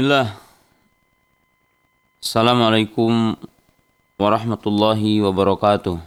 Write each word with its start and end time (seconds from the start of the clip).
Bismillah. 0.00 0.32
Assalamualaikum 2.24 3.36
warahmatullahi 4.16 5.20
wabarakatuh. 5.20 6.00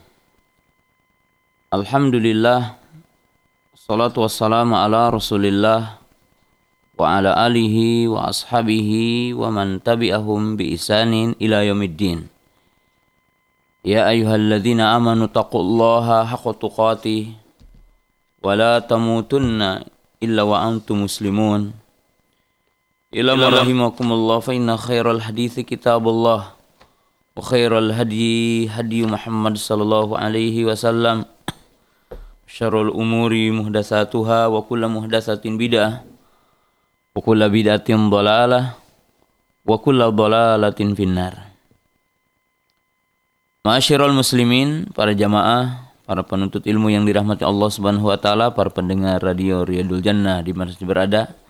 Alhamdulillah. 1.69 2.73
Salatu 3.77 4.25
wassalamu 4.25 4.73
ala 4.81 5.13
rasulillah 5.13 6.01
wa 6.97 7.05
ala 7.05 7.37
alihi 7.37 8.09
wa 8.09 8.33
ashabihi 8.33 9.37
wa 9.37 9.53
man 9.53 9.77
tabi'ahum 9.77 10.57
bi 10.57 10.73
isanin 10.73 11.37
ila 11.37 11.61
yaumiddin. 11.61 12.25
Ya 13.85 14.09
ayyuhalladzina 14.09 14.97
amanu 14.97 15.29
taqullaha 15.29 16.25
haqqa 16.33 16.57
tuqatih 16.57 17.37
wa 18.41 18.57
la 18.57 18.81
tamutunna 18.81 19.85
illa 20.17 20.41
wa 20.49 20.65
antum 20.65 21.05
muslimun. 21.05 21.82
Rahimakumullah 23.13 24.41
fa 24.41 24.57
inna 24.57 24.73
khairal 24.73 25.21
hadithi 25.21 25.61
kitabullah 25.61 26.57
wa 27.37 27.41
khairal 27.45 27.93
hadi 27.93 28.65
hadi 28.65 29.05
Muhammad 29.05 29.53
sallallahu 29.61 30.17
alaihi 30.17 30.65
wasallam. 30.65 31.29
Syarrul 32.49 32.89
umuri 32.89 33.53
muhdatsatuha 33.53 34.49
wa 34.49 34.65
kullu 34.65 34.89
muhdatsatin 34.89 35.61
bid'ah 35.61 36.01
wa 37.13 37.19
kullu 37.21 37.45
bid'atin 37.53 38.09
dhalalah 38.09 38.81
wa 39.61 39.75
kullu 39.77 40.09
dhalalatin 40.09 40.97
finnar. 40.97 41.53
Ma'asyiral 43.61 44.11
muslimin, 44.11 44.89
para 44.89 45.13
jamaah, 45.13 45.85
para 46.09 46.25
penuntut 46.25 46.65
ilmu 46.65 46.89
yang 46.89 47.05
dirahmati 47.05 47.45
Allah 47.45 47.69
Subhanahu 47.69 48.09
wa 48.09 48.17
taala, 48.17 48.57
para 48.57 48.73
pendengar 48.73 49.21
radio 49.21 49.61
Riyadul 49.61 50.01
Jannah 50.01 50.41
di 50.41 50.51
mana 50.51 50.73
berada 50.81 51.42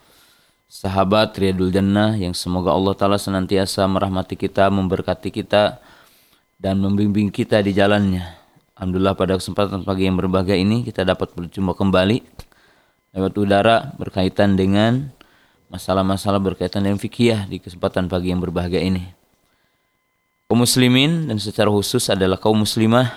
sahabat 0.73 1.37
Riyadul 1.37 1.69
Jannah 1.69 2.17
yang 2.17 2.33
semoga 2.33 2.73
Allah 2.73 2.97
Ta'ala 2.97 3.21
senantiasa 3.21 3.85
merahmati 3.85 4.33
kita, 4.33 4.73
memberkati 4.73 5.29
kita, 5.29 5.77
dan 6.57 6.81
membimbing 6.81 7.29
kita 7.29 7.61
di 7.61 7.77
jalannya. 7.77 8.25
Alhamdulillah 8.73 9.13
pada 9.13 9.37
kesempatan 9.37 9.85
pagi 9.85 10.09
yang 10.09 10.17
berbahagia 10.17 10.57
ini 10.57 10.81
kita 10.81 11.05
dapat 11.05 11.29
berjumpa 11.37 11.77
kembali 11.77 12.25
lewat 13.13 13.33
udara 13.37 13.93
berkaitan 14.01 14.57
dengan 14.57 15.13
masalah-masalah 15.69 16.41
berkaitan 16.41 16.81
dengan 16.81 16.97
fikih 16.97 17.45
di 17.45 17.61
kesempatan 17.61 18.09
pagi 18.09 18.33
yang 18.33 18.41
berbahagia 18.41 18.81
ini. 18.81 19.13
Kaum 20.49 20.65
muslimin 20.65 21.29
dan 21.29 21.37
secara 21.37 21.69
khusus 21.69 22.09
adalah 22.09 22.41
kaum 22.41 22.65
muslimah 22.65 23.13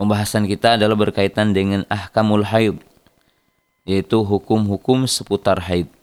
pembahasan 0.00 0.48
kita 0.48 0.80
adalah 0.80 0.96
berkaitan 0.96 1.52
dengan 1.52 1.84
ahkamul 1.92 2.48
haid 2.48 2.80
yaitu 3.84 4.24
hukum-hukum 4.24 5.04
seputar 5.04 5.60
haid. 5.60 5.97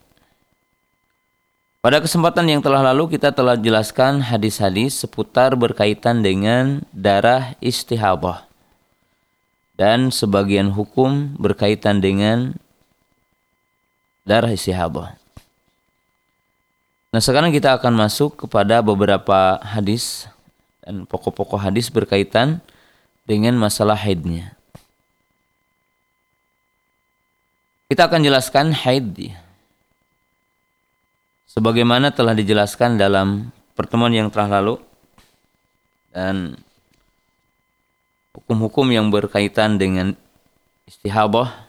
Pada 1.86 2.02
kesempatan 2.02 2.50
yang 2.50 2.66
telah 2.66 2.81
lalu 2.81 3.14
kita 3.14 3.30
telah 3.30 3.53
jelaskan 3.53 4.17
hadis-hadis 4.17 5.05
seputar 5.05 5.53
berkaitan 5.53 6.25
dengan 6.25 6.81
darah 6.89 7.53
istihadah 7.61 8.50
dan 9.78 10.09
sebagian 10.09 10.73
hukum 10.73 11.38
berkaitan 11.38 12.02
dengan 12.02 12.58
darah 14.25 14.50
istihadah. 14.50 15.13
Nah 17.13 17.22
sekarang 17.22 17.53
kita 17.53 17.78
akan 17.78 17.94
masuk 17.94 18.33
kepada 18.33 18.81
beberapa 18.81 19.61
hadis 19.61 20.25
dan 20.81 21.06
pokok-pokok 21.06 21.69
hadis 21.69 21.94
berkaitan 21.94 22.66
dengan 23.30 23.53
masalah 23.61 24.02
haidnya. 24.02 24.58
Kita 27.94 28.09
akan 28.09 28.25
jelaskan 28.25 28.73
haid 28.73 29.38
sebagaimana 31.56 32.11
telah 32.11 32.36
dijelaskan 32.36 33.00
dalam 33.00 33.50
pertemuan 33.80 34.11
yang 34.11 34.28
telah 34.28 34.59
lalu 34.59 34.75
dan 36.12 36.59
hukum-hukum 38.35 38.91
yang 38.91 39.07
berkaitan 39.07 39.79
dengan 39.79 40.13
istihabah 40.85 41.66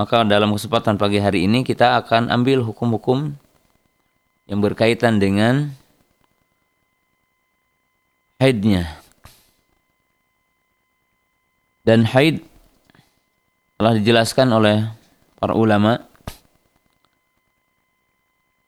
maka 0.00 0.24
dalam 0.24 0.56
kesempatan 0.56 0.96
pagi 0.96 1.20
hari 1.20 1.44
ini 1.44 1.60
kita 1.60 2.00
akan 2.00 2.32
ambil 2.32 2.64
hukum-hukum 2.64 3.36
yang 4.48 4.58
berkaitan 4.64 5.20
dengan 5.20 5.76
haidnya. 8.40 8.98
Dan 11.84 12.08
haid 12.08 12.40
telah 13.76 13.92
dijelaskan 14.00 14.48
oleh 14.56 14.88
para 15.36 15.52
ulama 15.52 16.09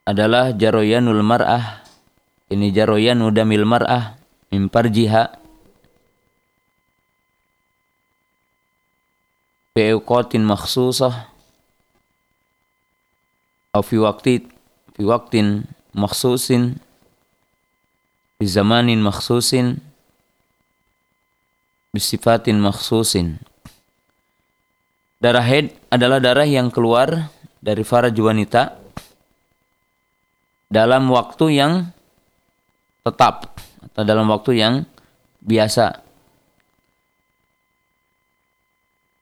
adalah 0.02 0.50
jaroyanul 0.54 1.22
mar'ah. 1.22 1.86
Ini 2.50 2.68
jaroyanu 2.74 3.32
damil 3.32 3.64
mar'ah 3.64 4.18
min 4.50 4.68
farjiha. 4.68 5.38
Fi 9.72 9.80
awqatin 9.96 10.42
makhsusah. 10.44 11.32
Atau 13.72 13.82
fi 13.88 13.96
waqti 14.02 14.34
fi 14.92 15.02
waqtin 15.06 15.64
makhsusin. 15.96 16.76
Fi 18.36 18.44
zamanin 18.44 19.00
makhsusin. 19.00 19.80
Bisifatin 21.94 22.60
makhsusin. 22.60 23.40
Darah 25.22 25.44
haid 25.46 25.70
adalah 25.88 26.18
darah 26.18 26.48
yang 26.48 26.68
keluar 26.68 27.30
dari 27.62 27.86
faraj 27.86 28.16
wanita 28.18 28.81
dalam 30.72 31.12
waktu 31.12 31.60
yang 31.60 31.72
tetap 33.04 33.60
atau 33.92 34.02
dalam 34.08 34.24
waktu 34.32 34.56
yang 34.56 34.74
biasa. 35.44 36.00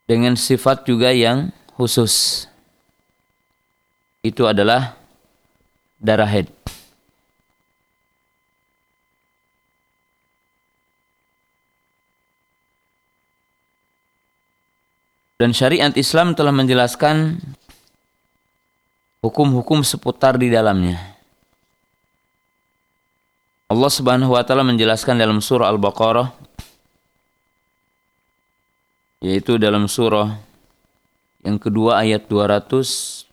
Dengan 0.07 0.39
sifat 0.39 0.87
juga 0.87 1.11
yang 1.11 1.51
khusus. 1.75 2.47
Itu 4.23 4.47
adalah 4.47 4.95
darah 5.99 6.29
haid. 6.31 6.51
Dan 15.41 15.57
syariat 15.57 15.89
Islam 15.97 16.37
telah 16.37 16.53
menjelaskan 16.53 17.41
hukum-hukum 19.25 19.81
seputar 19.81 20.37
di 20.37 20.53
dalamnya 20.53 21.20
Allah 23.71 23.87
Subhanahu 23.87 24.35
wa 24.35 24.43
taala 24.43 24.67
menjelaskan 24.67 25.15
dalam 25.15 25.39
surah 25.39 25.71
Al-Baqarah 25.71 26.35
yaitu 29.23 29.63
dalam 29.63 29.87
surah 29.87 30.43
yang 31.47 31.55
kedua 31.55 32.03
ayat 32.03 32.27
222 32.27 33.31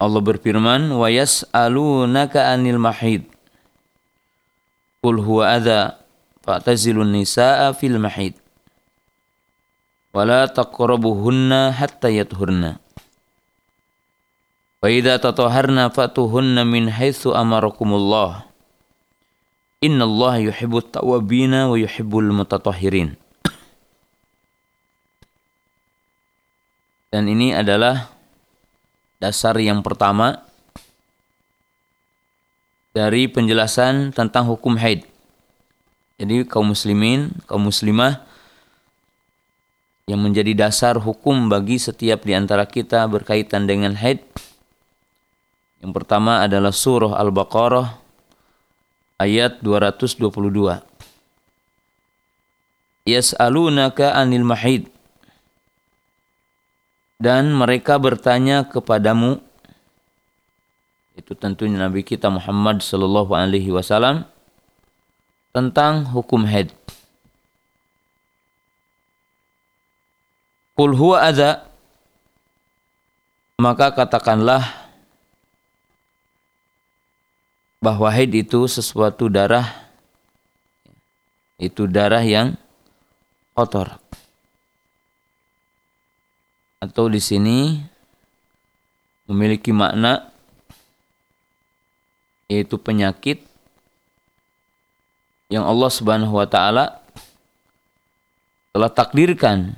Allah 0.00 0.20
berfirman 0.24 0.88
wa 0.96 1.12
yas'alunaka 1.12 2.56
'anil 2.56 2.80
mahid. 2.80 3.28
Qul 5.04 5.20
huwa 5.20 5.60
adza 5.60 6.00
fa'tazilun 6.40 7.12
nisaa 7.12 7.68
fil 7.76 8.00
mahid. 8.00 8.32
Wala 10.16 10.48
taqrabuhunna 10.48 11.68
hatta 11.76 12.08
yathurna 12.08 12.80
Wa 14.78 14.86
idza 14.86 15.18
tataharna 15.18 15.90
fatuhunna 15.90 16.62
min 16.62 16.86
haitsu 16.86 17.34
amarakumullah. 17.34 18.46
Innallaha 19.82 20.38
yuhibbut 20.38 20.94
tawwabina 20.94 21.66
wa 21.66 21.74
yuhibbul 21.74 22.30
mutatahhirin. 22.30 23.18
Dan 27.10 27.24
ini 27.26 27.50
adalah 27.56 28.06
dasar 29.18 29.58
yang 29.58 29.82
pertama 29.82 30.46
dari 32.94 33.26
penjelasan 33.26 34.14
tentang 34.14 34.46
hukum 34.46 34.78
haid. 34.78 35.02
Jadi 36.22 36.46
kaum 36.46 36.70
muslimin, 36.70 37.34
kaum 37.50 37.66
muslimah 37.66 38.22
yang 40.06 40.22
menjadi 40.22 40.54
dasar 40.54 40.98
hukum 40.98 41.50
bagi 41.50 41.82
setiap 41.82 42.22
di 42.22 42.34
antara 42.34 42.66
kita 42.66 43.06
berkaitan 43.10 43.66
dengan 43.66 43.98
haid 43.98 44.22
yang 45.78 45.94
pertama 45.94 46.42
adalah 46.42 46.74
surah 46.74 47.14
Al-Baqarah 47.22 47.94
ayat 49.22 49.62
222. 49.62 50.82
Yas'alunaka 53.06 54.14
anil 54.14 54.46
mahid. 54.46 54.90
Dan 57.18 57.50
mereka 57.50 57.98
bertanya 57.98 58.62
kepadamu 58.66 59.42
itu 61.18 61.34
tentunya 61.34 61.82
Nabi 61.82 62.06
kita 62.06 62.30
Muhammad 62.30 62.78
sallallahu 62.78 63.34
alaihi 63.34 63.74
wasallam 63.74 64.22
tentang 65.50 66.06
hukum 66.14 66.46
haid. 66.46 66.70
Qul 70.78 70.94
huwa 70.94 71.26
adza 71.26 71.66
maka 73.58 73.90
katakanlah 73.90 74.77
bahwa 77.78 78.10
haid 78.10 78.34
itu 78.34 78.66
sesuatu 78.66 79.30
darah 79.30 79.86
itu 81.58 81.90
darah 81.90 82.22
yang 82.22 82.54
kotor. 83.54 83.98
Atau 86.78 87.10
di 87.10 87.18
sini 87.18 87.82
memiliki 89.26 89.74
makna 89.74 90.30
yaitu 92.46 92.78
penyakit 92.78 93.42
yang 95.50 95.66
Allah 95.66 95.90
Subhanahu 95.90 96.38
wa 96.38 96.46
taala 96.46 97.02
telah 98.70 98.88
takdirkan 98.94 99.74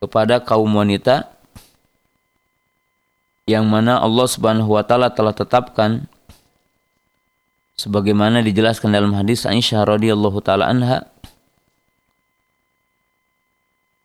kepada 0.00 0.40
kaum 0.40 0.72
wanita 0.72 1.28
yang 3.44 3.68
mana 3.68 4.00
Allah 4.00 4.26
Subhanahu 4.26 4.74
wa 4.74 4.82
taala 4.82 5.12
telah 5.12 5.36
tetapkan 5.36 6.08
sebagaimana 7.74 8.42
dijelaskan 8.42 8.94
dalam 8.94 9.12
hadis 9.14 9.46
Aisyah 9.46 9.86
radhiyallahu 9.86 10.38
taala 10.42 10.70
anha 10.70 11.06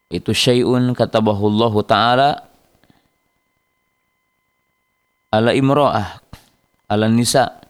itu 0.10 0.34
syai'un 0.34 0.98
katabahu 0.98 1.54
Allah 1.54 1.74
taala 1.86 2.30
ala 5.30 5.54
imra'ah 5.54 6.18
ala 6.90 7.06
nisa. 7.06 7.62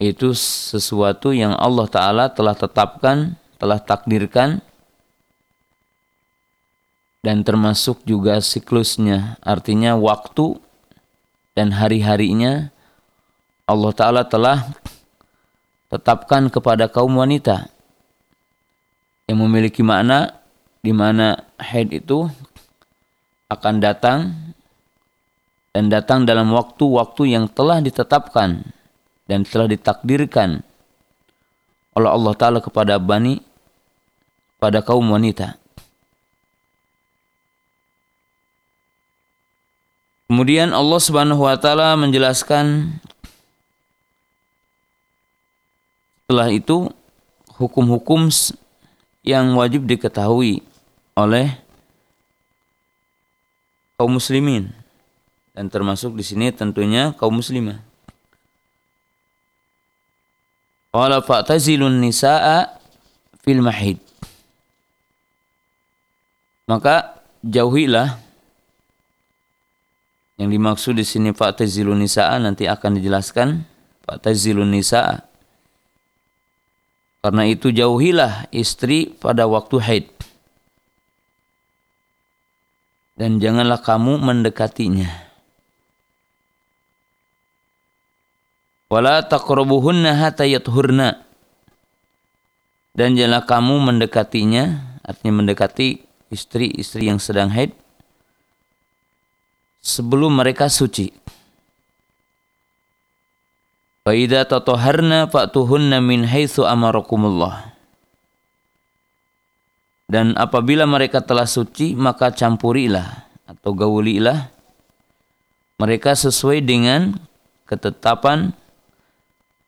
Itu 0.00 0.32
sesuatu 0.32 1.34
yang 1.36 1.52
Allah 1.52 1.84
taala 1.90 2.24
telah 2.32 2.56
tetapkan 2.56 3.36
telah 3.58 3.82
takdirkan 3.82 4.62
dan 7.20 7.42
termasuk 7.42 8.06
juga 8.06 8.38
siklusnya 8.38 9.36
artinya 9.42 9.98
waktu 9.98 10.56
dan 11.58 11.74
hari-harinya 11.74 12.70
Allah 13.68 13.92
Ta'ala 13.92 14.24
telah 14.24 14.64
tetapkan 15.92 16.48
kepada 16.48 16.88
kaum 16.88 17.12
wanita 17.20 17.68
yang 19.28 19.44
memiliki 19.44 19.84
makna 19.84 20.40
di 20.80 20.96
mana 20.96 21.44
haid 21.60 21.92
itu 21.92 22.24
akan 23.52 23.74
datang 23.76 24.32
dan 25.76 25.92
datang 25.92 26.24
dalam 26.24 26.48
waktu-waktu 26.48 27.36
yang 27.36 27.44
telah 27.52 27.84
ditetapkan 27.84 28.64
dan 29.28 29.44
telah 29.44 29.68
ditakdirkan 29.68 30.64
oleh 31.92 32.08
Allah 32.08 32.32
Ta'ala 32.40 32.64
kepada 32.64 32.96
bani 32.96 33.44
pada 34.56 34.80
kaum 34.80 35.12
wanita. 35.12 35.60
Kemudian 40.28 40.76
Allah 40.76 41.00
Subhanahu 41.00 41.40
wa 41.40 41.56
taala 41.56 41.96
menjelaskan 41.96 43.00
setelah 46.28 46.52
itu 46.52 46.92
hukum-hukum 47.56 48.28
yang 49.24 49.56
wajib 49.56 49.88
diketahui 49.88 50.60
oleh 51.16 51.56
kaum 53.96 54.12
muslimin 54.12 54.68
dan 55.56 55.72
termasuk 55.72 56.12
di 56.12 56.20
sini 56.20 56.52
tentunya 56.52 57.16
kaum 57.16 57.40
muslimah. 57.40 57.80
Wala 60.92 61.24
fa'tazilun 61.24 61.96
nisaa 61.96 62.76
fil 63.40 63.64
mahid. 63.64 63.96
Maka 66.68 67.24
jauhilah 67.40 68.20
yang 70.36 70.52
dimaksud 70.52 70.92
di 70.92 71.08
sini 71.08 71.32
fa'tazilun 71.32 71.96
nisaa 71.96 72.36
nanti 72.36 72.68
akan 72.68 73.00
dijelaskan 73.00 73.64
fa'tazilun 74.04 74.68
nisaa. 74.68 75.27
Karena 77.18 77.42
itu 77.50 77.74
jauhilah 77.74 78.46
istri 78.54 79.10
pada 79.10 79.50
waktu 79.50 79.76
haid. 79.82 80.06
Dan 83.18 83.42
janganlah 83.42 83.82
kamu 83.82 84.22
mendekatinya. 84.22 85.10
Wala 88.88 89.26
taqrabuhunna 89.26 90.14
hatta 90.14 90.46
yathurna. 90.46 91.26
Dan 92.94 93.18
janganlah 93.18 93.44
kamu 93.44 93.74
mendekatinya, 93.82 94.64
artinya 95.02 95.42
mendekati 95.42 96.02
istri-istri 96.30 97.10
yang 97.10 97.18
sedang 97.18 97.50
haid 97.50 97.74
sebelum 99.82 100.38
mereka 100.38 100.68
suci. 100.68 101.10
Fa 104.08 104.16
fa'tuhunna 105.28 106.00
min 106.00 106.24
haitsu 106.24 106.64
amarakumullah. 106.64 107.76
Dan 110.08 110.32
apabila 110.40 110.88
mereka 110.88 111.20
telah 111.20 111.44
suci 111.44 111.92
maka 111.92 112.32
campurilah 112.32 113.28
atau 113.44 113.76
gaulilah 113.76 114.48
mereka 115.76 116.16
sesuai 116.16 116.64
dengan 116.64 117.20
ketetapan 117.68 118.56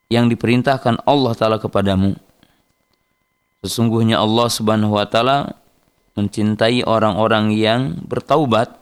yang 0.09 0.25
diperintahkan 0.25 1.05
Allah 1.05 1.37
taala 1.37 1.61
kepadamu. 1.61 2.17
Sesungguhnya 3.61 4.17
Allah 4.17 4.49
Subhanahu 4.49 4.97
wa 4.97 5.05
taala 5.05 5.53
mencintai 6.17 6.81
orang-orang 6.81 7.53
yang 7.53 8.01
bertaubat 8.09 8.73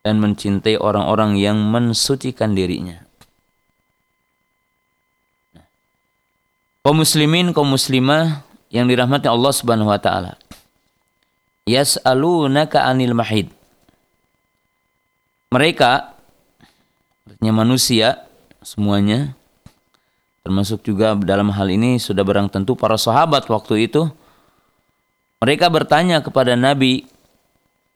dan 0.00 0.16
mencintai 0.16 0.80
orang-orang 0.80 1.36
yang 1.36 1.60
mensucikan 1.60 2.56
dirinya. 2.56 3.04
Kaum 6.84 7.00
muslimin, 7.00 7.56
kaum 7.56 7.72
muslimah 7.72 8.44
yang 8.68 8.84
dirahmati 8.84 9.24
Allah 9.24 9.52
Subhanahu 9.56 9.88
wa 9.88 9.96
taala. 9.96 10.36
Yas'alunaka 11.64 12.84
'anil 12.84 13.16
mahid. 13.16 13.48
Mereka 15.48 16.12
artinya 17.24 17.52
manusia 17.64 18.28
semuanya 18.60 19.32
termasuk 20.44 20.84
juga 20.84 21.16
dalam 21.16 21.48
hal 21.48 21.72
ini 21.72 21.96
sudah 21.96 22.20
barang 22.20 22.52
tentu 22.52 22.76
para 22.76 23.00
sahabat 23.00 23.48
waktu 23.48 23.88
itu 23.88 24.12
mereka 25.40 25.72
bertanya 25.72 26.20
kepada 26.20 26.52
Nabi 26.52 27.08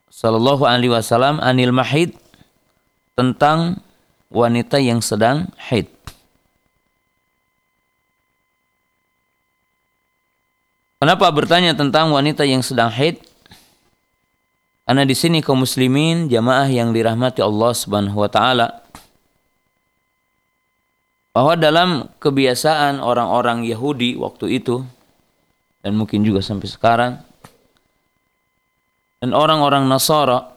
Sallallahu 0.09 0.65
Alaihi 0.65 0.93
Wasallam 0.93 1.45
anil 1.45 1.77
mahid 1.77 2.17
tentang 3.13 3.85
wanita 4.33 4.81
yang 4.81 5.05
sedang 5.05 5.53
haid. 5.69 5.98
Kenapa 10.99 11.31
bertanya 11.31 11.79
tentang 11.79 12.11
wanita 12.11 12.43
yang 12.43 12.59
sedang 12.59 12.91
haid? 12.91 13.23
Karena 14.83 15.07
di 15.07 15.15
sini 15.15 15.39
kaum 15.39 15.63
muslimin 15.63 16.27
jamaah 16.27 16.67
yang 16.67 16.91
dirahmati 16.91 17.39
Allah 17.39 17.71
Subhanahu 17.71 18.19
wa 18.19 18.27
taala 18.27 18.83
bahwa 21.31 21.55
dalam 21.55 22.11
kebiasaan 22.19 22.99
orang-orang 22.99 23.63
Yahudi 23.63 24.19
waktu 24.19 24.59
itu 24.59 24.83
dan 25.87 25.95
mungkin 25.95 26.27
juga 26.27 26.43
sampai 26.43 26.67
sekarang 26.67 27.13
dan 29.23 29.31
orang-orang 29.31 29.87
Nasara 29.87 30.51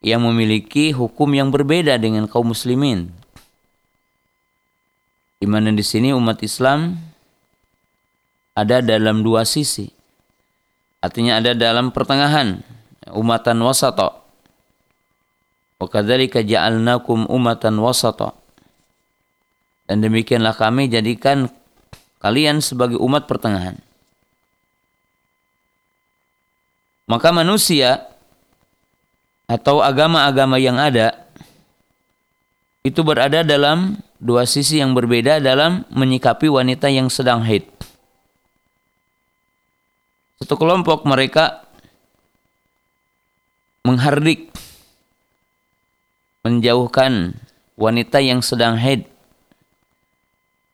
yang 0.00 0.24
memiliki 0.24 0.96
hukum 0.96 1.28
yang 1.36 1.52
berbeda 1.52 1.98
dengan 2.00 2.24
kaum 2.24 2.56
muslimin. 2.56 3.10
Di 5.42 5.46
mana 5.50 5.74
di 5.76 5.84
sini 5.84 6.14
umat 6.14 6.40
Islam 6.40 6.94
ada 8.58 8.82
dalam 8.82 9.22
dua 9.22 9.46
sisi. 9.46 9.86
Artinya 10.98 11.38
ada 11.38 11.54
dalam 11.54 11.94
pertengahan, 11.94 12.58
umatan 13.14 13.62
wasata. 13.62 14.18
Wa 15.78 15.86
kadzalika 15.86 16.42
ja'alnakum 16.42 17.30
umatan 17.30 17.78
wasata. 17.78 18.34
Dan 19.86 20.02
demikianlah 20.02 20.58
kami 20.58 20.90
jadikan 20.90 21.46
kalian 22.18 22.58
sebagai 22.58 22.98
umat 22.98 23.30
pertengahan. 23.30 23.78
Maka 27.08 27.32
manusia 27.32 28.04
atau 29.48 29.80
agama-agama 29.80 30.60
yang 30.60 30.76
ada 30.76 31.24
itu 32.84 33.00
berada 33.00 33.40
dalam 33.40 33.96
dua 34.20 34.44
sisi 34.44 34.82
yang 34.82 34.92
berbeda 34.92 35.40
dalam 35.40 35.88
menyikapi 35.88 36.52
wanita 36.52 36.92
yang 36.92 37.08
sedang 37.08 37.40
haid. 37.48 37.64
Satu 40.38 40.54
kelompok 40.54 41.02
mereka 41.02 41.66
menghardik 43.82 44.54
menjauhkan 46.46 47.34
wanita 47.74 48.22
yang 48.22 48.40
sedang 48.40 48.78
haid 48.78 49.06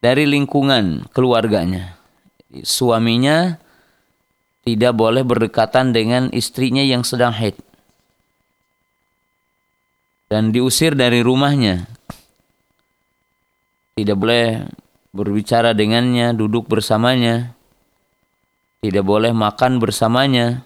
dari 0.04 0.28
lingkungan 0.28 1.09
keluarganya. 1.16 1.97
Suaminya 2.61 3.56
tidak 4.68 4.92
boleh 4.94 5.25
berdekatan 5.25 5.97
dengan 5.97 6.28
istrinya 6.33 6.85
yang 6.85 7.02
sedang 7.04 7.33
haid. 7.33 7.56
dan 10.25 10.50
diusir 10.50 10.99
dari 10.99 11.23
rumahnya. 11.23 11.87
Tidak 13.94 14.16
boleh 14.18 14.66
berbicara 15.14 15.71
dengannya, 15.78 16.35
duduk 16.35 16.66
bersamanya. 16.66 17.54
Tidak 18.84 19.00
boleh 19.00 19.32
makan 19.32 19.80
bersamanya. 19.80 20.60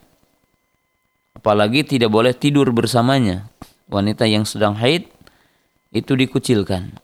Apalagi 1.39 1.87
tidak 1.87 2.11
boleh 2.11 2.35
tidur 2.35 2.67
bersamanya. 2.75 3.47
Wanita 3.87 4.27
yang 4.27 4.43
sedang 4.43 4.75
haid 4.75 5.07
itu 5.95 6.19
dikucilkan. 6.19 6.99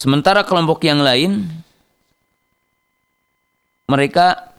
Sementara 0.00 0.40
kelompok 0.48 0.88
yang 0.88 1.04
lain 1.04 1.52
mereka 3.92 4.56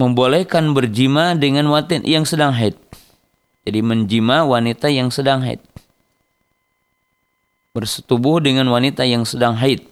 membolehkan 0.00 0.72
berjima 0.72 1.36
dengan 1.36 1.68
wanita 1.68 2.08
yang 2.08 2.24
sedang 2.24 2.56
haid. 2.56 2.80
Jadi 3.68 3.84
menjima 3.84 4.48
wanita 4.48 4.88
yang 4.88 5.12
sedang 5.12 5.44
haid. 5.44 5.60
Bersetubuh 7.76 8.40
dengan 8.40 8.72
wanita 8.72 9.04
yang 9.04 9.28
sedang 9.28 9.60
haid. 9.60 9.84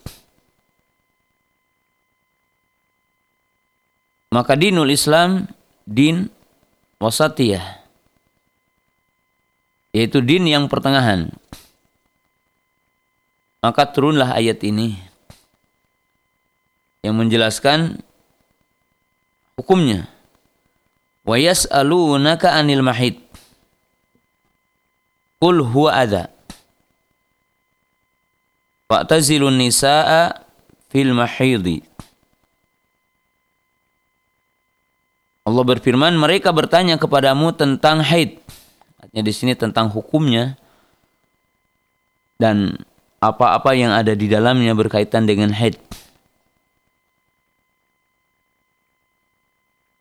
Maka 4.32 4.56
dinul 4.56 4.88
Islam 4.88 5.44
din 5.84 6.32
wasatiyah. 6.96 7.84
Yaitu 9.92 10.24
din 10.24 10.48
yang 10.48 10.72
pertengahan 10.72 11.28
maka 13.62 13.86
turunlah 13.86 14.34
ayat 14.34 14.58
ini 14.66 14.98
yang 17.06 17.14
menjelaskan 17.14 18.02
hukumnya. 19.54 20.10
Wa 21.22 21.38
yas'alunaka 21.38 22.58
'anil 22.58 22.82
mahid. 22.82 23.22
Qul 25.38 25.62
huwa 25.62 25.94
adza. 25.94 26.26
Fa'tazilun 28.90 29.54
nisaa 29.54 30.42
fil 30.90 31.14
mahidi. 31.14 31.86
Allah 35.52 35.68
berfirman, 35.68 36.16
mereka 36.16 36.48
bertanya 36.48 36.96
kepadamu 36.96 37.52
tentang 37.52 38.00
haid. 38.00 38.40
Artinya 38.96 39.20
di 39.20 39.32
sini 39.36 39.52
tentang 39.52 39.92
hukumnya 39.92 40.56
dan 42.40 42.80
apa-apa 43.20 43.76
yang 43.76 43.92
ada 43.92 44.16
di 44.16 44.32
dalamnya 44.32 44.72
berkaitan 44.72 45.28
dengan 45.28 45.52
haid. 45.52 45.76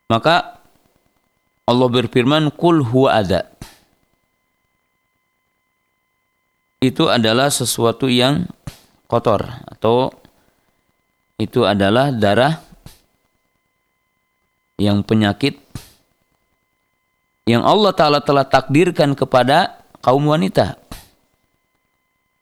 Maka 0.08 0.55
Allah 1.67 1.89
berfirman, 1.91 2.48
Kul 2.55 2.88
huwa 2.88 3.20
ada. 3.20 3.51
Itu 6.79 7.12
adalah 7.12 7.51
sesuatu 7.51 8.08
yang 8.08 8.48
kotor 9.12 9.43
atau 9.67 10.15
itu 11.36 11.67
adalah 11.67 12.15
darah 12.15 12.71
yang 14.81 15.05
penyakit 15.05 15.61
yang 17.45 17.61
Allah 17.61 17.93
Ta'ala 17.93 18.17
telah 18.21 18.45
takdirkan 18.45 19.13
kepada 19.13 19.81
kaum 20.01 20.25
wanita. 20.25 20.77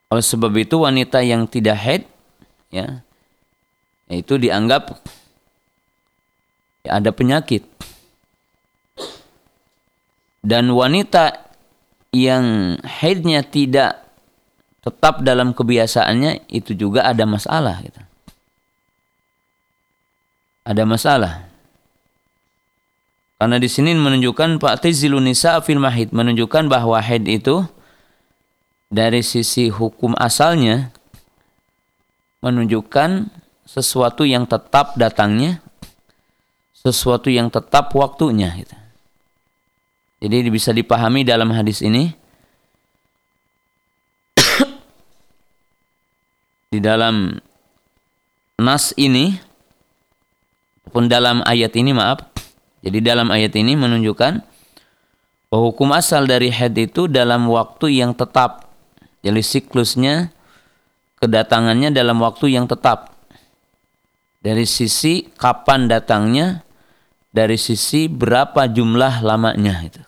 Oleh 0.08 0.24
sebab 0.24 0.56
itu 0.56 0.80
wanita 0.80 1.20
yang 1.20 1.44
tidak 1.46 1.78
haid 1.80 2.04
ya 2.72 3.04
itu 4.10 4.40
dianggap 4.40 4.96
ya, 6.88 6.98
ada 6.98 7.12
penyakit. 7.12 7.68
Dan 10.40 10.72
wanita 10.72 11.52
yang 12.16 12.80
haidnya 12.82 13.44
tidak 13.44 14.08
tetap 14.80 15.22
dalam 15.22 15.52
kebiasaannya 15.52 16.48
itu 16.48 16.74
juga 16.74 17.04
ada 17.06 17.28
masalah 17.28 17.84
gitu. 17.84 18.02
Ada 20.64 20.84
masalah. 20.88 21.49
Karena 23.40 23.56
di 23.56 23.72
sini 23.72 23.96
menunjukkan 23.96 24.60
Pak 24.60 24.84
Tizilunisa 24.84 25.64
fil 25.64 25.80
mahid 25.80 26.12
menunjukkan 26.12 26.68
bahwa 26.68 27.00
haid 27.00 27.24
itu 27.24 27.64
dari 28.92 29.24
sisi 29.24 29.72
hukum 29.72 30.12
asalnya 30.20 30.92
menunjukkan 32.44 33.32
sesuatu 33.64 34.28
yang 34.28 34.44
tetap 34.44 35.00
datangnya, 35.00 35.64
sesuatu 36.76 37.32
yang 37.32 37.48
tetap 37.48 37.96
waktunya. 37.96 38.52
Gitu. 38.60 38.76
Jadi 40.20 40.52
bisa 40.52 40.76
dipahami 40.76 41.24
dalam 41.24 41.56
hadis 41.56 41.80
ini. 41.80 42.12
di 46.76 46.84
dalam 46.84 47.40
nas 48.60 48.92
ini, 49.00 49.40
pun 50.92 51.08
dalam 51.08 51.40
ayat 51.48 51.72
ini 51.80 51.96
maaf, 51.96 52.26
jadi 52.86 53.00
dalam 53.14 53.28
ayat 53.34 53.56
ini 53.60 53.76
menunjukkan 53.76 54.44
bahwa 55.50 55.64
hukum 55.74 55.90
asal 55.92 56.30
dari 56.30 56.54
haid 56.54 56.78
itu 56.78 57.10
dalam 57.10 57.50
waktu 57.50 58.00
yang 58.00 58.16
tetap 58.16 58.70
jadi 59.20 59.44
siklusnya 59.44 60.32
kedatangannya 61.20 61.92
dalam 61.92 62.24
waktu 62.24 62.56
yang 62.56 62.66
tetap. 62.66 63.12
Dari 64.40 64.64
sisi 64.64 65.28
kapan 65.36 65.92
datangnya, 65.92 66.64
dari 67.36 67.60
sisi 67.60 68.08
berapa 68.08 68.72
jumlah 68.72 69.20
lamanya 69.20 69.84
itu. 69.84 70.00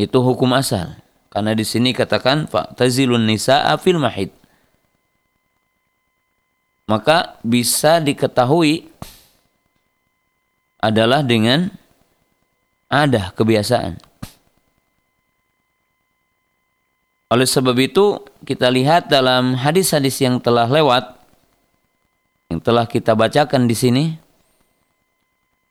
Itu 0.00 0.24
hukum 0.24 0.56
asal. 0.56 0.96
Karena 1.28 1.52
di 1.52 1.62
sini 1.62 1.92
katakan 1.92 2.48
tazilun 2.48 3.28
nisa'a 3.28 3.76
fil 3.76 4.00
mahid. 4.00 4.32
Maka 6.88 7.38
bisa 7.44 8.00
diketahui 8.00 8.88
adalah 10.80 11.20
dengan 11.20 11.68
ada 12.90 13.30
kebiasaan. 13.36 14.00
Oleh 17.30 17.46
sebab 17.46 17.78
itu, 17.78 18.18
kita 18.42 18.66
lihat 18.66 19.06
dalam 19.06 19.54
hadis-hadis 19.54 20.18
yang 20.18 20.42
telah 20.42 20.66
lewat, 20.66 21.14
yang 22.50 22.58
telah 22.58 22.90
kita 22.90 23.14
bacakan 23.14 23.70
di 23.70 23.76
sini, 23.78 24.04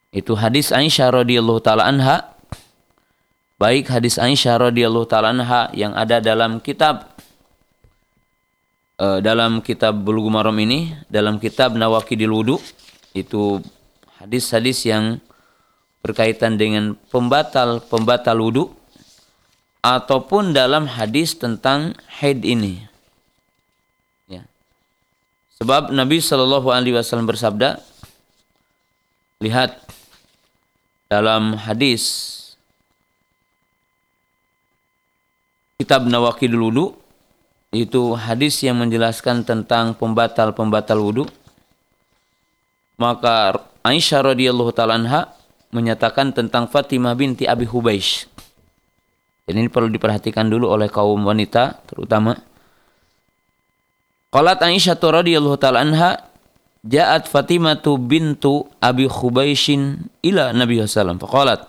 itu 0.08 0.32
hadis 0.32 0.72
Aisyah 0.72 1.20
radhiyallahu 1.20 1.60
taala 1.60 1.84
anha, 1.84 2.32
baik 3.60 3.92
hadis 3.92 4.16
Aisyah 4.16 4.72
radhiyallahu 4.72 5.04
taala 5.04 5.36
anha 5.36 5.68
yang 5.76 5.92
ada 5.92 6.16
dalam 6.24 6.64
kitab 6.64 7.12
uh, 8.96 9.20
dalam 9.20 9.60
kitab 9.60 10.00
Bulughul 10.00 10.32
Maram 10.32 10.56
ini, 10.60 10.96
dalam 11.12 11.36
kitab 11.36 11.76
Nawaqidil 11.76 12.32
Wudu, 12.32 12.56
itu 13.12 13.60
hadis-hadis 14.20 14.84
yang 14.84 15.18
berkaitan 16.04 16.60
dengan 16.60 16.96
pembatal-pembatal 17.08 18.36
wudu 18.36 18.64
ataupun 19.80 20.52
dalam 20.52 20.84
hadis 20.84 21.36
tentang 21.36 21.96
haid 22.20 22.44
ini. 22.44 22.84
Ya. 24.28 24.44
Sebab 25.56 25.88
Nabi 25.92 26.20
Shallallahu 26.20 26.68
Alaihi 26.68 26.96
Wasallam 26.96 27.28
bersabda, 27.28 27.80
lihat 29.40 29.80
dalam 31.08 31.56
hadis 31.56 32.36
kitab 35.80 36.04
Nawakidul 36.04 36.68
Wudu 36.68 36.86
itu 37.72 38.18
hadis 38.18 38.60
yang 38.66 38.82
menjelaskan 38.82 39.46
tentang 39.46 39.96
pembatal-pembatal 39.96 40.98
wudu. 40.98 41.24
Maka 43.00 43.69
Aisyah 43.86 44.34
radhiyallahu 44.34 44.72
taala 44.76 45.32
menyatakan 45.70 46.34
tentang 46.34 46.68
Fatimah 46.68 47.16
binti 47.16 47.48
Abi 47.48 47.64
Hubeish 47.64 48.30
dan 49.50 49.66
ini 49.66 49.66
perlu 49.66 49.90
diperhatikan 49.90 50.46
dulu 50.46 50.70
oleh 50.70 50.86
kaum 50.86 51.26
wanita 51.26 51.82
terutama. 51.90 52.38
Qalat 54.30 54.62
Aisyah 54.62 54.94
radhiyallahu 54.94 55.58
taala 55.58 55.82
anha 55.82 56.30
Ja'at 56.86 57.28
Fatimatu 57.28 58.00
bintu 58.00 58.64
Abi 58.80 59.04
Khubaishin 59.04 60.08
ila 60.24 60.54
Nabi 60.54 60.80
sallallahu 60.80 61.26
Faqalat 61.28 61.60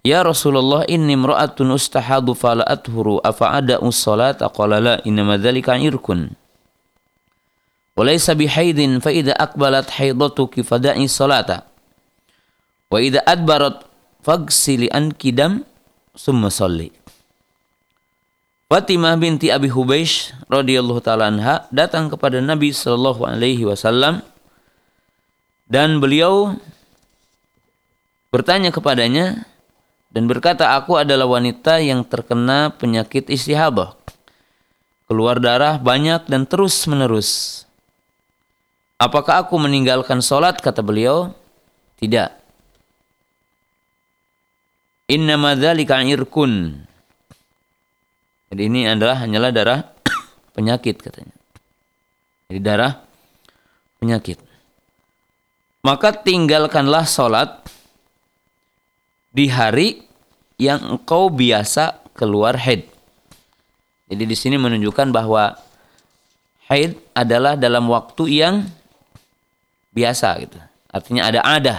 Ya 0.00 0.24
Rasulullah 0.24 0.88
inni 0.88 1.12
imra'atun 1.12 1.68
ustahadu 1.76 2.32
fala 2.32 2.64
athuru 2.64 3.20
afa 3.20 3.52
ada 3.60 3.84
ussalat 3.84 4.40
qala 4.40 4.80
la 4.80 4.94
inna 5.04 5.36
dzalika 5.36 5.76
irkun 5.76 6.32
Walaysa 8.00 8.32
bihaidin 8.32 9.04
fa 9.04 9.12
idza 9.12 9.36
aqbalat 9.36 9.92
haidatuki 9.92 10.64
fada'i 10.64 11.04
salata 11.04 11.68
wa 12.88 12.96
idza 12.96 13.20
adbarat 13.28 13.84
dam 15.36 15.68
summa 16.16 16.48
salli 16.48 16.88
Fatimah 18.72 19.20
binti 19.20 19.52
Abi 19.52 19.68
Hubeish 19.68 20.32
radhiyallahu 20.48 21.04
taala 21.04 21.28
anha 21.28 21.68
datang 21.68 22.08
kepada 22.08 22.40
Nabi 22.40 22.72
sallallahu 22.72 23.20
alaihi 23.28 23.68
wasallam 23.68 24.24
dan 25.68 26.00
beliau 26.00 26.56
bertanya 28.32 28.72
kepadanya 28.72 29.44
dan 30.08 30.24
berkata 30.24 30.72
aku 30.72 30.96
adalah 30.96 31.28
wanita 31.28 31.84
yang 31.84 32.00
terkena 32.08 32.72
penyakit 32.72 33.28
istihabah. 33.28 33.92
Keluar 35.04 35.36
darah 35.36 35.76
banyak 35.76 36.24
dan 36.30 36.48
terus 36.48 36.80
menerus. 36.88 37.62
Apakah 39.00 39.48
aku 39.48 39.56
meninggalkan 39.56 40.20
sholat? 40.20 40.60
Kata 40.60 40.84
beliau, 40.84 41.32
tidak. 41.96 42.36
Inna 45.08 45.40
madzalika 45.40 46.04
irkun. 46.04 46.84
Jadi 48.52 48.62
ini 48.68 48.84
adalah 48.84 49.24
hanyalah 49.24 49.50
darah 49.56 49.80
penyakit 50.54 51.00
katanya. 51.00 51.32
Jadi 52.52 52.60
darah 52.60 53.00
penyakit. 53.96 54.36
Maka 55.80 56.12
tinggalkanlah 56.12 57.08
sholat 57.08 57.56
di 59.32 59.48
hari 59.48 60.04
yang 60.60 61.00
engkau 61.00 61.32
biasa 61.32 62.04
keluar 62.12 62.60
haid. 62.60 62.84
Jadi 64.12 64.28
di 64.28 64.36
sini 64.36 64.60
menunjukkan 64.60 65.08
bahwa 65.08 65.56
haid 66.68 67.00
adalah 67.16 67.56
dalam 67.56 67.88
waktu 67.88 68.24
yang 68.28 68.68
biasa 69.94 70.28
gitu. 70.42 70.58
Artinya 70.90 71.22
ada 71.30 71.40
ada. 71.46 71.76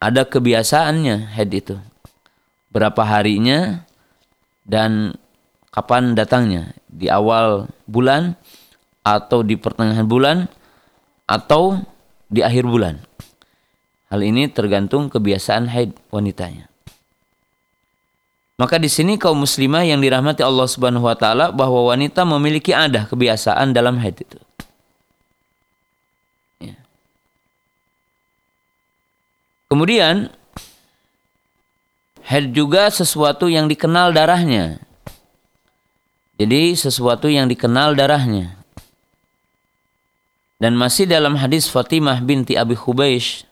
Ada 0.00 0.24
kebiasaannya 0.24 1.36
haid 1.36 1.50
itu. 1.52 1.76
Berapa 2.72 3.04
harinya 3.04 3.84
dan 4.64 5.18
kapan 5.74 6.16
datangnya? 6.16 6.72
Di 6.88 7.12
awal 7.12 7.68
bulan 7.84 8.38
atau 9.04 9.44
di 9.44 9.60
pertengahan 9.60 10.08
bulan 10.08 10.48
atau 11.28 11.80
di 12.32 12.40
akhir 12.40 12.64
bulan. 12.64 12.96
Hal 14.10 14.24
ini 14.24 14.50
tergantung 14.50 15.06
kebiasaan 15.12 15.70
haid 15.70 15.94
wanitanya. 16.10 16.70
Maka 18.60 18.76
di 18.76 18.92
sini 18.92 19.16
kaum 19.16 19.40
muslimah 19.40 19.88
yang 19.88 20.04
dirahmati 20.04 20.44
Allah 20.44 20.68
Subhanahu 20.68 21.08
wa 21.08 21.16
taala 21.16 21.48
bahwa 21.48 21.88
wanita 21.88 22.28
memiliki 22.28 22.76
ada 22.76 23.08
kebiasaan 23.08 23.72
dalam 23.72 23.96
haid 23.96 24.20
itu. 24.20 24.36
Kemudian 29.70 30.28
haid 32.26 32.50
juga 32.50 32.90
sesuatu 32.90 33.46
yang 33.46 33.70
dikenal 33.70 34.10
darahnya. 34.10 34.82
Jadi 36.36 36.74
sesuatu 36.74 37.30
yang 37.30 37.46
dikenal 37.46 37.94
darahnya. 37.94 38.58
Dan 40.60 40.76
masih 40.76 41.08
dalam 41.08 41.38
hadis 41.40 41.70
Fatimah 41.70 42.20
binti 42.20 42.52
Abi 42.58 42.76
Hubeish 42.76 43.48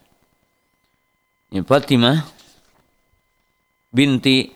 Ya, 1.49 1.65
Fatimah 1.65 2.29
binti 3.89 4.53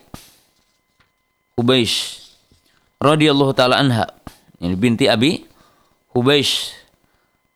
Hubeish 1.57 2.21
radhiyallahu 3.01 3.53
taala 3.57 3.81
anha. 3.81 4.13
Ini 4.61 4.77
binti 4.77 5.09
Abi 5.09 5.41
Hubeish 6.13 6.69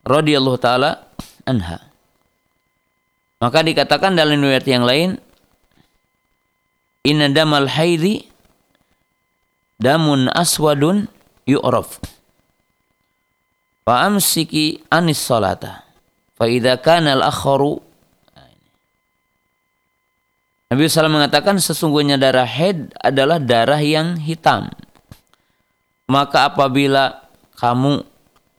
radhiyallahu 0.02 0.58
taala 0.58 1.06
anha. 1.46 1.87
Maka 3.38 3.62
dikatakan 3.62 4.18
dalam 4.18 4.42
riwayat 4.42 4.66
yang 4.66 4.82
lain 4.82 5.18
inna 7.06 7.30
damal 7.30 7.70
haidi 7.70 8.26
damun 9.78 10.26
aswadun 10.34 11.06
yu'raf. 11.46 12.02
Fa 13.86 14.10
amsiki 14.10 14.82
anis 14.90 15.22
salata. 15.22 15.86
Fa 16.34 16.50
idza 16.50 16.78
kana 16.82 17.14
al 17.14 17.24
akharu 17.30 17.88
Nabi 20.68 20.84
SAW 20.84 21.08
mengatakan 21.08 21.56
sesungguhnya 21.56 22.20
darah 22.20 22.44
haid 22.44 22.92
adalah 23.00 23.40
darah 23.40 23.80
yang 23.80 24.20
hitam. 24.20 24.68
Maka 26.04 26.52
apabila 26.52 27.24
kamu, 27.56 28.04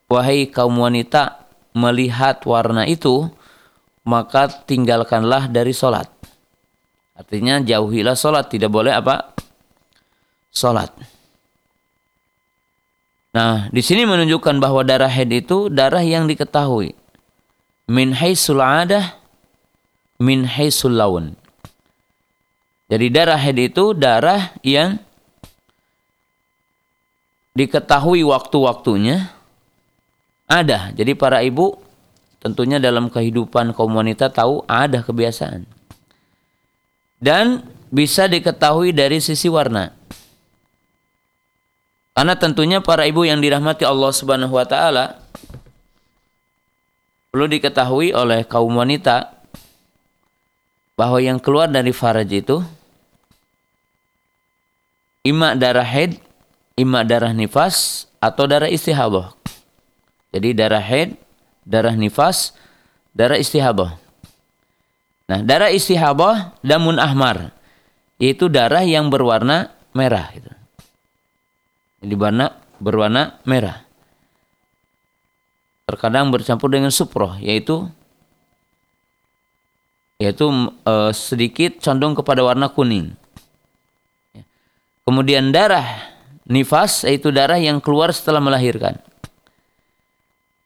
wahai 0.10 0.49
kaum 0.49 0.73
wanita, 0.82 1.45
melihat 1.77 2.41
warna 2.49 2.89
itu, 2.89 3.30
maka 4.10 4.50
tinggalkanlah 4.65 5.45
dari 5.45 5.69
sholat. 5.69 6.10
Artinya 7.13 7.62
jauhilah 7.62 8.17
sholat, 8.17 8.50
tidak 8.50 8.74
boleh 8.74 8.89
apa? 8.89 9.38
Sholat. 10.50 10.89
Nah, 13.30 13.69
di 13.69 13.86
sini 13.86 14.10
menunjukkan 14.10 14.58
bahwa 14.58 14.82
darah 14.82 15.12
haid 15.12 15.45
itu 15.45 15.69
darah 15.69 16.02
yang 16.02 16.26
diketahui. 16.26 16.98
Min 17.86 18.17
haisul 18.17 18.58
adah, 18.58 19.13
min 20.17 20.50
haisul 20.50 20.98
laun 20.98 21.38
jadi 22.89 23.06
darah 23.13 23.38
haid 23.38 23.69
itu 23.69 23.93
darah 23.93 24.50
yang 24.65 24.98
diketahui 27.54 28.26
waktu-waktunya 28.26 29.30
ada. 30.50 30.89
Jadi 30.98 31.13
para 31.13 31.45
ibu 31.45 31.78
tentunya 32.39 32.80
dalam 32.80 33.12
kehidupan 33.12 33.75
kaum 33.75 33.93
wanita 33.95 34.32
tahu 34.32 34.63
ada 34.65 35.04
kebiasaan. 35.04 35.67
Dan 37.19 37.67
bisa 37.91 38.25
diketahui 38.32 38.95
dari 38.95 39.19
sisi 39.19 39.52
warna. 39.52 39.91
Karena 42.15 42.36
tentunya 42.36 42.80
para 42.84 43.08
ibu 43.08 43.23
yang 43.23 43.39
dirahmati 43.39 43.88
Allah 43.88 44.12
Subhanahu 44.12 44.56
wa 44.56 44.67
taala 44.67 45.19
perlu 47.32 47.47
diketahui 47.47 48.12
oleh 48.12 48.43
kaum 48.43 48.75
wanita 48.75 49.32
bahwa 50.99 51.23
yang 51.23 51.39
keluar 51.39 51.71
dari 51.71 51.95
faraj 51.95 52.28
itu 52.28 52.60
ima 55.23 55.56
darah 55.56 55.86
haid, 55.86 56.19
ima 56.75 57.08
darah 57.08 57.32
nifas 57.32 58.08
atau 58.19 58.43
darah 58.49 58.67
istihabah. 58.67 59.32
Jadi 60.36 60.52
darah 60.52 60.84
haid, 60.84 61.15
darah 61.69 61.93
nifas, 61.93 62.58
darah 63.13 63.38
istihabah. 63.38 63.93
Nah, 65.29 65.45
darah 65.45 65.69
istihabah 65.69 66.58
damun 66.65 66.97
ahmar, 66.97 67.53
yaitu 68.17 68.49
darah 68.49 68.82
yang 68.82 69.13
berwarna 69.13 69.69
merah 69.93 70.34
gitu. 70.34 70.49
Jadi 72.01 72.15
warna 72.17 72.58
berwarna 72.82 73.38
merah. 73.45 73.86
Terkadang 75.86 76.34
bercampur 76.34 76.73
dengan 76.73 76.89
suproh, 76.89 77.38
yaitu 77.38 77.86
yaitu 80.19 80.49
e, 80.84 80.93
sedikit 81.15 81.79
condong 81.79 82.17
kepada 82.17 82.43
warna 82.43 82.67
kuning. 82.67 83.13
Kemudian 85.08 85.49
darah 85.49 86.13
nifas 86.45 87.08
yaitu 87.08 87.34
darah 87.34 87.58
yang 87.58 87.82
keluar 87.82 88.13
setelah 88.13 88.41
melahirkan. 88.43 88.99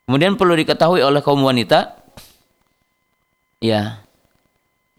Kemudian 0.04 0.36
perlu 0.36 0.54
diketahui 0.60 1.00
oleh 1.00 1.24
kaum 1.24 1.40
wanita 1.40 1.96
ya 3.64 4.04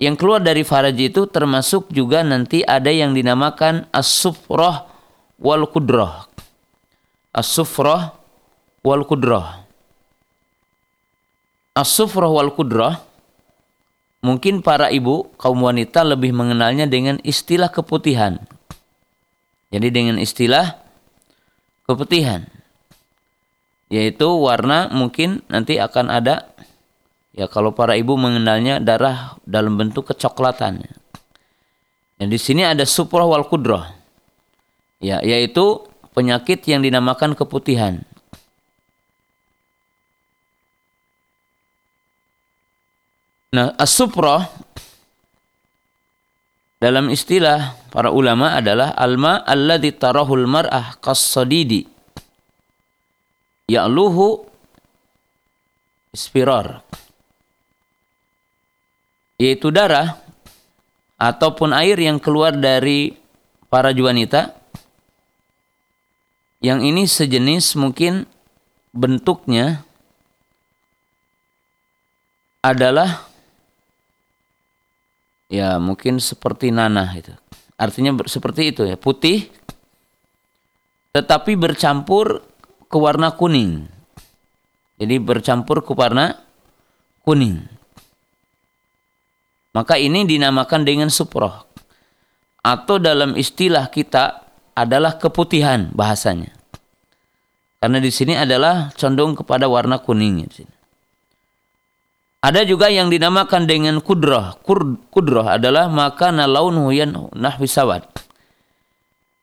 yang 0.00 0.16
keluar 0.16 0.40
dari 0.40 0.64
faraj 0.64 0.96
itu 0.96 1.28
termasuk 1.28 1.92
juga 1.92 2.24
nanti 2.24 2.64
ada 2.64 2.88
yang 2.88 3.12
dinamakan 3.12 3.86
as-sufrah 3.92 4.88
wal 5.36 5.68
kudrah. 5.68 6.26
As-sufrah 7.30 8.16
wal 8.80 9.04
kudrah. 9.04 9.62
As-sufrah 11.76 12.30
wal 12.32 12.50
kudrah 12.56 13.04
mungkin 14.24 14.64
para 14.64 14.88
ibu 14.88 15.28
kaum 15.36 15.60
wanita 15.60 16.00
lebih 16.00 16.32
mengenalnya 16.32 16.88
dengan 16.88 17.20
istilah 17.20 17.68
keputihan. 17.68 18.40
Jadi 19.68 19.88
dengan 19.92 20.16
istilah 20.16 20.80
keputihan 21.84 22.48
yaitu 23.94 24.26
warna 24.26 24.90
mungkin 24.90 25.46
nanti 25.46 25.78
akan 25.78 26.10
ada 26.10 26.50
ya 27.30 27.46
kalau 27.46 27.70
para 27.70 27.94
ibu 27.94 28.18
mengenalnya 28.18 28.82
darah 28.82 29.38
dalam 29.46 29.78
bentuk 29.78 30.10
kecoklatan. 30.10 30.82
Dan 32.18 32.26
di 32.26 32.38
sini 32.38 32.66
ada 32.66 32.82
suprah 32.82 33.26
wal 33.26 33.46
kudroh. 33.46 33.86
Ya, 34.98 35.22
yaitu 35.22 35.86
penyakit 36.14 36.66
yang 36.66 36.82
dinamakan 36.82 37.38
keputihan. 37.38 38.02
Nah, 43.54 43.70
as-suprah 43.78 44.50
dalam 46.82 47.06
istilah 47.14 47.78
para 47.94 48.10
ulama 48.10 48.58
adalah 48.58 48.90
alma 48.98 49.46
alladhi 49.46 49.94
tarahul 49.94 50.50
mar'ah 50.50 50.98
qassadidi 50.98 51.93
ya'luhu 53.70 54.44
ispirar 56.12 56.84
yaitu 59.40 59.68
darah 59.74 60.20
ataupun 61.18 61.74
air 61.74 61.98
yang 61.98 62.22
keluar 62.22 62.54
dari 62.54 63.16
para 63.66 63.90
wanita 63.90 64.54
yang 66.64 66.80
ini 66.80 67.04
sejenis 67.04 67.76
mungkin 67.76 68.24
bentuknya 68.94 69.84
adalah 72.64 73.28
ya 75.52 75.76
mungkin 75.76 76.16
seperti 76.16 76.72
nanah 76.72 77.12
itu. 77.12 77.36
Artinya 77.76 78.16
seperti 78.24 78.72
itu 78.72 78.88
ya, 78.88 78.96
putih 78.96 79.50
tetapi 81.12 81.52
bercampur 81.54 82.40
ke 82.94 82.98
warna 83.02 83.34
kuning. 83.34 83.90
Jadi 85.02 85.18
bercampur 85.18 85.82
ke 85.82 85.90
warna 85.98 86.38
kuning. 87.26 87.66
Maka 89.74 89.98
ini 89.98 90.22
dinamakan 90.22 90.86
dengan 90.86 91.10
suproh. 91.10 91.66
Atau 92.62 93.02
dalam 93.02 93.34
istilah 93.34 93.90
kita 93.90 94.46
adalah 94.78 95.18
keputihan 95.18 95.90
bahasanya. 95.90 96.54
Karena 97.82 97.98
di 97.98 98.14
sini 98.14 98.38
adalah 98.38 98.94
condong 98.94 99.34
kepada 99.34 99.66
warna 99.66 99.98
kuning. 99.98 100.46
Ada 102.46 102.62
juga 102.62 102.94
yang 102.94 103.10
dinamakan 103.10 103.66
dengan 103.66 103.98
kudroh. 103.98 104.54
Kudroh 105.10 105.50
adalah 105.50 105.90
makana 105.90 106.46
launhu 106.46 106.94
yan 106.94 107.34
nahwi 107.34 107.66
sawat. 107.66 108.06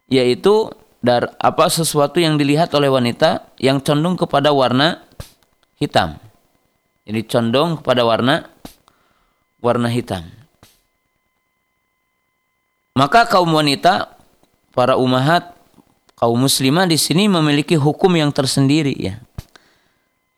Yaitu 0.07 0.71
dar 1.01 1.33
apa 1.41 1.65
sesuatu 1.67 2.21
yang 2.21 2.37
dilihat 2.37 2.69
oleh 2.77 2.87
wanita 2.87 3.49
yang 3.57 3.81
condong 3.81 4.15
kepada 4.15 4.53
warna 4.53 5.01
hitam. 5.81 6.21
Jadi 7.09 7.21
condong 7.25 7.81
kepada 7.81 8.05
warna 8.05 8.45
warna 9.59 9.89
hitam. 9.89 10.29
Maka 12.93 13.25
kaum 13.25 13.49
wanita, 13.49 14.13
para 14.75 14.93
umahat, 14.99 15.57
kaum 16.19 16.37
muslimah 16.37 16.85
di 16.85 17.01
sini 17.01 17.25
memiliki 17.25 17.73
hukum 17.73 18.13
yang 18.13 18.29
tersendiri 18.29 18.93
ya. 18.93 19.17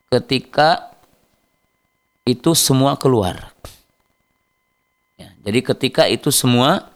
Ketika 0.08 0.94
itu 2.24 2.56
semua 2.56 2.96
keluar. 2.96 3.52
Ya, 5.20 5.34
jadi 5.44 5.60
ketika 5.60 6.08
itu 6.08 6.32
semua 6.32 6.88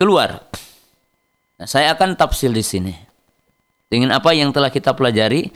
keluar. 0.00 0.42
Nah, 1.56 1.64
saya 1.68 1.96
akan 1.96 2.20
tafsir 2.20 2.52
di 2.52 2.60
sini. 2.60 2.92
Dengan 3.88 4.12
apa 4.12 4.36
yang 4.36 4.52
telah 4.52 4.68
kita 4.68 4.92
pelajari 4.92 5.48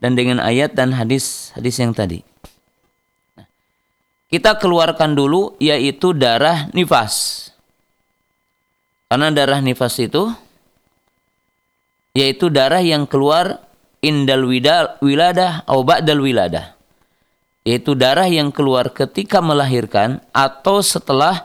dan 0.00 0.16
dengan 0.16 0.40
ayat 0.40 0.72
dan 0.72 0.96
hadis-hadis 0.96 1.76
yang 1.76 1.92
tadi. 1.92 2.24
Kita 4.32 4.56
keluarkan 4.56 5.12
dulu 5.12 5.60
yaitu 5.60 6.16
darah 6.16 6.72
nifas. 6.72 7.48
Karena 9.12 9.28
darah 9.28 9.60
nifas 9.60 10.00
itu 10.00 10.32
yaitu 12.16 12.48
darah 12.48 12.80
yang 12.80 13.04
keluar 13.04 13.60
indal 14.00 14.48
widal 14.48 14.96
wiladah 15.04 15.68
atau 15.68 15.84
ba'dal 15.84 16.24
wiladah. 16.24 16.72
Yaitu 17.68 17.92
darah 17.92 18.24
yang 18.24 18.48
keluar 18.48 18.88
ketika 18.88 19.44
melahirkan 19.44 20.24
atau 20.32 20.80
setelah 20.80 21.44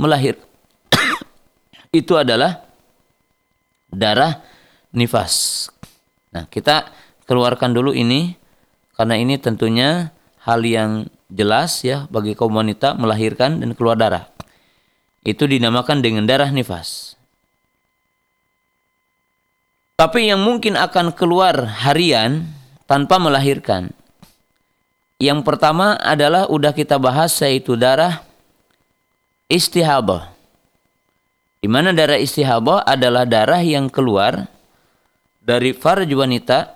melahir. 0.00 0.40
itu 1.92 2.16
adalah 2.16 2.71
darah 3.92 4.40
nifas. 4.90 5.68
Nah, 6.32 6.48
kita 6.48 6.88
keluarkan 7.28 7.76
dulu 7.76 7.92
ini 7.92 8.34
karena 8.96 9.20
ini 9.20 9.36
tentunya 9.36 10.10
hal 10.42 10.64
yang 10.64 11.06
jelas 11.28 11.84
ya 11.86 12.08
bagi 12.08 12.32
kaum 12.32 12.56
wanita 12.56 12.96
melahirkan 12.96 13.60
dan 13.60 13.76
keluar 13.76 13.94
darah. 13.94 14.32
Itu 15.22 15.46
dinamakan 15.46 16.02
dengan 16.02 16.26
darah 16.26 16.50
nifas. 16.50 17.14
Tapi 19.94 20.32
yang 20.32 20.42
mungkin 20.42 20.74
akan 20.74 21.14
keluar 21.14 21.62
harian 21.86 22.48
tanpa 22.90 23.22
melahirkan. 23.22 23.94
Yang 25.22 25.46
pertama 25.46 25.94
adalah 26.02 26.50
udah 26.50 26.74
kita 26.74 26.98
bahas 26.98 27.30
yaitu 27.38 27.78
darah 27.78 28.26
istihabah. 29.46 30.31
Di 31.62 31.70
mana 31.70 31.94
darah 31.94 32.18
istihabah 32.18 32.82
adalah 32.82 33.22
darah 33.22 33.62
yang 33.62 33.86
keluar 33.86 34.50
dari 35.38 35.70
farj 35.70 36.10
wanita 36.10 36.74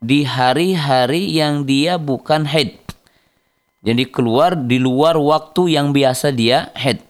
di 0.00 0.24
hari-hari 0.24 1.36
yang 1.36 1.68
dia 1.68 2.00
bukan 2.00 2.48
haid. 2.48 2.80
Jadi 3.84 4.08
keluar 4.10 4.56
di 4.56 4.80
luar 4.80 5.20
waktu 5.20 5.76
yang 5.76 5.92
biasa 5.92 6.32
dia 6.32 6.72
head. 6.74 7.04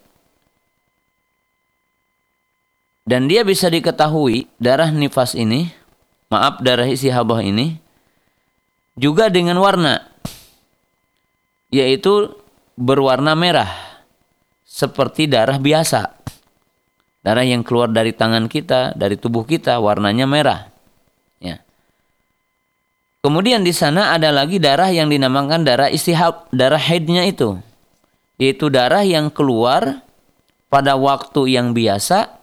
Dan 3.09 3.25
dia 3.25 3.41
bisa 3.41 3.73
diketahui 3.73 4.53
darah 4.61 4.93
nifas 4.93 5.33
ini, 5.33 5.73
maaf 6.29 6.61
darah 6.61 6.85
isi 6.85 7.09
habah 7.09 7.41
ini, 7.41 7.81
juga 9.01 9.33
dengan 9.33 9.57
warna. 9.65 10.05
Yaitu 11.73 12.37
berwarna 12.77 13.33
merah. 13.33 13.88
Seperti 14.79 15.27
darah 15.27 15.59
biasa. 15.59 16.15
Darah 17.27 17.43
yang 17.43 17.67
keluar 17.67 17.91
dari 17.91 18.15
tangan 18.15 18.47
kita, 18.47 18.95
dari 18.95 19.19
tubuh 19.19 19.43
kita, 19.43 19.83
warnanya 19.83 20.31
merah. 20.31 20.71
Kemudian 23.19 23.67
di 23.67 23.75
sana 23.75 24.15
ada 24.15 24.31
lagi 24.31 24.63
darah 24.63 24.95
yang 24.95 25.11
dinamakan 25.11 25.67
darah 25.67 25.91
istihab, 25.91 26.47
darah 26.55 26.79
haidnya 26.79 27.27
itu. 27.27 27.59
Yaitu 28.39 28.71
darah 28.71 29.03
yang 29.03 29.35
keluar 29.35 30.07
pada 30.71 30.95
waktu 30.95 31.59
yang 31.59 31.75
biasa, 31.75 32.39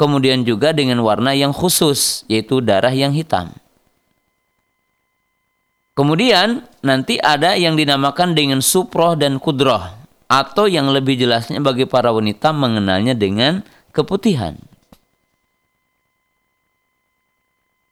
kemudian 0.00 0.48
juga 0.48 0.72
dengan 0.72 1.04
warna 1.04 1.36
yang 1.36 1.52
khusus, 1.52 2.24
yaitu 2.32 2.64
darah 2.64 2.90
yang 2.90 3.12
hitam. 3.12 3.52
Kemudian 5.92 6.64
nanti 6.80 7.20
ada 7.20 7.52
yang 7.60 7.76
dinamakan 7.76 8.32
dengan 8.32 8.64
suproh 8.64 9.12
dan 9.20 9.36
kudroh, 9.36 9.99
atau 10.30 10.70
yang 10.70 10.86
lebih 10.94 11.18
jelasnya 11.18 11.58
bagi 11.58 11.90
para 11.90 12.14
wanita 12.14 12.54
mengenalnya 12.54 13.18
dengan 13.18 13.66
keputihan. 13.90 14.54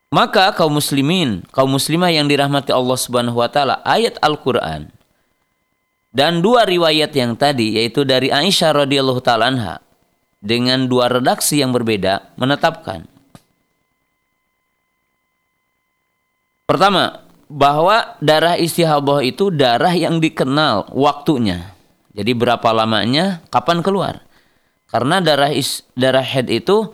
Maka 0.09 0.55
kaum 0.55 0.79
muslimin, 0.79 1.43
kaum 1.51 1.69
muslimah 1.69 2.09
yang 2.09 2.25
dirahmati 2.25 2.71
Allah 2.71 2.97
Subhanahu 2.97 3.43
wa 3.43 3.51
taala, 3.51 3.83
ayat 3.83 4.15
Al-Qur'an 4.23 4.89
dan 6.09 6.41
dua 6.41 6.65
riwayat 6.65 7.13
yang 7.13 7.37
tadi 7.37 7.77
yaitu 7.77 8.01
dari 8.01 8.33
Aisyah 8.33 8.87
radhiyallahu 8.87 9.21
taala 9.21 9.53
anha 9.53 9.75
dengan 10.41 10.89
dua 10.89 11.11
redaksi 11.11 11.61
yang 11.61 11.69
berbeda 11.69 12.33
menetapkan 12.39 13.05
Pertama, 16.69 17.25
bahwa 17.49 18.13
darah 18.21 18.53
istihabah 18.53 19.25
itu 19.25 19.49
darah 19.49 19.89
yang 19.89 20.21
dikenal 20.21 20.93
waktunya. 20.93 21.73
Jadi 22.19 22.35
berapa 22.35 22.75
lamanya, 22.75 23.39
kapan 23.47 23.79
keluar. 23.79 24.19
Karena 24.91 25.23
darah 25.23 25.55
is, 25.55 25.87
darah 25.95 26.25
head 26.25 26.51
itu 26.51 26.91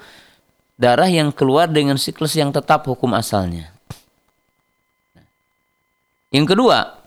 darah 0.77 1.09
yang 1.09 1.33
keluar 1.33 1.65
dengan 1.65 1.97
siklus 1.97 2.37
yang 2.37 2.53
tetap 2.53 2.85
hukum 2.85 3.09
asalnya. 3.17 3.73
Yang 6.29 6.53
kedua, 6.53 7.01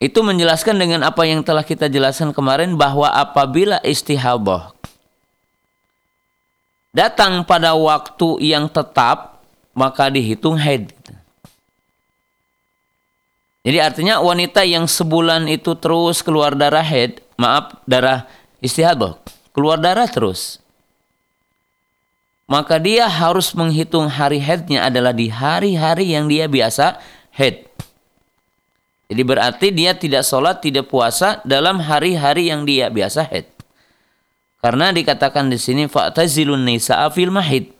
itu 0.00 0.24
menjelaskan 0.24 0.80
dengan 0.80 1.04
apa 1.04 1.28
yang 1.28 1.44
telah 1.44 1.60
kita 1.60 1.92
jelaskan 1.92 2.32
kemarin 2.32 2.80
bahwa 2.80 3.12
apabila 3.12 3.76
istihabah 3.84 4.72
datang 6.96 7.44
pada 7.44 7.76
waktu 7.76 8.40
yang 8.40 8.72
tetap, 8.72 9.44
maka 9.76 10.08
dihitung 10.08 10.56
haid. 10.56 10.96
Jadi 13.62 13.78
artinya 13.78 14.18
wanita 14.18 14.66
yang 14.66 14.90
sebulan 14.90 15.46
itu 15.46 15.78
terus 15.78 16.18
keluar 16.20 16.58
darah 16.58 16.82
haid, 16.82 17.22
maaf 17.38 17.78
darah 17.86 18.26
istihadah, 18.58 19.18
keluar 19.54 19.78
darah 19.78 20.10
terus 20.10 20.62
maka 22.52 22.76
dia 22.76 23.08
harus 23.08 23.56
menghitung 23.56 24.12
hari 24.12 24.36
headnya 24.36 24.84
adalah 24.84 25.16
di 25.16 25.32
hari-hari 25.32 26.12
yang 26.12 26.28
dia 26.28 26.44
biasa 26.44 27.00
head. 27.32 27.64
Jadi 29.08 29.22
berarti 29.24 29.72
dia 29.72 29.96
tidak 29.96 30.20
sholat, 30.20 30.60
tidak 30.60 30.92
puasa 30.92 31.40
dalam 31.48 31.80
hari-hari 31.80 32.52
yang 32.52 32.68
dia 32.68 32.92
biasa 32.92 33.24
head. 33.24 33.48
Karena 34.60 34.92
dikatakan 34.92 35.48
di 35.48 35.56
sini 35.56 35.88
fa'tazilun 35.88 36.60
nisa'a 36.60 37.08
fil 37.08 37.32
mahid. 37.32 37.72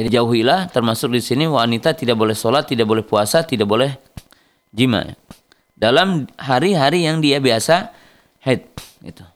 Jadi 0.00 0.08
jauhilah 0.16 0.72
termasuk 0.72 1.12
di 1.12 1.20
sini 1.20 1.44
wanita 1.44 1.92
tidak 1.92 2.16
boleh 2.16 2.32
sholat, 2.32 2.64
tidak 2.64 2.88
boleh 2.88 3.04
puasa, 3.04 3.44
tidak 3.44 3.68
boleh 3.68 3.92
jima. 4.72 5.04
Dalam 5.76 6.24
hari-hari 6.40 7.04
yang 7.04 7.20
dia 7.20 7.36
biasa 7.36 7.92
head. 8.40 8.64
Gitu 9.04 9.28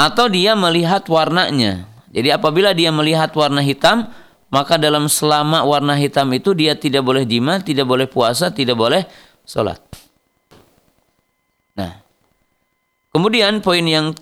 atau 0.00 0.32
dia 0.32 0.56
melihat 0.56 1.04
warnanya. 1.12 1.84
Jadi 2.08 2.32
apabila 2.32 2.72
dia 2.72 2.88
melihat 2.88 3.28
warna 3.36 3.60
hitam, 3.60 4.08
maka 4.48 4.80
dalam 4.80 5.12
selama 5.12 5.60
warna 5.62 5.92
hitam 5.92 6.32
itu 6.32 6.56
dia 6.56 6.72
tidak 6.72 7.04
boleh 7.04 7.28
jima, 7.28 7.60
tidak 7.60 7.84
boleh 7.84 8.08
puasa, 8.08 8.48
tidak 8.48 8.80
boleh 8.80 9.04
sholat. 9.44 9.76
Nah, 11.76 12.00
kemudian 13.12 13.60
poin 13.60 13.84
yang 13.84 14.16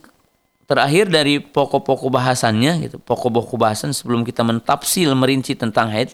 terakhir 0.68 1.08
dari 1.08 1.40
pokok-pokok 1.40 2.12
bahasannya, 2.12 2.86
gitu, 2.86 2.96
pokok-pokok 3.00 3.56
bahasan 3.56 3.96
sebelum 3.96 4.22
kita 4.22 4.44
mentafsil 4.44 5.08
merinci 5.16 5.56
tentang 5.56 5.88
haid. 5.88 6.12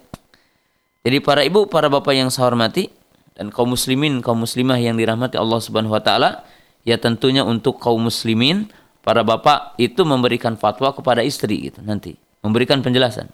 Jadi 1.04 1.18
para 1.20 1.42
ibu, 1.42 1.66
para 1.66 1.90
bapak 1.90 2.14
yang 2.14 2.30
saya 2.30 2.48
hormati, 2.48 2.88
dan 3.34 3.50
kaum 3.50 3.74
muslimin, 3.74 4.22
kaum 4.22 4.40
muslimah 4.40 4.78
yang 4.78 4.94
dirahmati 4.94 5.34
Allah 5.34 5.58
Subhanahu 5.58 5.92
wa 5.92 6.00
taala, 6.00 6.46
ya 6.86 6.96
tentunya 6.96 7.42
untuk 7.42 7.82
kaum 7.82 7.98
muslimin, 7.98 8.70
para 9.04 9.20
bapak 9.20 9.76
itu 9.76 10.00
memberikan 10.06 10.56
fatwa 10.56 10.94
kepada 10.96 11.20
istri 11.20 11.68
gitu 11.68 11.84
nanti, 11.84 12.16
memberikan 12.40 12.80
penjelasan. 12.80 13.28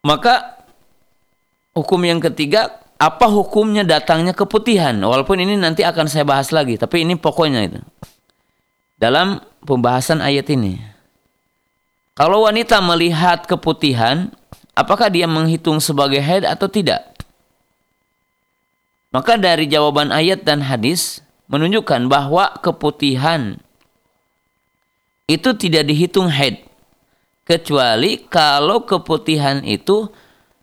Maka 0.00 0.64
hukum 1.76 2.00
yang 2.00 2.24
ketiga, 2.24 2.79
apa 3.00 3.26
hukumnya 3.32 3.80
datangnya 3.80 4.36
keputihan? 4.36 4.92
Walaupun 5.00 5.40
ini 5.40 5.56
nanti 5.56 5.80
akan 5.80 6.04
saya 6.04 6.28
bahas 6.28 6.52
lagi, 6.52 6.76
tapi 6.76 7.08
ini 7.08 7.16
pokoknya 7.16 7.60
itu. 7.64 7.80
Dalam 9.00 9.40
pembahasan 9.64 10.20
ayat 10.20 10.44
ini. 10.52 10.76
Kalau 12.12 12.44
wanita 12.44 12.84
melihat 12.84 13.48
keputihan, 13.48 14.28
apakah 14.76 15.08
dia 15.08 15.24
menghitung 15.24 15.80
sebagai 15.80 16.20
haid 16.20 16.44
atau 16.44 16.68
tidak? 16.68 17.08
Maka 19.08 19.40
dari 19.40 19.64
jawaban 19.64 20.12
ayat 20.12 20.44
dan 20.44 20.60
hadis 20.60 21.24
menunjukkan 21.48 22.06
bahwa 22.12 22.52
keputihan 22.60 23.56
itu 25.24 25.50
tidak 25.56 25.88
dihitung 25.88 26.28
haid 26.28 26.62
kecuali 27.48 28.20
kalau 28.28 28.84
keputihan 28.84 29.64
itu 29.64 30.12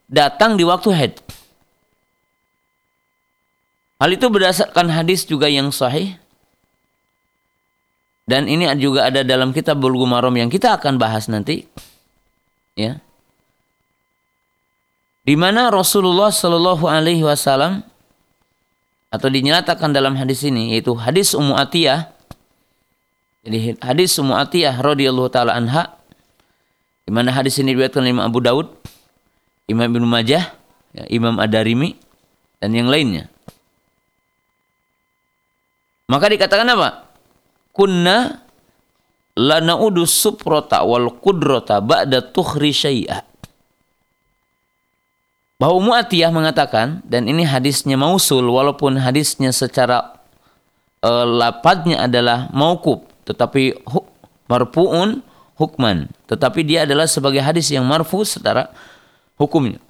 datang 0.06 0.56
di 0.56 0.64
waktu 0.64 0.90
haid. 0.94 1.27
Hal 3.98 4.14
itu 4.14 4.30
berdasarkan 4.30 4.94
hadis 4.94 5.26
juga 5.26 5.50
yang 5.50 5.74
sahih. 5.74 6.18
Dan 8.28 8.46
ini 8.46 8.68
juga 8.78 9.08
ada 9.08 9.24
dalam 9.24 9.56
kitab 9.56 9.80
Bulughul 9.80 10.12
Maram 10.12 10.36
yang 10.36 10.52
kita 10.52 10.76
akan 10.76 11.00
bahas 11.00 11.32
nanti. 11.32 11.66
Ya 12.78 13.02
di 15.28 15.36
mana 15.36 15.68
Rasulullah 15.68 16.32
Shallallahu 16.32 16.88
Alaihi 16.88 17.28
Wasallam 17.28 17.84
atau 19.12 19.28
dinyatakan 19.28 19.92
dalam 19.92 20.16
hadis 20.16 20.48
ini 20.48 20.72
yaitu 20.72 20.96
hadis 20.96 21.36
Ummu 21.36 21.52
Atiyah 21.60 22.16
jadi 23.44 23.76
hadis 23.84 24.16
Ummu 24.16 24.32
Atiyah 24.32 24.80
radhiyallahu 24.80 25.28
taala 25.28 25.60
anha 25.60 26.00
di 27.04 27.12
mana 27.12 27.36
hadis 27.36 27.60
ini 27.60 27.76
diriwayatkan 27.76 28.04
oleh 28.04 28.12
Imam 28.12 28.28
Abu 28.28 28.44
Daud, 28.44 28.68
Imam 29.72 29.88
Ibnu 29.88 30.04
Majah, 30.04 30.52
ya, 30.92 31.08
Imam 31.08 31.40
Ad-Darimi 31.40 31.96
dan 32.60 32.76
yang 32.76 32.92
lainnya. 32.92 33.32
Maka 36.08 36.26
dikatakan 36.32 36.68
apa? 36.72 37.08
Kunna 37.76 38.48
lanaudu 39.38 40.08
suprota 40.08 40.82
wal 40.82 41.14
kudrota 41.22 41.78
ba'da 41.84 42.26
tukhri 42.26 42.74
syai'ah 42.74 43.22
bahwa 45.58 45.94
Mu'atiyah 45.94 46.30
mengatakan 46.34 47.02
dan 47.06 47.26
ini 47.26 47.46
hadisnya 47.46 47.98
mausul 47.98 48.46
walaupun 48.46 48.98
hadisnya 48.98 49.50
secara 49.50 50.18
uh, 51.02 51.26
lapatnya 51.26 52.06
adalah 52.06 52.50
maukub 52.54 53.06
tetapi 53.26 53.84
hu, 53.84 54.06
marfuun 54.48 55.22
hukman. 55.60 56.08
Tetapi 56.30 56.64
dia 56.64 56.88
adalah 56.88 57.10
sebagai 57.10 57.44
hadis 57.44 57.68
yang 57.74 57.84
marfu 57.84 58.24
secara 58.24 58.72
hukumnya. 59.36 59.82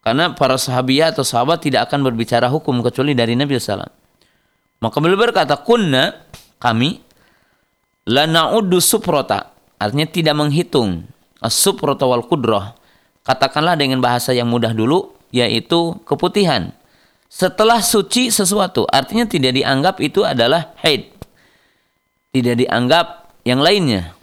Karena 0.00 0.32
para 0.32 0.56
sahabiah 0.56 1.12
atau 1.12 1.20
sahabat 1.20 1.60
tidak 1.60 1.90
akan 1.90 2.08
berbicara 2.08 2.48
hukum 2.48 2.80
kecuali 2.80 3.12
dari 3.12 3.36
Nabi 3.36 3.60
SAW 3.60 3.99
maka 4.80 4.96
beliau 4.98 5.20
berkata 5.20 5.60
kunna 5.60 6.24
kami 6.56 7.00
la 8.08 8.24
na'uddu 8.26 8.80
suprota 8.80 9.52
artinya 9.76 10.08
tidak 10.08 10.34
menghitung 10.34 11.06
as-suprota 11.40 12.04
wal 12.04 12.24
kudrah 12.24 12.80
katakanlah 13.30 13.76
dengan 13.76 14.02
bahasa 14.02 14.32
yang 14.34 14.48
mudah 14.48 14.74
dulu, 14.74 15.12
yaitu 15.30 15.94
keputihan. 16.02 16.74
Setelah 17.30 17.78
suci 17.78 18.34
sesuatu, 18.34 18.90
artinya 18.90 19.22
tidak 19.22 19.54
dianggap 19.54 20.02
itu 20.02 20.26
adalah 20.26 20.74
haid. 20.82 21.06
Tidak 22.34 22.66
dianggap 22.66 23.30
yang 23.46 23.62
lainnya. 23.62 24.18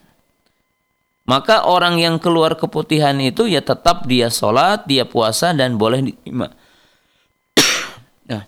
Maka 1.28 1.68
orang 1.68 2.00
yang 2.00 2.20
keluar 2.20 2.56
keputihan 2.56 3.16
itu 3.20 3.48
ya 3.48 3.60
tetap 3.60 4.08
dia 4.08 4.32
sholat, 4.32 4.88
dia 4.88 5.04
puasa 5.04 5.52
dan 5.52 5.76
boleh 5.76 6.04
diterima. 6.04 6.52
nah, 8.32 8.44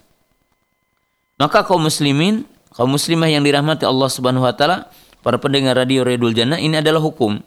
maka 1.39 1.63
kaum 1.63 1.82
muslimin, 1.82 2.43
kaum 2.75 2.91
muslimah 2.91 3.32
yang 3.32 3.41
dirahmati 3.41 3.88
Allah 3.88 4.10
Subhanahu 4.12 4.43
wa 4.43 4.54
taala, 4.54 4.91
para 5.23 5.39
pendengar 5.39 5.80
radio 5.80 6.04
Redul 6.04 6.36
Jannah 6.36 6.60
ini 6.60 6.78
adalah 6.78 6.99
hukum. 6.99 7.39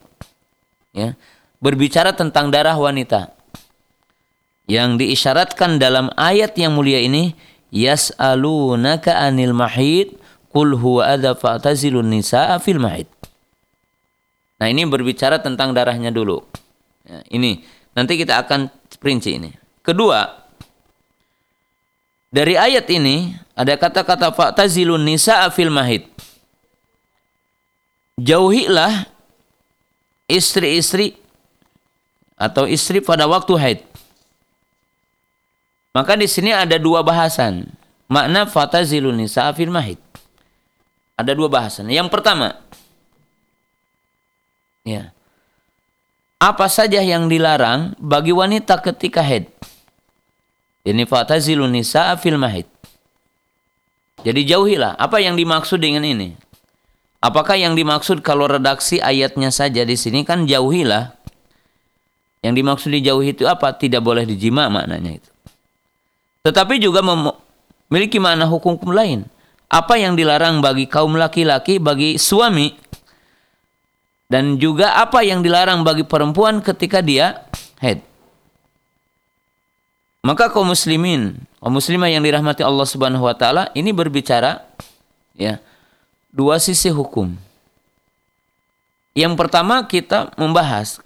Ya 0.96 1.14
berbicara 1.62 2.10
tentang 2.10 2.50
darah 2.50 2.74
wanita. 2.74 3.30
Yang 4.66 5.06
diisyaratkan 5.06 5.78
dalam 5.78 6.10
ayat 6.18 6.58
yang 6.58 6.74
mulia 6.74 6.98
ini, 6.98 7.38
yas'alunaka 7.70 9.14
anil 9.14 9.54
mahid 9.54 10.18
qul 10.50 10.74
huwa 10.74 11.06
adza 11.06 11.38
fa'tazilun 11.38 12.10
nisaa 12.10 12.58
fil 12.58 12.82
mahid. 12.82 13.06
Nah, 14.58 14.66
ini 14.70 14.86
berbicara 14.86 15.38
tentang 15.42 15.74
darahnya 15.74 16.10
dulu. 16.10 16.42
Ya, 17.06 17.22
ini 17.30 17.62
nanti 17.94 18.18
kita 18.18 18.42
akan 18.42 18.70
perinci 18.98 19.38
ini. 19.38 19.50
Kedua, 19.82 20.41
dari 22.32 22.56
ayat 22.56 22.88
ini 22.88 23.36
ada 23.52 23.76
kata-kata 23.76 24.32
fa'tazilun 24.32 25.04
nisaa 25.04 25.52
fil 25.52 25.68
mahid. 25.68 26.08
Jauhilah 28.16 29.04
istri-istri 30.32 31.20
atau 32.40 32.64
istri 32.64 33.04
pada 33.04 33.28
waktu 33.28 33.52
haid. 33.60 33.80
Maka 35.92 36.16
di 36.16 36.24
sini 36.24 36.56
ada 36.56 36.80
dua 36.80 37.04
bahasan. 37.04 37.68
Makna 38.08 38.48
fatazilun 38.48 39.12
nisa 39.12 39.52
fil 39.52 39.68
mahid. 39.68 40.00
Ada 41.20 41.36
dua 41.36 41.52
bahasan. 41.52 41.92
Yang 41.92 42.08
pertama, 42.08 42.56
ya. 44.88 45.12
Apa 46.40 46.66
saja 46.66 46.98
yang 46.98 47.28
dilarang 47.28 47.94
bagi 48.00 48.32
wanita 48.32 48.80
ketika 48.80 49.20
haid? 49.20 49.51
Ini 50.82 51.06
fatazilun 51.06 51.70
nisa 51.70 52.10
fil 52.18 52.38
mahid. 52.38 52.66
Jadi 54.22 54.46
jauhilah 54.46 54.98
apa 54.98 55.18
yang 55.18 55.38
dimaksud 55.38 55.82
dengan 55.82 56.02
ini. 56.02 56.34
Apakah 57.22 57.54
yang 57.54 57.78
dimaksud 57.78 58.18
kalau 58.22 58.50
redaksi 58.50 58.98
ayatnya 58.98 59.54
saja 59.54 59.86
di 59.86 59.94
sini 59.94 60.26
kan 60.26 60.42
jauhilah 60.42 61.14
yang 62.42 62.58
dimaksud 62.58 62.90
dijauhi 62.90 63.38
itu 63.38 63.46
apa? 63.46 63.70
Tidak 63.70 64.02
boleh 64.02 64.26
dijima 64.26 64.66
maknanya 64.66 65.22
itu. 65.22 65.30
Tetapi 66.42 66.82
juga 66.82 66.98
memiliki 67.06 68.18
makna 68.18 68.50
hukum-hukum 68.50 68.90
lain. 68.90 69.22
Apa 69.70 69.96
yang 69.96 70.18
dilarang 70.18 70.58
bagi 70.58 70.90
kaum 70.90 71.14
laki-laki, 71.14 71.78
bagi 71.78 72.18
suami, 72.18 72.74
dan 74.26 74.58
juga 74.58 74.98
apa 74.98 75.22
yang 75.22 75.40
dilarang 75.40 75.86
bagi 75.86 76.02
perempuan 76.02 76.58
ketika 76.60 76.98
dia 77.00 77.46
head. 77.78 78.02
Maka 80.22 80.54
kaum 80.54 80.70
muslimin, 80.70 81.34
kaum 81.58 81.74
muslimah 81.74 82.06
yang 82.06 82.22
dirahmati 82.22 82.62
Allah 82.62 82.86
Subhanahu 82.86 83.26
wa 83.26 83.34
taala 83.34 83.74
ini 83.74 83.90
berbicara 83.90 84.62
ya 85.34 85.58
dua 86.30 86.62
sisi 86.62 86.88
hukum. 86.94 87.34
Yang 89.12 89.34
pertama 89.34 89.82
kita 89.84 90.30
membahas 90.38 91.02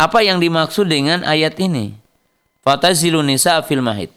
apa 0.00 0.24
yang 0.24 0.40
dimaksud 0.40 0.88
dengan 0.88 1.20
ayat 1.22 1.60
ini? 1.60 1.96
Fatazilu 2.66 3.22
nisa 3.22 3.60
fil 3.62 3.84
mahid. 3.84 4.10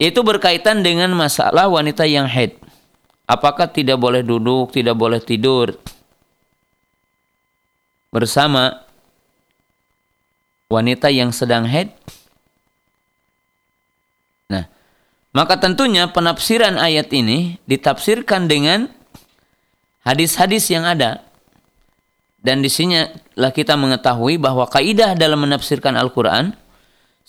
Itu 0.00 0.24
berkaitan 0.24 0.80
dengan 0.80 1.12
masalah 1.12 1.68
wanita 1.68 2.08
yang 2.08 2.24
haid. 2.24 2.56
Apakah 3.28 3.68
tidak 3.68 4.00
boleh 4.00 4.24
duduk, 4.24 4.72
tidak 4.72 4.96
boleh 4.96 5.20
tidur 5.20 5.76
bersama 8.08 8.80
wanita 10.72 11.12
yang 11.12 11.34
sedang 11.36 11.68
haid? 11.68 11.92
Nah, 14.48 14.64
maka 15.30 15.58
tentunya 15.62 16.10
penafsiran 16.10 16.74
ayat 16.80 17.10
ini 17.14 17.62
ditafsirkan 17.70 18.50
dengan 18.50 18.90
hadis-hadis 20.02 20.66
yang 20.74 20.82
ada 20.82 21.22
dan 22.40 22.64
di 22.64 22.72
lah 23.36 23.52
kita 23.52 23.76
mengetahui 23.76 24.40
bahwa 24.40 24.64
kaidah 24.64 25.12
dalam 25.12 25.44
menafsirkan 25.44 25.92
Al-Quran 25.94 26.56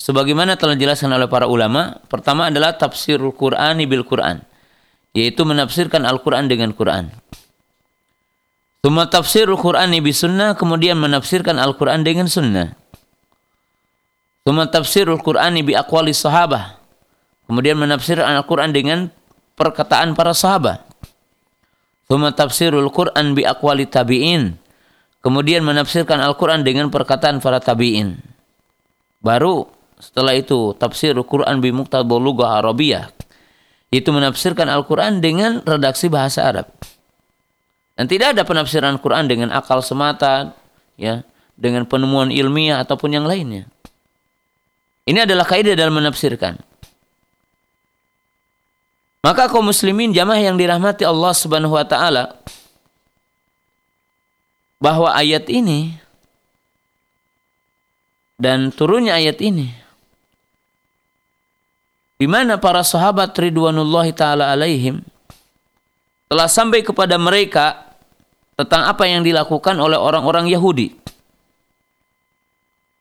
sebagaimana 0.02 0.58
telah 0.58 0.74
dijelaskan 0.74 1.14
oleh 1.14 1.30
para 1.30 1.46
ulama, 1.46 2.02
pertama 2.10 2.50
adalah 2.50 2.74
tafsirul 2.74 3.36
Qur'ani 3.36 3.86
bil 3.86 4.08
Qur'an, 4.08 4.42
yaitu 5.14 5.46
menafsirkan 5.46 6.08
Al-Quran 6.08 6.50
dengan 6.50 6.74
Quran. 6.74 7.14
Suma 8.82 9.06
tafsirul 9.06 9.62
Qur'ani 9.62 10.02
bi 10.02 10.10
sunnah, 10.10 10.58
kemudian 10.58 10.98
menafsirkan 10.98 11.62
Al-Quran 11.62 12.02
dengan 12.02 12.26
sunnah. 12.26 12.74
Suma 14.42 14.66
tafsirul 14.66 15.22
Qur'ani 15.22 15.62
bi 15.62 15.78
aqwali 15.78 16.18
sahabah, 16.18 16.81
kemudian 17.52 17.76
menafsirkan 17.76 18.32
Al-Quran 18.40 18.72
dengan 18.72 19.12
perkataan 19.60 20.16
para 20.16 20.32
sahabat. 20.32 20.88
Suma 22.08 22.32
tafsirul 22.32 22.88
Qur'an 22.88 23.36
bi 23.36 23.44
aqwali 23.44 23.92
tabi'in, 23.92 24.56
kemudian 25.20 25.60
menafsirkan 25.68 26.24
Al-Quran 26.24 26.64
dengan 26.64 26.88
perkataan 26.88 27.44
para 27.44 27.60
tabi'in. 27.60 28.16
Baru 29.20 29.68
setelah 30.00 30.32
itu 30.32 30.72
tafsir 30.80 31.12
Quran 31.28 31.60
bi 31.60 31.76
muqtadha 31.76 32.16
lughah 32.16 32.64
Arabiyah. 32.64 33.12
Itu 33.92 34.16
menafsirkan 34.16 34.72
Al-Quran 34.72 35.20
dengan 35.20 35.60
redaksi 35.68 36.08
bahasa 36.08 36.48
Arab. 36.48 36.72
Dan 38.00 38.08
tidak 38.08 38.32
ada 38.32 38.48
penafsiran 38.48 38.96
Quran 39.04 39.28
dengan 39.28 39.52
akal 39.52 39.84
semata, 39.84 40.56
ya, 40.96 41.28
dengan 41.60 41.84
penemuan 41.84 42.32
ilmiah 42.32 42.80
ataupun 42.80 43.12
yang 43.12 43.28
lainnya. 43.28 43.68
Ini 45.04 45.28
adalah 45.28 45.44
kaidah 45.44 45.76
dalam 45.76 46.00
menafsirkan. 46.00 46.71
Maka 49.22 49.46
kaum 49.46 49.70
muslimin 49.70 50.10
jamaah 50.10 50.42
yang 50.42 50.58
dirahmati 50.58 51.06
Allah 51.06 51.34
Subhanahu 51.38 51.78
wa 51.78 51.86
taala 51.86 52.42
bahwa 54.82 55.14
ayat 55.14 55.46
ini 55.46 55.94
dan 58.42 58.74
turunnya 58.74 59.14
ayat 59.22 59.38
ini 59.46 59.70
di 62.18 62.26
mana 62.26 62.58
para 62.58 62.82
sahabat 62.82 63.38
ridwanullah 63.38 64.10
taala 64.18 64.50
alaihim 64.50 65.06
telah 66.26 66.50
sampai 66.50 66.82
kepada 66.82 67.22
mereka 67.22 67.94
tentang 68.58 68.90
apa 68.90 69.06
yang 69.06 69.22
dilakukan 69.26 69.74
oleh 69.78 69.98
orang-orang 69.98 70.50
Yahudi. 70.50 70.94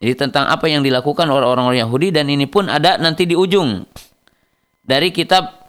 Jadi 0.01 0.15
tentang 0.17 0.49
apa 0.49 0.65
yang 0.69 0.81
dilakukan 0.81 1.29
oleh 1.29 1.45
orang-orang 1.45 1.85
Yahudi 1.85 2.09
dan 2.13 2.33
ini 2.33 2.49
pun 2.49 2.73
ada 2.73 2.97
nanti 2.97 3.29
di 3.29 3.37
ujung 3.37 3.85
dari 4.81 5.13
kitab 5.13 5.60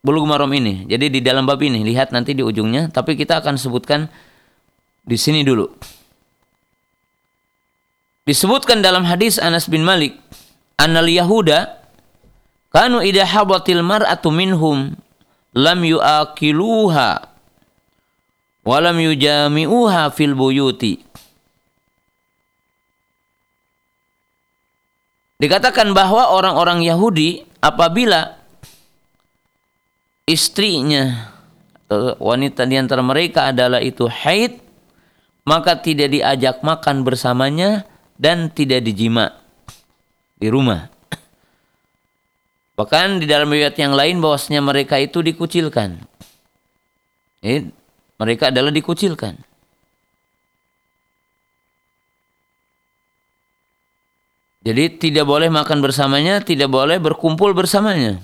Bulughul 0.00 0.32
Maram 0.32 0.48
ini. 0.56 0.88
Jadi 0.88 1.12
di 1.12 1.20
dalam 1.20 1.44
bab 1.44 1.60
ini 1.60 1.84
lihat 1.84 2.08
nanti 2.08 2.32
di 2.32 2.40
ujungnya 2.40 2.88
tapi 2.88 3.20
kita 3.20 3.44
akan 3.44 3.60
sebutkan 3.60 4.08
di 5.04 5.16
sini 5.20 5.44
dulu. 5.44 5.68
Disebutkan 8.24 8.80
dalam 8.80 9.04
hadis 9.04 9.36
Anas 9.36 9.68
bin 9.68 9.84
Malik, 9.84 10.16
"Annal 10.80 11.08
Yahuda 11.12 11.84
kanu 12.72 13.04
idha 13.04 13.28
habatil 13.28 13.84
mar'atu 13.84 14.32
minhum 14.32 14.96
lam 15.52 15.80
yu'akiluha 15.84 17.10
wa 18.64 18.76
lam 18.80 18.96
yujami'uha 18.96 20.08
fil 20.16 20.32
buyuti." 20.32 21.04
Dikatakan 25.40 25.92
bahwa 25.92 26.32
orang-orang 26.32 26.84
Yahudi 26.84 27.44
apabila 27.60 28.39
istrinya 30.30 31.34
atau 31.90 32.14
wanita 32.22 32.62
di 32.70 32.78
antara 32.78 33.02
mereka 33.02 33.50
adalah 33.50 33.82
itu 33.82 34.06
haid, 34.06 34.62
maka 35.42 35.74
tidak 35.82 36.14
diajak 36.14 36.62
makan 36.62 37.02
bersamanya 37.02 37.82
dan 38.14 38.46
tidak 38.54 38.86
dijima 38.86 39.34
di 40.38 40.46
rumah. 40.46 40.86
Bahkan 42.78 43.20
di 43.20 43.26
dalam 43.28 43.50
riwayat 43.50 43.76
yang 43.76 43.92
lain 43.92 44.22
bahwasanya 44.24 44.64
mereka 44.64 44.96
itu 44.96 45.20
dikucilkan. 45.20 46.00
Eh, 47.44 47.68
mereka 48.16 48.48
adalah 48.48 48.72
dikucilkan. 48.72 49.36
Jadi 54.60 54.84
tidak 55.00 55.24
boleh 55.24 55.48
makan 55.48 55.80
bersamanya, 55.80 56.44
tidak 56.44 56.68
boleh 56.68 57.00
berkumpul 57.00 57.56
bersamanya. 57.56 58.20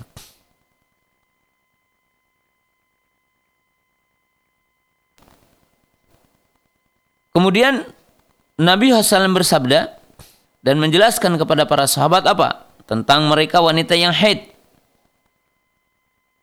Kemudian 7.37 7.85
Nabi 8.57 8.89
Hasan 8.89 9.29
bersabda 9.29 9.93
dan 10.65 10.81
menjelaskan 10.81 11.37
kepada 11.37 11.69
para 11.69 11.85
sahabat 11.85 12.25
apa? 12.25 12.65
Tentang 12.89 13.29
mereka 13.29 13.61
wanita 13.61 13.93
yang 13.93 14.09
haid. 14.09 14.49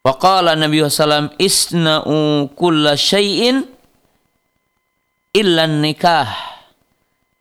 Waqala 0.07 0.55
Nabi 0.55 0.87
Hasan 0.87 1.35
isna'u 1.35 2.47
kulla 2.55 2.95
syai'in 2.95 3.67
illan 5.35 5.83
nikah. 5.83 6.31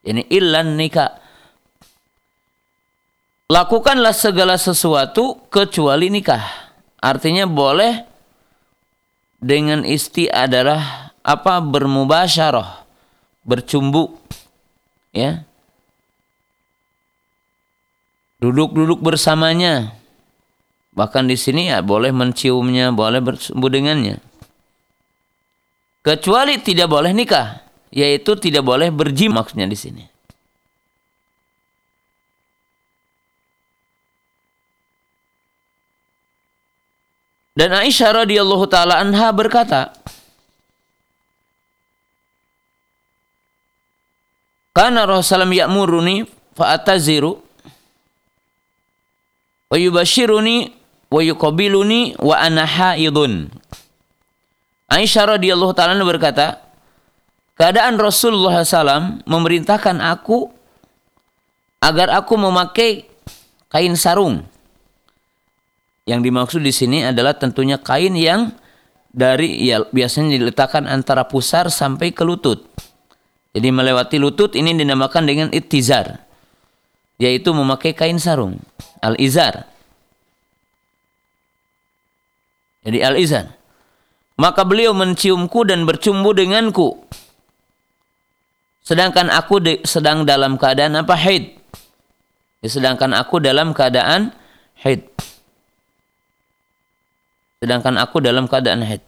Ini 0.01 0.25
nikah 0.73 1.21
lakukanlah 3.53 4.17
segala 4.17 4.57
sesuatu 4.57 5.45
kecuali 5.53 6.09
nikah. 6.09 6.73
Artinya 6.97 7.45
boleh 7.45 8.01
dengan 9.37 9.85
isti 9.85 10.25
adalah 10.25 11.13
apa 11.21 11.61
bermubasyarah, 11.61 12.82
bercumbu, 13.43 14.17
ya. 15.11 15.43
Duduk-duduk 18.43 18.99
bersamanya. 18.99 19.95
Bahkan 20.93 21.31
di 21.31 21.39
sini 21.39 21.71
ya 21.71 21.79
boleh 21.79 22.11
menciumnya, 22.11 22.91
boleh 22.91 23.23
bercumbu 23.23 23.71
dengannya. 23.71 24.19
Kecuali 26.03 26.59
tidak 26.59 26.91
boleh 26.91 27.15
nikah, 27.15 27.63
yaitu 27.87 28.35
tidak 28.35 28.67
boleh 28.67 28.91
berjim 28.91 29.31
maksudnya 29.31 29.63
di 29.63 29.79
sini. 29.79 30.03
Dan 37.53 37.69
Aisyah 37.69 38.25
radhiyallahu 38.25 38.65
taala 38.65 38.97
anha 38.97 39.29
berkata, 39.29 39.93
Karena 44.73 45.05
Rasulullah 45.05 45.53
ya'muruni 45.53 46.25
fa'ataziru 46.57 47.31
wa 49.69 49.77
yubashiruni 49.77 50.73
wa 51.13 51.21
yuqabiluni 51.21 52.17
wa 52.17 52.35
ana 52.41 52.65
haidun. 52.65 53.53
Aisyah 54.89 55.37
radhiyallahu 55.37 55.77
taala 55.77 55.97
berkata, 56.01 56.61
keadaan 57.53 58.01
Rasulullah 58.01 58.65
SAW 58.65 59.21
memerintahkan 59.29 60.01
aku 60.01 60.49
agar 61.81 62.09
aku 62.17 62.33
memakai 62.37 63.05
kain 63.69 63.93
sarung 63.93 64.45
yang 66.03 66.19
dimaksud 66.19 66.59
di 66.59 66.73
sini 66.73 67.07
adalah 67.07 67.37
tentunya 67.37 67.79
kain 67.79 68.13
yang 68.17 68.51
dari 69.13 69.69
ya 69.69 69.85
biasanya 69.87 70.35
diletakkan 70.35 70.89
antara 70.89 71.29
pusar 71.29 71.69
sampai 71.69 72.11
ke 72.11 72.25
lutut. 72.25 72.65
Jadi 73.53 73.69
melewati 73.69 74.17
lutut 74.17 74.57
ini 74.57 74.73
dinamakan 74.73 75.23
dengan 75.29 75.47
itizar. 75.53 76.19
Yaitu 77.21 77.53
memakai 77.53 77.93
kain 77.93 78.17
sarung. 78.17 78.57
Al-izar. 78.99 79.69
Jadi 82.83 82.99
al-izar. 82.99 83.53
Maka 84.35 84.65
beliau 84.65 84.97
menciumku 84.97 85.63
dan 85.69 85.85
bercumbu 85.85 86.33
denganku. 86.33 86.97
Sedangkan 88.83 89.29
aku 89.29 89.61
de, 89.61 89.73
sedang 89.85 90.25
dalam 90.25 90.57
keadaan 90.57 90.97
apa? 90.99 91.13
Haid. 91.13 91.55
Sedangkan 92.65 93.13
aku 93.13 93.37
dalam 93.39 93.71
keadaan 93.71 94.33
haid 94.83 95.13
sedangkan 97.63 97.95
aku 97.95 98.19
dalam 98.19 98.51
keadaan 98.51 98.83
haid. 98.83 98.99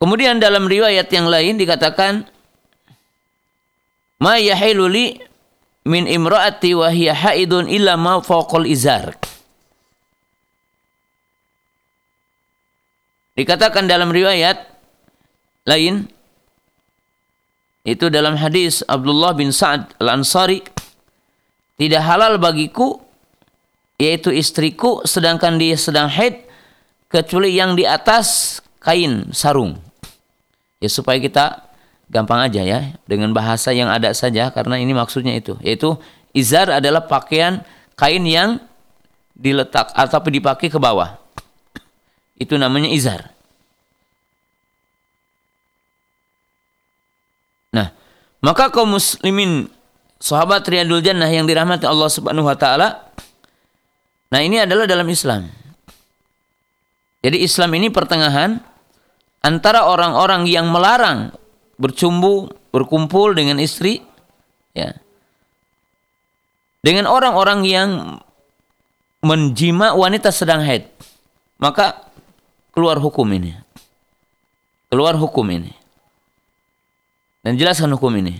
Kemudian 0.00 0.40
dalam 0.40 0.64
riwayat 0.64 1.12
yang 1.12 1.28
lain 1.28 1.60
dikatakan 1.60 2.24
ma 4.16 4.40
yahilu 4.40 4.88
li 4.88 5.20
min 5.84 6.08
imraati 6.08 6.72
wa 6.72 6.88
hiya 6.88 7.12
haidun 7.12 7.68
illa 7.68 8.00
ma 8.00 8.16
fawqal 8.24 8.64
izar. 8.64 9.12
Dikatakan 13.36 13.92
dalam 13.92 14.08
riwayat 14.08 14.56
lain 15.68 16.08
itu 17.84 18.08
dalam 18.08 18.40
hadis 18.40 18.80
Abdullah 18.88 19.36
bin 19.36 19.52
Sa'ad 19.52 20.00
Al-Ansari 20.00 20.64
tidak 21.76 22.04
halal 22.08 22.40
bagiku 22.40 23.00
yaitu 24.00 24.32
istriku 24.32 25.04
sedangkan 25.04 25.60
dia 25.60 25.76
sedang 25.76 26.08
haid 26.08 26.44
kecuali 27.12 27.52
yang 27.52 27.76
di 27.76 27.84
atas 27.84 28.60
kain 28.80 29.28
sarung. 29.36 29.89
Ya 30.80 30.88
supaya 30.88 31.20
kita 31.20 31.70
gampang 32.10 32.42
aja 32.42 32.64
ya 32.64 32.96
dengan 33.06 33.30
bahasa 33.30 33.70
yang 33.70 33.86
ada 33.86 34.10
saja 34.16 34.50
karena 34.50 34.80
ini 34.80 34.90
maksudnya 34.90 35.38
itu 35.38 35.54
yaitu 35.62 35.94
izar 36.34 36.66
adalah 36.72 37.06
pakaian 37.06 37.62
kain 37.94 38.24
yang 38.26 38.58
diletak 39.36 39.92
atau 39.92 40.18
dipakai 40.24 40.72
ke 40.72 40.80
bawah. 40.80 41.20
Itu 42.40 42.56
namanya 42.56 42.88
izar. 42.88 43.28
Nah, 47.70 47.92
maka 48.40 48.72
kaum 48.72 48.96
muslimin 48.96 49.68
sahabat 50.16 50.66
Riyadul 50.66 51.04
Jannah 51.04 51.28
yang 51.28 51.44
dirahmati 51.44 51.84
Allah 51.84 52.08
Subhanahu 52.08 52.48
wa 52.48 52.56
taala. 52.56 53.12
Nah, 54.32 54.40
ini 54.40 54.62
adalah 54.62 54.88
dalam 54.88 55.06
Islam. 55.12 55.50
Jadi 57.20 57.44
Islam 57.44 57.70
ini 57.76 57.92
pertengahan 57.92 58.69
antara 59.40 59.88
orang-orang 59.88 60.48
yang 60.48 60.68
melarang 60.68 61.32
bercumbu, 61.80 62.52
berkumpul 62.72 63.32
dengan 63.32 63.56
istri, 63.56 64.04
ya. 64.76 64.92
Dengan 66.80 67.08
orang-orang 67.08 67.60
yang 67.68 67.90
menjima 69.20 69.92
wanita 69.92 70.32
sedang 70.32 70.64
haid, 70.64 70.88
maka 71.60 72.08
keluar 72.72 72.96
hukum 72.96 73.28
ini. 73.36 73.52
Keluar 74.88 75.14
hukum 75.20 75.44
ini. 75.52 75.76
Dan 77.44 77.60
jelaskan 77.60 77.92
hukum 77.96 78.12
ini. 78.16 78.36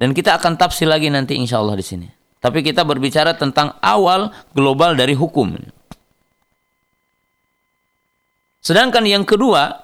Dan 0.00 0.16
kita 0.16 0.34
akan 0.40 0.56
tafsir 0.56 0.88
lagi 0.88 1.12
nanti 1.12 1.36
insya 1.36 1.60
Allah 1.60 1.76
di 1.76 1.84
sini. 1.84 2.08
Tapi 2.42 2.64
kita 2.64 2.82
berbicara 2.82 3.38
tentang 3.38 3.78
awal 3.78 4.34
global 4.50 4.98
dari 4.98 5.14
hukum. 5.14 5.54
Sedangkan 8.58 9.06
yang 9.06 9.22
kedua, 9.22 9.81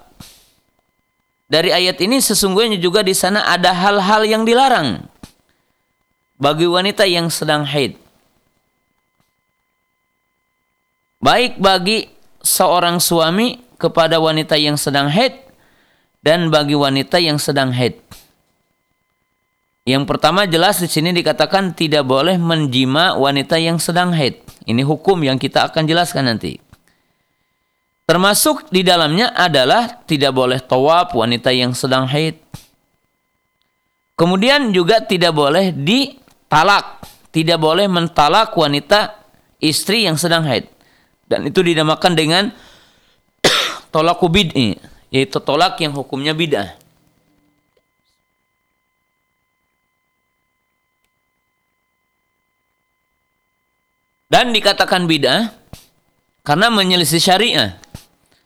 dari 1.49 1.73
ayat 1.73 1.97
ini 1.97 2.21
sesungguhnya 2.21 2.77
juga 2.77 3.01
di 3.01 3.17
sana 3.17 3.49
ada 3.49 3.73
hal-hal 3.73 4.21
yang 4.29 4.45
dilarang 4.45 5.09
bagi 6.37 6.69
wanita 6.69 7.09
yang 7.09 7.33
sedang 7.33 7.65
haid. 7.65 7.97
Baik 11.19 11.59
bagi 11.59 12.07
seorang 12.39 13.01
suami 13.01 13.59
kepada 13.75 14.21
wanita 14.21 14.55
yang 14.55 14.77
sedang 14.77 15.09
haid 15.11 15.35
dan 16.23 16.53
bagi 16.53 16.77
wanita 16.77 17.17
yang 17.19 17.41
sedang 17.41 17.73
haid. 17.73 17.97
Yang 19.89 20.05
pertama 20.05 20.45
jelas 20.45 20.77
di 20.77 20.85
sini 20.85 21.09
dikatakan 21.11 21.73
tidak 21.73 22.05
boleh 22.05 22.37
menjima 22.37 23.17
wanita 23.17 23.57
yang 23.57 23.81
sedang 23.81 24.13
haid. 24.13 24.37
Ini 24.69 24.85
hukum 24.85 25.17
yang 25.25 25.41
kita 25.41 25.65
akan 25.65 25.89
jelaskan 25.89 26.29
nanti. 26.29 26.68
Termasuk 28.09 28.73
di 28.73 28.81
dalamnya 28.81 29.29
adalah 29.37 30.01
tidak 30.09 30.33
boleh 30.33 30.57
tawaf 30.57 31.13
wanita 31.13 31.53
yang 31.53 31.77
sedang 31.77 32.09
haid. 32.09 32.41
Kemudian 34.17 34.73
juga 34.73 35.05
tidak 35.05 35.29
boleh 35.37 35.69
ditalak. 35.69 37.05
Tidak 37.29 37.61
boleh 37.61 37.85
mentalak 37.85 38.57
wanita 38.57 39.13
istri 39.61 40.09
yang 40.09 40.17
sedang 40.17 40.41
haid. 40.41 40.65
Dan 41.29 41.53
itu 41.53 41.61
dinamakan 41.61 42.17
dengan 42.17 42.49
tolak 43.93 44.17
bid'i. 44.25 44.73
Yaitu 45.13 45.37
tolak 45.37 45.77
yang 45.77 45.93
hukumnya 45.93 46.33
bid'ah. 46.33 46.81
Dan 54.33 54.49
dikatakan 54.49 55.05
bid'ah 55.05 55.53
karena 56.41 56.73
menyelisih 56.73 57.21
syariah. 57.21 57.77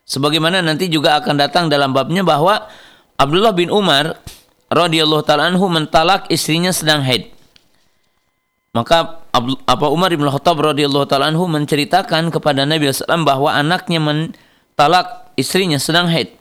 Sebagaimana 0.04 0.60
nanti 0.60 0.92
juga 0.92 1.20
akan 1.20 1.36
datang 1.40 1.72
dalam 1.72 1.96
babnya 1.96 2.22
bahwa 2.22 2.68
Abdullah 3.16 3.56
bin 3.56 3.72
Umar 3.72 4.20
radhiyallahu 4.68 5.24
taala 5.24 5.48
anhu 5.48 5.66
mentalak 5.72 6.28
istrinya 6.28 6.76
sedang 6.76 7.06
haid. 7.06 7.32
Maka 8.74 9.22
apa 9.70 9.86
Umar 9.88 10.10
bin 10.12 10.26
Khattab 10.26 10.60
radhiyallahu 10.60 11.08
taala 11.08 11.32
anhu 11.32 11.46
menceritakan 11.48 12.34
kepada 12.34 12.66
Nabi 12.68 12.90
SAW 12.90 13.24
bahwa 13.24 13.54
anaknya 13.54 14.02
mentalak 14.02 15.32
istrinya 15.40 15.80
sedang 15.80 16.10
haid. 16.12 16.36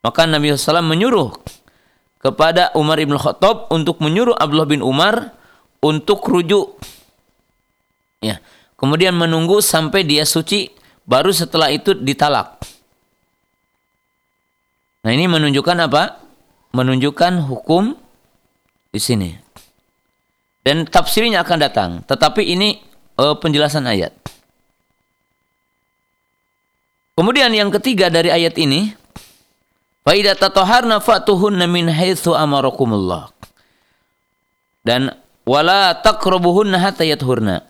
Maka 0.00 0.24
Nabi 0.24 0.54
SAW 0.54 0.86
menyuruh 0.86 1.34
kepada 2.22 2.72
Umar 2.78 3.02
bin 3.02 3.18
Khattab 3.18 3.68
untuk 3.74 4.00
menyuruh 4.00 4.38
Abdullah 4.38 4.70
bin 4.70 4.80
Umar 4.80 5.34
untuk 5.82 6.24
rujuk 6.24 6.78
Ya. 8.24 8.40
Kemudian 8.76 9.16
menunggu 9.16 9.64
sampai 9.64 10.04
dia 10.04 10.26
suci, 10.28 10.68
baru 11.06 11.30
setelah 11.30 11.70
itu 11.70 11.94
ditalak. 11.94 12.58
Nah 15.06 15.14
ini 15.14 15.30
menunjukkan 15.30 15.86
apa? 15.86 16.18
Menunjukkan 16.74 17.46
hukum 17.46 17.94
di 18.90 19.00
sini. 19.00 19.30
Dan 20.66 20.82
tafsirnya 20.82 21.46
akan 21.46 21.58
datang. 21.62 21.90
Tetapi 22.02 22.42
ini 22.42 22.82
uh, 23.22 23.38
penjelasan 23.38 23.86
ayat. 23.86 24.10
Kemudian 27.14 27.54
yang 27.54 27.70
ketiga 27.70 28.10
dari 28.10 28.28
ayat 28.28 28.58
ini, 28.58 28.92
Faidah 30.06 30.38
tatoharna 30.38 31.02
fa'tuhunna 31.02 31.66
min 31.66 31.90
haitsu 31.90 32.34
amarakumullah. 32.34 33.30
Dan 34.86 35.10
wala 35.42 35.98
taqrabuhunna 35.98 36.78
hatta 36.78 37.02
yathurna. 37.02 37.66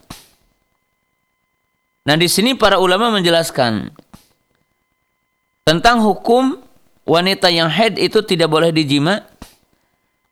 Nah, 2.07 2.15
di 2.15 2.31
sini 2.31 2.55
para 2.55 2.79
ulama 2.79 3.11
menjelaskan 3.11 3.91
tentang 5.67 5.99
hukum 5.99 6.55
wanita 7.03 7.51
yang 7.51 7.67
haid 7.67 7.99
itu 7.99 8.23
tidak 8.23 8.47
boleh 8.47 8.71
dijima 8.71 9.27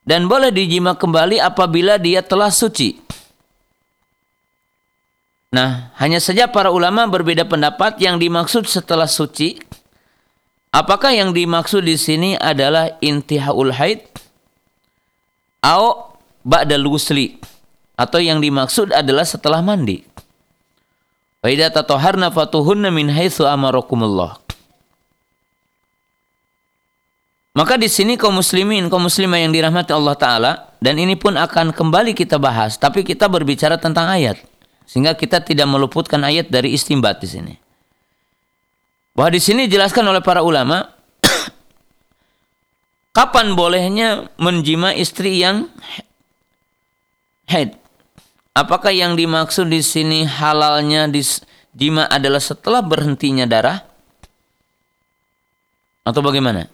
dan 0.07 0.31
boleh 0.31 0.55
dijima 0.55 0.95
kembali 0.95 1.43
apabila 1.43 1.99
dia 1.99 2.23
telah 2.23 2.55
suci. 2.55 3.03
Nah, 5.51 5.91
hanya 5.99 6.23
saja 6.23 6.47
para 6.47 6.71
ulama 6.71 7.11
berbeda 7.11 7.43
pendapat 7.47 7.99
yang 7.99 8.23
dimaksud 8.23 8.71
setelah 8.71 9.11
suci. 9.11 9.59
Apakah 10.75 11.15
yang 11.15 11.31
dimaksud 11.31 11.87
di 11.87 11.95
sini 11.95 12.35
adalah 12.35 12.99
intihaul 12.99 13.71
haid 13.71 14.03
atau 15.63 16.15
ba'dal 16.43 16.83
atau 17.95 18.19
yang 18.19 18.43
dimaksud 18.43 18.91
adalah 18.91 19.23
setelah 19.23 19.63
mandi. 19.63 20.14
Wa 21.45 21.53
idza 21.53 21.69
tatoharna 21.69 22.33
fatuhunna 22.33 22.89
min 22.89 23.13
haitsu. 23.13 23.45
Maka 27.55 27.77
di 27.77 27.87
sini 27.87 28.17
kaum 28.17 28.41
muslimin, 28.41 28.89
kaum 28.89 29.05
muslimah 29.05 29.45
yang 29.45 29.53
dirahmati 29.53 29.93
Allah 29.93 30.17
taala 30.17 30.53
dan 30.81 30.97
ini 30.97 31.21
pun 31.21 31.37
akan 31.37 31.77
kembali 31.77 32.17
kita 32.17 32.41
bahas, 32.41 32.81
tapi 32.81 33.05
kita 33.05 33.29
berbicara 33.29 33.77
tentang 33.77 34.09
ayat 34.09 34.41
sehingga 34.89 35.13
kita 35.13 35.45
tidak 35.45 35.69
meluputkan 35.69 36.25
ayat 36.25 36.49
dari 36.49 36.73
istimbat 36.73 37.21
di 37.21 37.29
sini. 37.29 37.55
Bahwa 39.13 39.31
di 39.37 39.41
sini 39.45 39.69
dijelaskan 39.69 40.03
oleh 40.03 40.25
para 40.25 40.41
ulama 40.41 40.89
kapan 43.17 43.53
bolehnya 43.53 44.33
menjima 44.41 44.97
istri 44.97 45.45
yang 45.45 45.69
head 47.47 47.84
Apakah 48.55 48.95
yang 48.95 49.19
dimaksud 49.19 49.67
di 49.67 49.83
sini 49.83 50.23
halalnya 50.23 51.11
jima 51.75 52.07
adalah 52.07 52.39
setelah 52.39 52.79
berhentinya 52.87 53.51
darah? 53.51 53.83
Atau 56.07 56.23
bagaimana? 56.23 56.71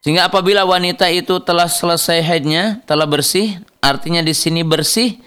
Sehingga 0.00 0.30
apabila 0.30 0.64
wanita 0.64 1.10
itu 1.12 1.36
telah 1.44 1.68
selesai 1.68 2.24
haidnya, 2.24 2.80
telah 2.88 3.04
bersih, 3.04 3.60
artinya 3.82 4.24
di 4.24 4.32
sini 4.32 4.62
bersih 4.64 5.20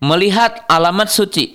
melihat 0.00 0.64
alamat 0.70 1.10
suci. 1.10 1.52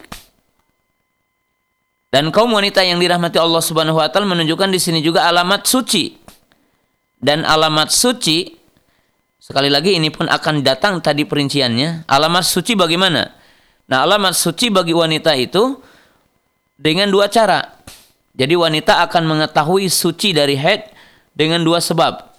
Dan 2.12 2.30
kaum 2.36 2.52
wanita 2.52 2.86
yang 2.86 3.02
dirahmati 3.02 3.40
Allah 3.42 3.64
Subhanahu 3.64 3.98
wa 3.98 4.12
taala 4.12 4.30
menunjukkan 4.30 4.70
di 4.70 4.78
sini 4.78 5.00
juga 5.00 5.26
alamat 5.26 5.66
suci. 5.66 6.20
Dan 7.18 7.48
alamat 7.48 7.90
suci 7.96 8.59
Sekali 9.50 9.66
lagi 9.74 9.98
ini 9.98 10.14
pun 10.14 10.30
akan 10.30 10.62
datang 10.62 11.02
tadi 11.02 11.26
perinciannya. 11.26 12.06
Alamat 12.06 12.46
suci 12.46 12.78
bagaimana? 12.78 13.34
Nah 13.90 14.06
alamat 14.06 14.38
suci 14.38 14.70
bagi 14.70 14.94
wanita 14.94 15.34
itu 15.34 15.74
dengan 16.78 17.10
dua 17.10 17.34
cara. 17.34 17.82
Jadi 18.38 18.54
wanita 18.54 19.02
akan 19.10 19.26
mengetahui 19.26 19.90
suci 19.90 20.38
dari 20.38 20.54
head 20.54 20.94
dengan 21.34 21.66
dua 21.66 21.82
sebab. 21.82 22.30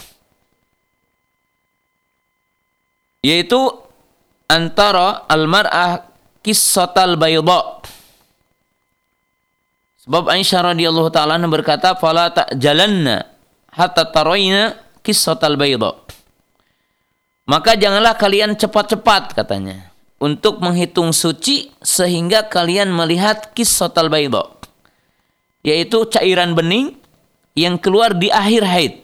Yaitu 3.27 3.59
antara 4.47 5.27
al-mar'ah 5.27 6.07
kissatal 6.47 7.19
bayda. 7.19 7.83
Sebab 10.07 10.31
Aisyah 10.31 10.79
radhiyallahu 10.79 11.11
taala 11.11 11.43
berkata, 11.51 11.99
"Fala 11.99 12.31
ta'jalanna 12.31 13.27
hatta 13.75 14.07
tarayna 14.15 14.79
kissatal 15.03 15.59
bayda." 15.59 16.20
Maka 17.51 17.75
janganlah 17.75 18.15
kalian 18.15 18.55
cepat-cepat 18.55 19.35
katanya 19.35 19.91
untuk 20.23 20.63
menghitung 20.63 21.11
suci 21.11 21.75
sehingga 21.83 22.47
kalian 22.47 22.95
melihat 22.95 23.51
kisotal 23.59 24.07
baydo 24.07 24.55
yaitu 25.67 26.07
cairan 26.07 26.55
bening 26.55 26.95
yang 27.59 27.75
keluar 27.75 28.15
di 28.15 28.31
akhir 28.31 28.63
haid. 28.63 28.95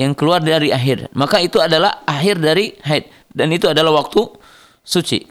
Yang 0.00 0.12
keluar 0.16 0.40
dari 0.40 0.72
akhir. 0.72 1.12
Maka 1.12 1.44
itu 1.44 1.60
adalah 1.60 2.00
akhir 2.08 2.40
dari 2.40 2.72
haid. 2.88 3.04
Dan 3.30 3.52
itu 3.52 3.68
adalah 3.68 4.00
waktu 4.00 4.24
suci. 4.80 5.28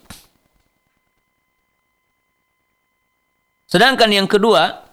Sedangkan 3.65 4.13
yang 4.13 4.29
kedua 4.29 4.85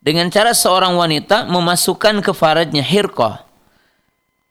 dengan 0.00 0.32
cara 0.32 0.56
seorang 0.56 0.96
wanita 0.96 1.44
memasukkan 1.46 2.24
ke 2.24 2.32
faradnya 2.32 2.80
hirqah 2.80 3.49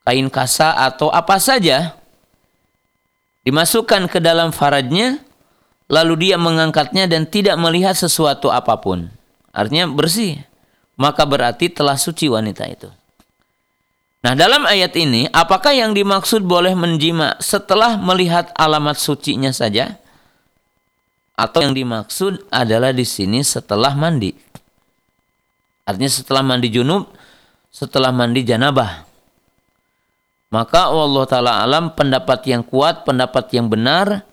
kain 0.09 0.25
kasa 0.33 0.73
atau 0.73 1.13
apa 1.13 1.37
saja 1.37 1.93
dimasukkan 3.45 4.09
ke 4.09 4.17
dalam 4.17 4.49
faradnya 4.49 5.21
lalu 5.85 6.25
dia 6.25 6.41
mengangkatnya 6.41 7.05
dan 7.05 7.29
tidak 7.29 7.61
melihat 7.61 7.93
sesuatu 7.93 8.49
apa 8.49 8.73
pun 8.81 9.13
artinya 9.53 9.85
bersih 9.85 10.49
maka 10.99 11.23
berarti 11.23 11.71
telah 11.71 11.95
suci 11.95 12.27
wanita 12.27 12.67
itu. 12.67 12.91
Nah, 14.19 14.35
dalam 14.35 14.67
ayat 14.67 14.99
ini, 14.99 15.31
apakah 15.31 15.71
yang 15.71 15.95
dimaksud 15.95 16.43
boleh 16.43 16.75
menjima 16.75 17.39
setelah 17.39 17.95
melihat 17.95 18.51
alamat 18.59 18.99
sucinya 18.99 19.55
saja? 19.55 19.95
Atau 21.39 21.63
yang 21.63 21.71
dimaksud 21.71 22.51
adalah 22.51 22.91
di 22.91 23.07
sini 23.07 23.39
setelah 23.47 23.95
mandi? 23.95 24.35
Artinya 25.87 26.11
setelah 26.11 26.43
mandi 26.43 26.67
junub, 26.67 27.07
setelah 27.71 28.11
mandi 28.11 28.43
janabah. 28.43 29.07
Maka 30.49 30.89
Allah 30.89 31.25
Ta'ala 31.29 31.53
alam 31.61 31.93
pendapat 31.93 32.41
yang 32.49 32.65
kuat, 32.65 33.05
pendapat 33.05 33.53
yang 33.53 33.69
benar, 33.69 34.25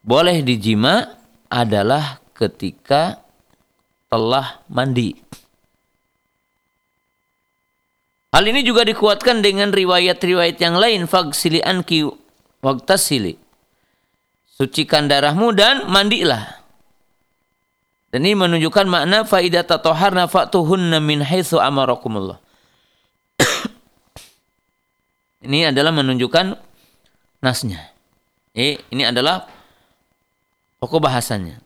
boleh 0.00 0.40
dijima 0.40 1.12
adalah 1.52 2.24
ketika 2.32 3.20
telah 4.08 4.64
mandi. 4.72 5.12
Hal 8.32 8.48
ini 8.48 8.64
juga 8.64 8.88
dikuatkan 8.88 9.44
dengan 9.44 9.68
riwayat-riwayat 9.76 10.56
yang 10.56 10.80
lain. 10.80 11.04
Fagsili 11.04 11.60
anki 11.60 12.08
waktasili. 12.64 13.36
Sucikan 14.56 15.04
darahmu 15.04 15.52
dan 15.52 15.84
mandilah. 15.84 16.64
Dan 18.08 18.24
ini 18.24 18.36
menunjukkan 18.36 18.88
makna 18.88 19.28
faidah 19.28 19.68
tatoharna 19.68 20.28
fa'tuhunna 20.32 20.96
min 21.00 21.20
haitsu 21.20 21.60
amarakumullah. 21.60 22.40
Ini 25.42 25.68
adalah 25.68 25.90
menunjukkan 25.90 26.56
nasnya. 27.42 27.90
Eh, 28.54 28.78
ini 28.94 29.02
adalah 29.02 29.50
pokok 30.78 31.02
bahasanya. 31.02 31.58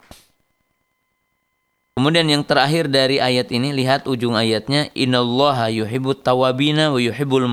Kemudian 1.97 2.29
yang 2.29 2.45
terakhir 2.45 2.93
dari 2.93 3.17
ayat 3.17 3.49
ini 3.49 3.73
lihat 3.73 4.05
ujung 4.05 4.37
ayatnya 4.37 4.93
innallaha 4.93 5.73
yuhibbut 5.73 6.21
tawabina 6.21 6.93
wa 6.93 7.01
yuhibbul. 7.01 7.49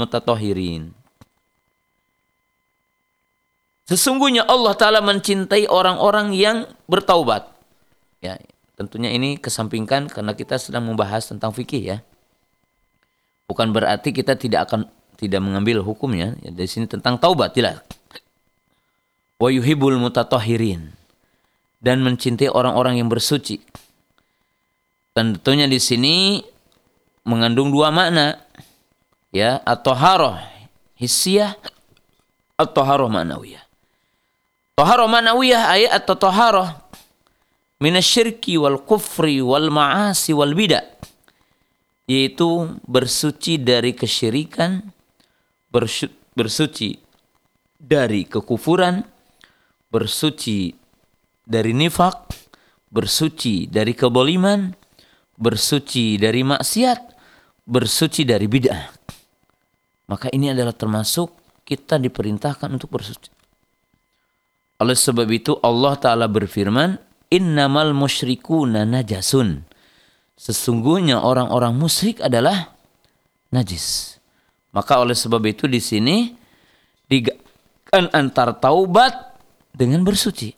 Sesungguhnya 3.88 4.44
Allah 4.44 4.76
taala 4.76 5.00
mencintai 5.00 5.68
orang-orang 5.72 6.36
yang 6.36 6.68
bertaubat. 6.92 7.52
Ya, 8.20 8.40
tentunya 8.76 9.12
ini 9.16 9.40
kesampingkan 9.40 10.12
karena 10.12 10.36
kita 10.36 10.60
sedang 10.60 10.92
membahas 10.92 11.28
tentang 11.28 11.56
fikih 11.56 11.84
ya. 11.84 11.98
Bukan 13.48 13.72
berarti 13.76 14.16
kita 14.16 14.36
tidak 14.36 14.72
akan 14.72 14.92
tidak 15.18 15.42
mengambil 15.42 15.82
hukumnya. 15.82 16.38
Ya, 16.42 16.52
di 16.54 16.68
sini 16.70 16.86
tentang 16.86 17.18
taubat 17.18 17.54
jelas. 17.54 17.82
Wa 19.42 19.50
yuhibbul 19.50 19.98
mutatahhirin 20.00 20.94
dan 21.84 22.00
mencintai 22.06 22.48
orang-orang 22.48 23.02
yang 23.02 23.10
bersuci. 23.12 23.60
Tentunya 25.14 25.70
di 25.70 25.78
sini 25.78 26.42
mengandung 27.28 27.74
dua 27.74 27.90
makna. 27.90 28.40
Ya, 29.34 29.58
atau 29.66 29.98
haroh 29.98 30.38
hissiyah 30.94 31.58
atau 32.54 32.86
haroh 32.86 33.10
manawiyah. 33.10 33.66
Toharoh 34.74 35.10
manawiyah 35.10 35.70
ayat 35.70 36.06
toharoh 36.06 36.70
minasyirki 37.82 38.58
wal 38.58 38.82
kufri 38.82 39.44
wal 39.44 39.70
ma'asi 39.70 40.34
wal 40.34 40.54
bidah 40.56 40.82
yaitu 42.08 42.80
bersuci 42.88 43.60
dari 43.60 43.96
kesyirikan 43.96 44.93
bersuci 45.74 47.02
dari 47.82 48.30
kekufuran 48.30 49.02
bersuci 49.90 50.70
dari 51.44 51.74
nifak 51.74 52.30
bersuci 52.94 53.66
dari 53.66 53.98
keboliman 53.98 54.84
bersuci 55.38 56.16
dari 56.22 56.46
maksiat, 56.46 57.00
bersuci 57.66 58.22
dari 58.24 58.46
bid'ah. 58.46 58.84
Maka 60.10 60.30
ini 60.32 60.52
adalah 60.52 60.76
termasuk 60.76 61.34
kita 61.64 61.98
diperintahkan 61.98 62.70
untuk 62.70 62.92
bersuci. 62.94 63.32
Oleh 64.84 64.98
sebab 64.98 65.28
itu 65.32 65.56
Allah 65.64 65.96
Ta'ala 65.96 66.28
berfirman, 66.28 67.00
Innamal 67.34 67.98
musyrikuna 67.98 68.86
najasun. 68.86 69.66
Sesungguhnya 70.38 71.24
orang-orang 71.24 71.74
musyrik 71.74 72.22
adalah 72.22 72.76
najis. 73.50 74.13
Maka 74.74 75.00
oleh 75.00 75.14
sebab 75.14 75.42
itu 75.46 75.70
di 75.70 75.78
sini 75.78 76.34
digakan 77.06 78.10
antar 78.10 78.58
taubat 78.58 79.38
dengan 79.70 80.02
bersuci. 80.02 80.50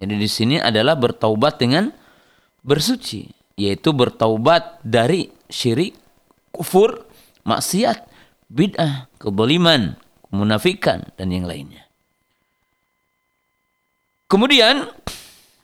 Jadi 0.00 0.14
di 0.16 0.28
sini 0.30 0.56
adalah 0.58 0.98
bertaubat 0.98 1.60
dengan 1.60 1.92
bersuci 2.66 3.30
yaitu 3.60 3.92
bertaubat 3.92 4.80
dari 4.80 5.28
syirik, 5.52 5.92
kufur, 6.48 7.04
maksiat, 7.44 8.08
bid'ah, 8.48 9.12
keboliman, 9.20 10.00
kemunafikan 10.32 11.12
dan 11.20 11.28
yang 11.28 11.44
lainnya. 11.44 11.84
Kemudian 14.30 14.88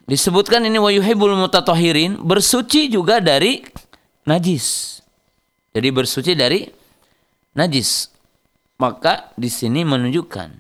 disebutkan 0.05 0.69
ini 0.69 0.77
wa 0.77 0.93
yuhibbul 0.93 1.33
mutatahirin 1.39 2.21
bersuci 2.21 2.93
juga 2.93 3.23
dari 3.25 3.65
najis. 4.29 4.99
Jadi 5.73 5.89
bersuci 5.89 6.33
dari 6.37 6.69
najis. 7.57 8.13
Maka 8.77 9.33
di 9.41 9.49
sini 9.49 9.89
menunjukkan 9.89 10.53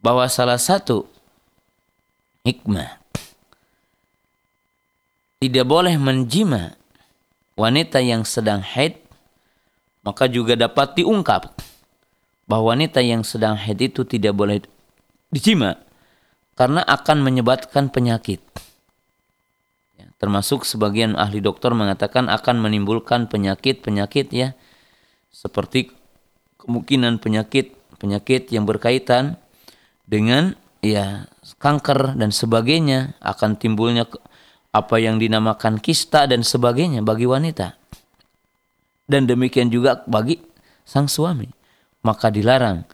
bahwa 0.00 0.24
salah 0.32 0.56
satu 0.56 1.04
hikmah 2.48 2.96
tidak 5.38 5.68
boleh 5.68 6.00
menjima 6.00 6.72
wanita 7.52 8.00
yang 8.00 8.24
sedang 8.24 8.64
haid, 8.64 8.96
maka 10.00 10.24
juga 10.24 10.56
dapat 10.56 10.96
diungkap 10.96 11.52
bahwa 12.48 12.72
wanita 12.72 13.04
yang 13.04 13.20
sedang 13.20 13.60
haid 13.60 13.92
itu 13.92 14.08
tidak 14.08 14.32
boleh 14.32 14.64
dijima 15.28 15.76
karena 16.56 16.80
akan 16.80 17.20
menyebabkan 17.20 17.92
penyakit. 17.92 18.40
Ya, 20.00 20.08
termasuk 20.16 20.64
sebagian 20.64 21.12
ahli 21.12 21.44
dokter 21.44 21.76
mengatakan 21.76 22.32
akan 22.32 22.56
menimbulkan 22.64 23.28
penyakit-penyakit 23.28 24.32
ya 24.32 24.56
seperti 25.28 25.97
kemungkinan 26.68 27.24
penyakit-penyakit 27.24 28.52
yang 28.52 28.68
berkaitan 28.68 29.40
dengan 30.04 30.52
ya 30.84 31.24
kanker 31.56 32.20
dan 32.20 32.28
sebagainya 32.28 33.16
akan 33.24 33.56
timbulnya 33.56 34.04
apa 34.76 35.00
yang 35.00 35.16
dinamakan 35.16 35.80
kista 35.80 36.28
dan 36.28 36.44
sebagainya 36.44 37.00
bagi 37.00 37.24
wanita. 37.24 37.72
Dan 39.08 39.24
demikian 39.24 39.72
juga 39.72 40.04
bagi 40.04 40.36
sang 40.84 41.08
suami. 41.08 41.48
Maka 42.04 42.28
dilarang 42.28 42.84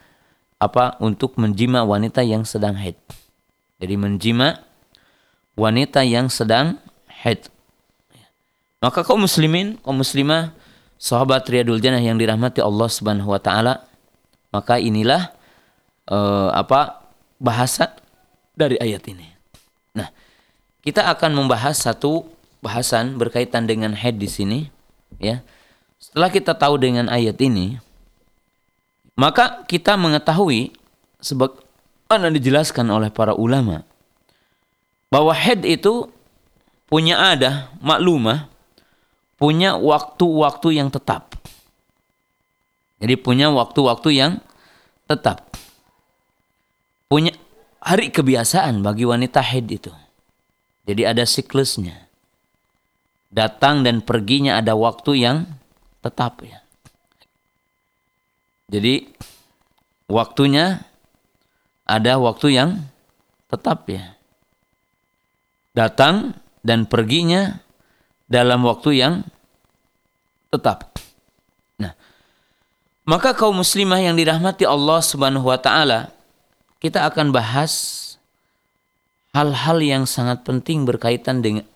apa 0.62 0.94
untuk 1.02 1.34
menjima 1.34 1.82
wanita 1.82 2.22
yang 2.22 2.46
sedang 2.46 2.78
haid. 2.78 2.96
Jadi 3.82 3.94
menjima 3.98 4.62
wanita 5.58 6.06
yang 6.06 6.30
sedang 6.30 6.78
haid. 7.10 7.50
Maka 8.78 9.02
kaum 9.02 9.26
muslimin, 9.26 9.76
kaum 9.82 9.98
muslimah, 9.98 10.54
sahabat 11.04 11.44
Riyadul 11.44 11.84
Jannah 11.84 12.00
yang 12.00 12.16
dirahmati 12.16 12.64
Allah 12.64 12.88
Subhanahu 12.88 13.28
wa 13.28 13.36
taala, 13.36 13.84
maka 14.48 14.80
inilah 14.80 15.36
uh, 16.08 16.48
apa 16.56 17.04
bahasa 17.36 17.92
dari 18.56 18.80
ayat 18.80 19.04
ini. 19.12 19.28
Nah, 19.92 20.08
kita 20.80 21.04
akan 21.12 21.36
membahas 21.36 21.76
satu 21.76 22.24
bahasan 22.64 23.20
berkaitan 23.20 23.68
dengan 23.68 23.92
head 23.92 24.16
di 24.16 24.32
sini, 24.32 24.60
ya. 25.20 25.44
Setelah 26.00 26.32
kita 26.32 26.56
tahu 26.56 26.80
dengan 26.80 27.12
ayat 27.12 27.36
ini, 27.44 27.76
maka 29.12 29.60
kita 29.68 30.00
mengetahui 30.00 30.72
sebagaimana 31.20 32.32
dijelaskan 32.32 32.88
oleh 32.88 33.12
para 33.12 33.36
ulama 33.36 33.84
bahwa 35.12 35.36
head 35.36 35.68
itu 35.68 36.08
punya 36.88 37.20
ada 37.20 37.68
maklumah, 37.84 38.48
punya 39.40 39.76
waktu-waktu 39.78 40.68
yang 40.78 40.88
tetap. 40.90 41.34
Jadi 43.02 43.14
punya 43.20 43.50
waktu-waktu 43.50 44.10
yang 44.16 44.32
tetap. 45.04 45.52
Punya 47.10 47.36
hari 47.82 48.08
kebiasaan 48.08 48.80
bagi 48.80 49.04
wanita 49.04 49.44
head 49.44 49.68
itu. 49.68 49.92
Jadi 50.88 51.02
ada 51.04 51.24
siklusnya. 51.24 52.08
Datang 53.34 53.82
dan 53.82 54.00
perginya 54.00 54.62
ada 54.62 54.78
waktu 54.78 55.20
yang 55.20 55.44
tetap 56.00 56.40
ya. 56.44 56.62
Jadi 58.70 59.10
waktunya 60.08 60.86
ada 61.84 62.16
waktu 62.16 62.56
yang 62.56 62.70
tetap 63.50 63.88
ya. 63.90 64.16
Datang 65.74 66.38
dan 66.64 66.86
perginya 66.86 67.63
dalam 68.28 68.64
waktu 68.64 69.00
yang 69.00 69.14
tetap. 70.48 70.94
Nah, 71.76 71.92
maka 73.04 73.34
kaum 73.34 73.58
muslimah 73.60 74.00
yang 74.00 74.16
dirahmati 74.16 74.64
Allah 74.64 75.00
Subhanahu 75.02 75.50
wa 75.50 75.58
taala, 75.58 76.14
kita 76.78 77.04
akan 77.08 77.34
bahas 77.34 78.02
hal-hal 79.34 79.78
yang 79.82 80.04
sangat 80.06 80.46
penting 80.46 80.86
berkaitan 80.86 81.42
dengan 81.42 81.66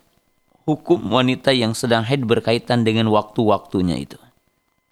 hukum 0.69 1.01
wanita 1.11 1.51
yang 1.51 1.73
sedang 1.73 2.05
haid 2.05 2.29
berkaitan 2.29 2.85
dengan 2.85 3.09
waktu-waktunya 3.09 3.99
itu. 3.99 4.21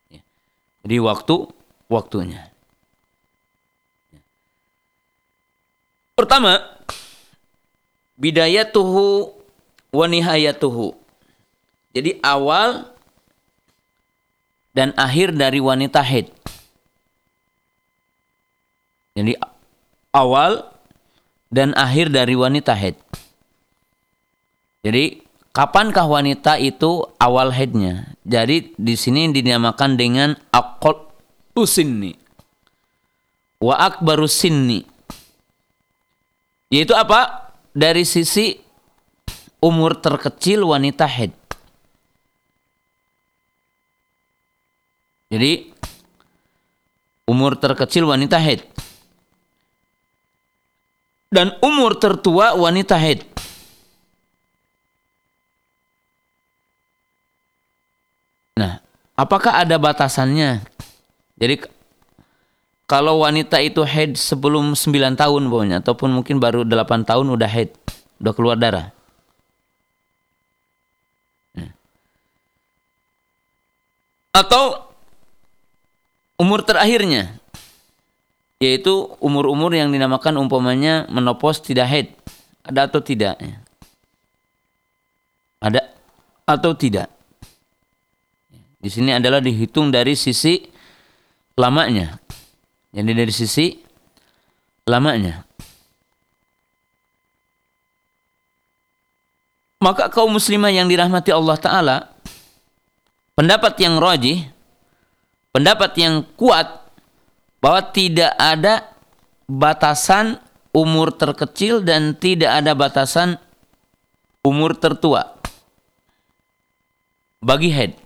Ya. 0.09 0.25
Jadi 0.83 0.97
waktu 1.05 1.35
waktunya. 1.87 2.51
Pertama, 6.17 6.65
bidayatuhu 8.17 9.37
wa 9.93 10.07
nihayatuhu. 10.09 11.06
Jadi 11.97 12.21
awal 12.21 12.93
dan 14.77 14.93
akhir 15.01 15.33
dari 15.33 15.65
wanita 15.65 16.05
haid. 16.05 16.29
Jadi 19.17 19.33
awal 20.13 20.69
dan 21.49 21.73
akhir 21.73 22.13
dari 22.13 22.37
wanita 22.37 22.77
haid. 22.77 23.01
Jadi 24.85 25.25
kapankah 25.57 26.05
wanita 26.05 26.61
itu 26.61 27.01
awal 27.17 27.49
haidnya? 27.49 28.13
Jadi 28.29 28.77
di 28.77 28.93
sini 28.93 29.33
dinamakan 29.33 29.97
dengan 29.97 30.37
akol 30.53 31.01
usinni 31.57 32.13
wa 33.57 33.73
akbaru 33.81 34.29
sinni. 34.29 34.85
Yaitu 36.69 36.93
apa? 36.93 37.49
Dari 37.73 38.05
sisi 38.05 38.53
umur 39.65 39.97
terkecil 39.97 40.61
wanita 40.61 41.09
haid. 41.09 41.46
Jadi 45.27 45.75
umur 47.27 47.59
terkecil 47.59 48.07
wanita 48.07 48.39
haid. 48.39 48.63
Dan 51.27 51.51
umur 51.59 51.99
tertua 51.99 52.55
wanita 52.55 52.95
haid. 52.95 53.27
Nah, 58.57 58.79
apakah 59.19 59.67
ada 59.67 59.75
batasannya? 59.77 60.63
Jadi 61.37 61.67
kalau 62.87 63.27
wanita 63.27 63.59
itu 63.59 63.83
haid 63.83 64.15
sebelum 64.15 64.79
9 64.79 65.19
tahun 65.19 65.43
pokoknya 65.51 65.83
ataupun 65.83 66.15
mungkin 66.15 66.39
baru 66.39 66.63
8 66.63 67.03
tahun 67.03 67.27
udah 67.35 67.51
haid, 67.51 67.75
udah 68.23 68.33
keluar 68.33 68.55
darah. 68.55 68.95
Nah. 71.59 71.75
Atau 74.31 74.86
umur 76.37 76.65
terakhirnya 76.65 77.37
yaitu 78.57 79.13
umur-umur 79.21 79.73
yang 79.77 79.93
dinamakan 79.93 80.41
umpamanya 80.41 81.05
menopause 81.13 81.61
tidak 81.61 81.89
haid. 81.93 82.09
Ada 82.65 82.89
atau 82.89 83.01
tidak 83.05 83.37
ada 85.61 85.83
atau 86.47 86.73
tidak? 86.77 87.11
Di 88.79 88.87
sini 88.93 89.11
adalah 89.11 89.43
dihitung 89.43 89.91
dari 89.91 90.15
sisi 90.15 90.63
lamanya. 91.59 92.21
Jadi 92.95 93.11
dari 93.11 93.33
sisi 93.35 93.75
lamanya. 94.87 95.43
Maka 99.83 100.09
kaum 100.09 100.33
muslimah 100.33 100.73
yang 100.73 100.89
dirahmati 100.89 101.31
Allah 101.35 101.57
taala 101.61 101.97
pendapat 103.37 103.77
yang 103.83 104.01
rajih 104.01 104.49
pendapat 105.57 105.97
yang 105.97 106.21
kuat 106.37 106.69
bahwa 107.65 107.81
tidak 107.89 108.37
ada 108.37 108.93
batasan 109.49 110.37
umur 110.77 111.17
terkecil 111.17 111.81
dan 111.81 112.13
tidak 112.13 112.61
ada 112.61 112.77
batasan 112.77 113.41
umur 114.45 114.77
tertua 114.77 115.33
bagi 117.41 117.73
head. 117.73 117.97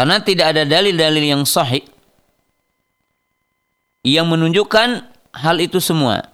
Karena 0.00 0.24
tidak 0.24 0.56
ada 0.56 0.64
dalil-dalil 0.64 1.24
yang 1.28 1.44
sahih 1.44 1.84
yang 4.08 4.24
menunjukkan 4.24 5.04
hal 5.36 5.56
itu 5.60 5.84
semua. 5.84 6.24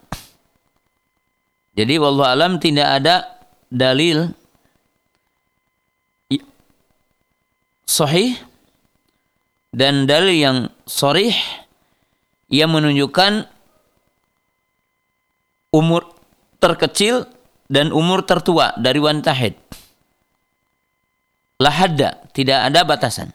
Jadi 1.75 1.99
wallahu 1.99 2.31
alam 2.31 2.63
tidak 2.63 3.03
ada 3.03 3.35
dalil 3.67 4.31
sahih 7.85 8.37
dan 9.75 10.09
dalil 10.09 10.33
yang 10.33 10.59
sorih 10.89 11.37
yang 12.49 12.73
menunjukkan 12.73 13.49
umur 15.75 16.07
terkecil 16.63 17.27
dan 17.67 17.91
umur 17.91 18.23
tertua 18.23 18.77
dari 18.79 19.03
wanita 19.03 19.35
haid. 19.35 19.59
Lahada, 21.59 22.23
tidak 22.31 22.71
ada 22.71 22.81
batasan. 22.87 23.35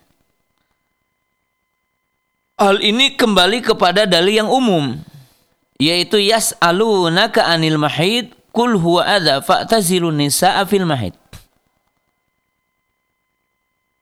Hal 2.60 2.80
ini 2.84 3.16
kembali 3.16 3.64
kepada 3.64 4.04
dalil 4.04 4.43
yang 4.43 4.52
umum, 4.52 5.00
yaitu 5.80 6.20
yas'alunaka 6.20 7.47
anil 7.47 7.80
mahid 7.80 8.36
kul 8.52 8.76
huwa 8.76 9.08
adza 9.08 9.39
fa'tazilun 9.39 10.20
nisaa 10.20 10.64
fil 10.68 10.84
mahid. 10.84 11.16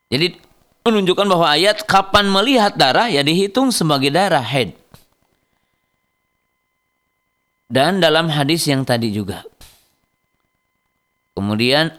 Jadi 0.07 0.39
menunjukkan 0.87 1.27
bahwa 1.27 1.47
ayat 1.51 1.83
kapan 1.83 2.31
melihat 2.31 2.79
darah 2.79 3.11
ya 3.11 3.19
dihitung 3.23 3.75
sebagai 3.75 4.07
darah 4.07 4.43
head. 4.43 4.71
Dan 7.67 7.99
dalam 7.99 8.31
hadis 8.31 8.63
yang 8.63 8.87
tadi 8.87 9.11
juga. 9.11 9.43
Kemudian 11.35 11.91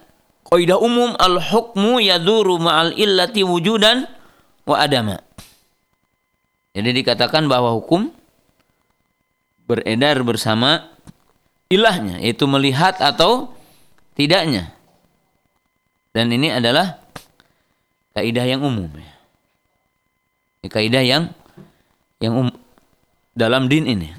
kaidah 0.49 0.81
umum 0.81 1.13
al-hukmu 1.21 2.01
yaduru 2.01 2.57
ma'al 2.57 2.97
illati 2.97 3.45
wujudan 3.45 4.09
wa 4.65 4.77
adama. 4.81 5.21
Jadi 6.73 7.05
dikatakan 7.05 7.45
bahwa 7.45 7.77
hukum 7.77 8.09
beredar 9.69 10.25
bersama 10.25 10.89
ilahnya, 11.69 12.17
yaitu 12.25 12.49
melihat 12.49 12.97
atau 13.05 13.53
tidaknya. 14.17 14.73
Dan 16.17 16.33
ini 16.33 16.49
adalah 16.49 17.05
kaidah 18.19 18.43
yang 18.51 18.67
umum 18.67 18.91
ya. 18.91 19.13
Ini 20.59 20.69
kaidah 20.69 21.03
yang 21.07 21.31
yang 22.19 22.35
um, 22.35 22.51
dalam 23.39 23.71
din 23.71 23.87
ini. 23.87 24.11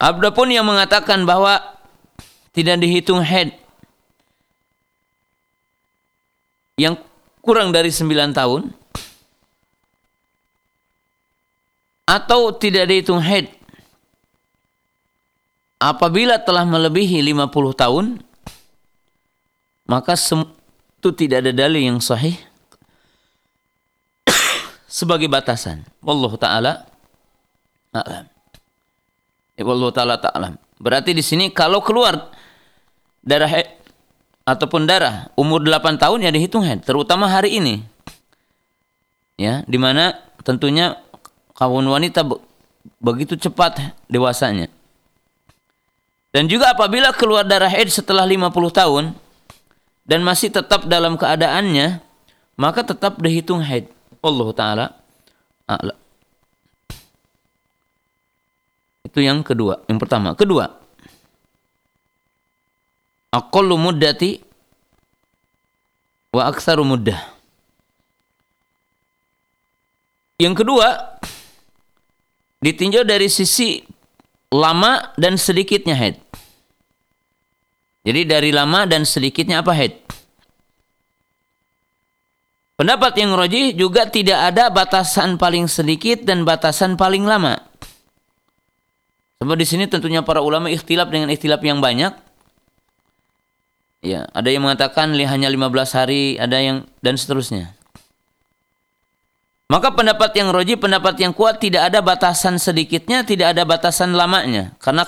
Ada 0.00 0.32
pun 0.32 0.48
yang 0.48 0.64
mengatakan 0.64 1.28
bahwa 1.28 1.60
tidak 2.56 2.80
dihitung 2.80 3.20
head 3.20 3.52
yang 6.80 6.96
kurang 7.44 7.74
dari 7.74 7.92
9 7.92 8.08
tahun 8.32 8.72
atau 12.08 12.56
tidak 12.56 12.88
dihitung 12.88 13.20
head 13.20 13.52
apabila 15.76 16.40
telah 16.40 16.64
melebihi 16.64 17.20
50 17.20 17.52
tahun 17.76 18.06
maka 19.84 20.14
itu 20.98 21.08
tidak 21.14 21.46
ada 21.46 21.52
dalil 21.54 21.78
yang 21.78 22.02
sahih 22.02 22.34
sebagai 24.90 25.30
batasan. 25.30 25.86
Wallahu 26.02 26.34
taala 26.34 26.90
a'lam. 27.94 28.26
Ya, 29.58 29.62
wallahu 29.66 29.94
taala 29.94 30.18
ta'lam. 30.18 30.54
Berarti 30.78 31.10
di 31.14 31.22
sini 31.22 31.50
kalau 31.50 31.82
keluar 31.82 32.30
darah 33.26 33.50
head 33.50 33.78
ataupun 34.46 34.86
darah 34.86 35.30
umur 35.34 35.62
8 35.62 35.98
tahun 35.98 36.22
ya 36.22 36.30
dihitung 36.30 36.62
head, 36.62 36.86
terutama 36.86 37.26
hari 37.26 37.58
ini. 37.58 37.82
Ya, 39.38 39.62
di 39.66 39.78
mana 39.78 40.18
tentunya 40.42 40.98
kaum 41.54 41.82
wanita 41.86 42.26
begitu 42.98 43.38
cepat 43.38 43.94
dewasanya. 44.06 44.70
Dan 46.30 46.46
juga 46.46 46.74
apabila 46.74 47.10
keluar 47.14 47.42
darah 47.42 47.70
haid 47.70 47.90
setelah 47.90 48.22
50 48.22 48.50
tahun, 48.70 49.04
dan 50.08 50.24
masih 50.24 50.48
tetap 50.48 50.88
dalam 50.88 51.20
keadaannya, 51.20 52.00
maka 52.56 52.80
tetap 52.80 53.20
dihitung 53.20 53.60
haid. 53.60 53.92
Allah 54.24 54.48
taala 54.56 54.86
a'la. 55.68 55.94
Itu 59.04 59.20
yang 59.20 59.44
kedua, 59.44 59.84
yang 59.84 60.00
pertama. 60.00 60.32
Kedua, 60.32 60.64
aqallu 63.30 63.76
muddati 63.76 64.40
wa 66.32 66.48
aktsaru 66.48 66.84
muddah. 66.88 67.20
Yang 70.38 70.64
kedua, 70.64 71.18
ditinjau 72.62 73.02
dari 73.02 73.26
sisi 73.26 73.82
lama 74.54 75.12
dan 75.20 75.36
sedikitnya 75.36 75.98
haid. 75.98 76.27
Jadi 78.02 78.26
dari 78.26 78.50
lama 78.54 78.86
dan 78.86 79.02
sedikitnya 79.02 79.62
apa 79.62 79.72
haid. 79.74 79.94
Pendapat 82.78 83.18
yang 83.18 83.34
roji 83.34 83.74
juga 83.74 84.06
tidak 84.06 84.54
ada 84.54 84.70
batasan 84.70 85.34
paling 85.34 85.66
sedikit 85.66 86.22
dan 86.22 86.46
batasan 86.46 86.94
paling 86.94 87.26
lama. 87.26 87.58
Sebab 89.42 89.54
di 89.58 89.66
sini 89.66 89.90
tentunya 89.90 90.22
para 90.22 90.38
ulama 90.42 90.70
ikhtilaf 90.70 91.10
dengan 91.10 91.30
ikhtilaf 91.30 91.58
yang 91.62 91.82
banyak 91.82 92.28
Ya, 93.98 94.30
ada 94.30 94.46
yang 94.46 94.62
mengatakan 94.62 95.10
hanya 95.10 95.48
15 95.50 95.90
hari, 95.90 96.38
ada 96.38 96.54
yang 96.62 96.86
dan 97.02 97.18
seterusnya. 97.18 97.74
Maka 99.68 99.92
pendapat 99.92 100.32
yang 100.38 100.54
roji, 100.54 100.78
pendapat 100.78 101.18
yang 101.18 101.34
kuat 101.34 101.60
tidak 101.60 101.92
ada 101.92 102.00
batasan 102.00 102.56
sedikitnya, 102.56 103.26
tidak 103.26 103.52
ada 103.52 103.66
batasan 103.66 104.14
lamanya. 104.14 104.72
Karena 104.80 105.04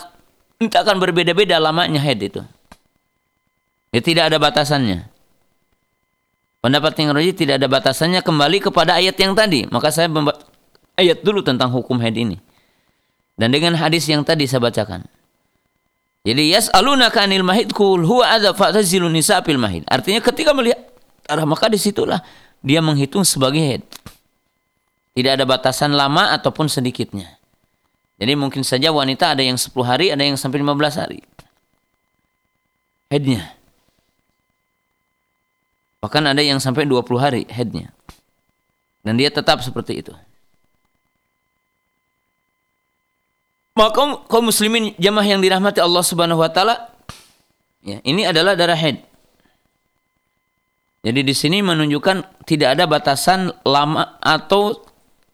itu 0.61 0.75
akan 0.75 1.01
berbeda-beda 1.01 1.57
lamanya 1.57 2.03
head 2.03 2.21
itu. 2.21 2.43
Ya, 3.91 4.01
tidak 4.03 4.31
ada 4.31 4.39
batasannya. 4.39 5.11
Pendapat 6.61 6.93
yang 7.01 7.17
roji 7.17 7.33
tidak 7.33 7.59
ada 7.59 7.67
batasannya 7.67 8.21
kembali 8.21 8.61
kepada 8.61 9.01
ayat 9.01 9.17
yang 9.17 9.33
tadi. 9.33 9.65
Maka 9.73 9.89
saya 9.91 10.07
ayat 11.01 11.25
dulu 11.25 11.41
tentang 11.41 11.73
hukum 11.73 11.97
head 12.05 12.15
ini. 12.15 12.37
Dan 13.41 13.51
dengan 13.57 13.73
hadis 13.81 14.05
yang 14.07 14.21
tadi 14.21 14.45
saya 14.45 14.61
bacakan. 14.61 15.09
Jadi 16.21 16.53
yas'alunaka 16.53 17.25
anil 17.25 17.41
mahid 17.41 17.73
kul 17.73 18.05
huwa 18.05 18.29
adza 18.29 18.53
fa'tazilun 18.53 19.09
nisa 19.09 19.41
mahid. 19.41 19.89
Artinya 19.89 20.21
ketika 20.21 20.53
melihat 20.53 20.85
darah 21.25 21.49
maka 21.49 21.73
di 21.73 21.81
situlah 21.81 22.21
dia 22.61 22.85
menghitung 22.85 23.25
sebagai 23.25 23.65
head. 23.65 23.83
Tidak 25.17 25.33
ada 25.33 25.49
batasan 25.49 25.97
lama 25.97 26.37
ataupun 26.37 26.69
sedikitnya. 26.69 27.41
Jadi 28.21 28.37
mungkin 28.37 28.61
saja 28.61 28.93
wanita 28.93 29.33
ada 29.33 29.41
yang 29.41 29.57
10 29.57 29.73
hari, 29.81 30.13
ada 30.13 30.21
yang 30.21 30.37
sampai 30.37 30.61
15 30.61 31.01
hari. 31.01 31.25
Headnya. 33.09 33.60
Bahkan 36.01 36.33
ada 36.33 36.41
yang 36.41 36.57
sampai 36.57 36.89
20 36.89 37.05
hari 37.21 37.43
headnya. 37.53 37.93
Dan 39.05 39.21
dia 39.21 39.29
tetap 39.29 39.61
seperti 39.61 40.01
itu. 40.01 40.13
Maka 43.77 43.97
kaum 44.29 44.45
muslimin 44.45 44.93
jamaah 45.01 45.25
yang 45.25 45.41
dirahmati 45.41 45.81
Allah 45.81 46.05
Subhanahu 46.05 46.45
wa 46.45 46.53
taala 46.53 46.93
ya, 47.81 47.97
ini 48.05 48.29
adalah 48.29 48.53
darah 48.53 48.77
head. 48.77 49.01
Jadi 51.01 51.25
di 51.25 51.33
sini 51.33 51.65
menunjukkan 51.65 52.45
tidak 52.45 52.77
ada 52.77 52.85
batasan 52.85 53.49
lama 53.65 54.21
atau 54.21 54.85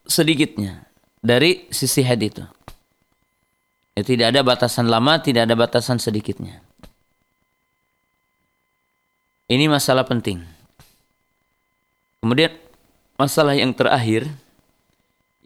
sedikitnya 0.07 0.87
dari 1.19 1.67
sisi 1.75 2.07
head 2.07 2.23
itu. 2.23 2.47
Ya, 3.99 4.07
tidak 4.07 4.31
ada 4.31 4.47
batasan 4.47 4.87
lama, 4.87 5.19
tidak 5.19 5.51
ada 5.51 5.59
batasan 5.59 5.99
sedikitnya. 5.99 6.63
Ini 9.51 9.67
masalah 9.67 10.07
penting. 10.07 10.56
Kemudian 12.21 12.53
masalah 13.17 13.57
yang 13.57 13.73
terakhir 13.73 14.29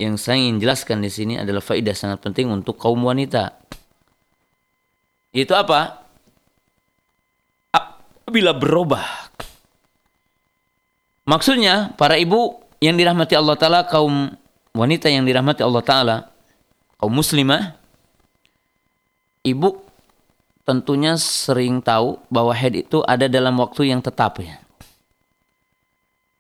yang 0.00 0.16
saya 0.16 0.40
ingin 0.40 0.64
jelaskan 0.64 1.04
di 1.04 1.12
sini 1.12 1.36
adalah 1.36 1.60
faidah 1.60 1.92
sangat 1.92 2.24
penting 2.24 2.48
untuk 2.48 2.80
kaum 2.80 3.04
wanita. 3.04 3.52
Itu 5.30 5.52
apa? 5.52 6.08
Apabila 7.70 8.56
berubah. 8.56 9.04
Maksudnya 11.28 11.92
para 11.94 12.16
ibu 12.16 12.58
yang 12.80 12.96
dirahmati 12.96 13.36
Allah 13.36 13.54
Ta'ala 13.60 13.80
kaum 13.86 14.32
wanita 14.72 15.12
yang 15.12 15.28
dirahmati 15.28 15.60
Allah 15.60 15.84
Ta'ala, 15.84 16.16
kaum 16.96 17.12
muslimah, 17.12 17.76
ibu 19.44 19.84
tentunya 20.64 21.14
sering 21.20 21.84
tahu 21.84 22.16
bahwa 22.32 22.56
head 22.56 22.88
itu 22.88 23.04
ada 23.04 23.28
dalam 23.28 23.58
waktu 23.60 23.92
yang 23.92 24.00
tetap 24.00 24.40
ya. 24.40 24.58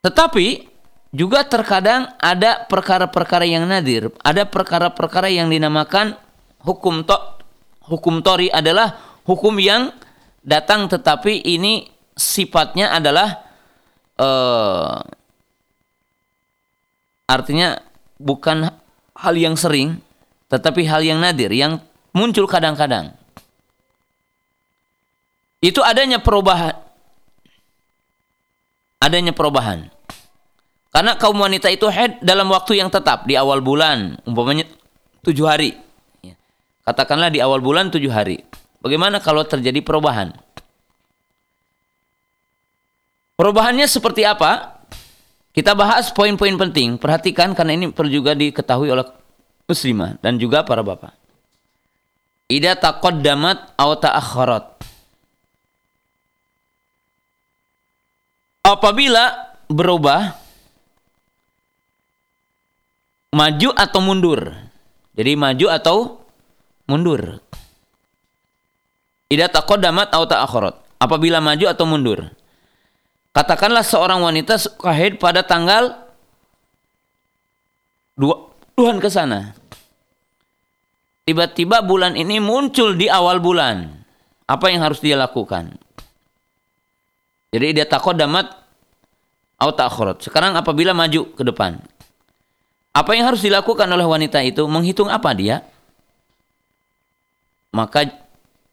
Tetapi 0.00 0.70
juga 1.12 1.44
terkadang 1.44 2.14
ada 2.16 2.64
perkara-perkara 2.70 3.44
yang 3.44 3.66
nadir, 3.66 4.14
ada 4.24 4.46
perkara-perkara 4.46 5.28
yang 5.28 5.50
dinamakan 5.50 6.16
hukum 6.62 7.02
to, 7.04 7.16
hukum 7.84 8.22
tori 8.24 8.48
adalah 8.48 8.96
hukum 9.26 9.58
yang 9.58 9.92
datang 10.40 10.88
tetapi 10.88 11.44
ini 11.44 11.90
sifatnya 12.16 12.96
adalah 12.96 13.44
uh, 14.16 15.02
artinya 17.28 17.76
bukan 18.16 18.68
hal 19.16 19.34
yang 19.36 19.54
sering, 19.54 20.00
tetapi 20.48 20.88
hal 20.88 21.04
yang 21.04 21.20
nadir, 21.20 21.52
yang 21.52 21.80
muncul 22.16 22.48
kadang-kadang. 22.48 23.12
Itu 25.60 25.84
adanya 25.84 26.24
perubahan. 26.24 26.89
Adanya 29.00 29.32
perubahan. 29.32 29.88
Karena 30.90 31.16
kaum 31.16 31.38
wanita 31.40 31.72
itu 31.72 31.88
head 31.88 32.20
dalam 32.20 32.50
waktu 32.52 32.76
yang 32.82 32.92
tetap 32.92 33.24
di 33.24 33.38
awal 33.38 33.64
bulan, 33.64 34.18
umpamanya 34.26 34.66
tujuh 35.24 35.46
hari. 35.46 35.78
Ya. 36.20 36.34
Katakanlah 36.84 37.32
di 37.32 37.40
awal 37.40 37.64
bulan 37.64 37.88
tujuh 37.88 38.10
hari. 38.10 38.42
Bagaimana 38.82 39.22
kalau 39.22 39.46
terjadi 39.46 39.80
perubahan? 39.80 40.34
Perubahannya 43.40 43.88
seperti 43.88 44.26
apa? 44.28 44.82
Kita 45.56 45.72
bahas 45.72 46.12
poin-poin 46.12 46.52
penting. 46.60 47.00
Perhatikan 47.00 47.56
karena 47.56 47.72
ini 47.72 47.88
perlu 47.88 48.12
juga 48.12 48.36
diketahui 48.36 48.92
oleh 48.92 49.06
muslimah 49.64 50.18
dan 50.20 50.36
juga 50.36 50.60
para 50.66 50.84
bapak. 50.84 51.16
Ida 52.50 52.74
taqaddamat 52.74 53.78
aw 53.78 53.90
ta'akhkharat. 53.94 54.82
Apabila 58.60 59.56
berubah 59.70 60.36
maju 63.34 63.70
atau 63.74 64.00
mundur. 64.02 64.40
Jadi 65.14 65.32
maju 65.38 65.66
atau 65.70 65.96
mundur. 66.86 67.38
Ida 69.30 69.46
taqaddamat 69.46 70.10
aw 70.10 70.22
ta'akhkharat. 70.26 70.74
Apabila 71.00 71.38
maju 71.38 71.66
atau 71.70 71.86
mundur. 71.86 72.20
Katakanlah 73.30 73.86
seorang 73.86 74.20
wanita 74.26 74.58
suka 74.58 74.90
haid 74.90 75.22
pada 75.22 75.46
tanggal 75.46 75.94
dua 78.18 78.50
Tuhan 78.74 78.98
ke 78.98 79.06
sana. 79.06 79.54
Tiba-tiba 81.22 81.78
bulan 81.86 82.18
ini 82.18 82.42
muncul 82.42 82.98
di 82.98 83.06
awal 83.06 83.38
bulan. 83.38 83.86
Apa 84.50 84.66
yang 84.74 84.82
harus 84.82 84.98
dia 84.98 85.14
lakukan? 85.14 85.78
Jadi 87.50 87.66
dia 87.74 87.86
takut 87.86 88.14
damat 88.14 88.46
atau 89.58 89.74
takhurut. 89.74 90.22
Sekarang 90.22 90.54
apabila 90.54 90.94
maju 90.94 91.34
ke 91.34 91.42
depan. 91.42 91.82
Apa 92.90 93.14
yang 93.14 93.30
harus 93.30 93.42
dilakukan 93.42 93.86
oleh 93.86 94.06
wanita 94.06 94.42
itu? 94.42 94.66
Menghitung 94.66 95.10
apa 95.10 95.30
dia? 95.34 95.62
Maka 97.70 98.06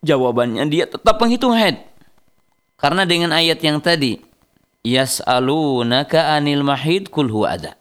jawabannya 0.01 0.65
dia 0.69 0.89
tetap 0.89 1.17
menghitung 1.21 1.53
head. 1.53 1.85
Karena 2.77 3.05
dengan 3.05 3.33
ayat 3.33 3.61
yang 3.61 3.81
tadi 3.81 4.21
yas'alunaka 4.85 6.37
anil 6.37 6.61
mahid 6.61 7.09
kul 7.09 7.29
huwa 7.29 7.57
ada. 7.57 7.73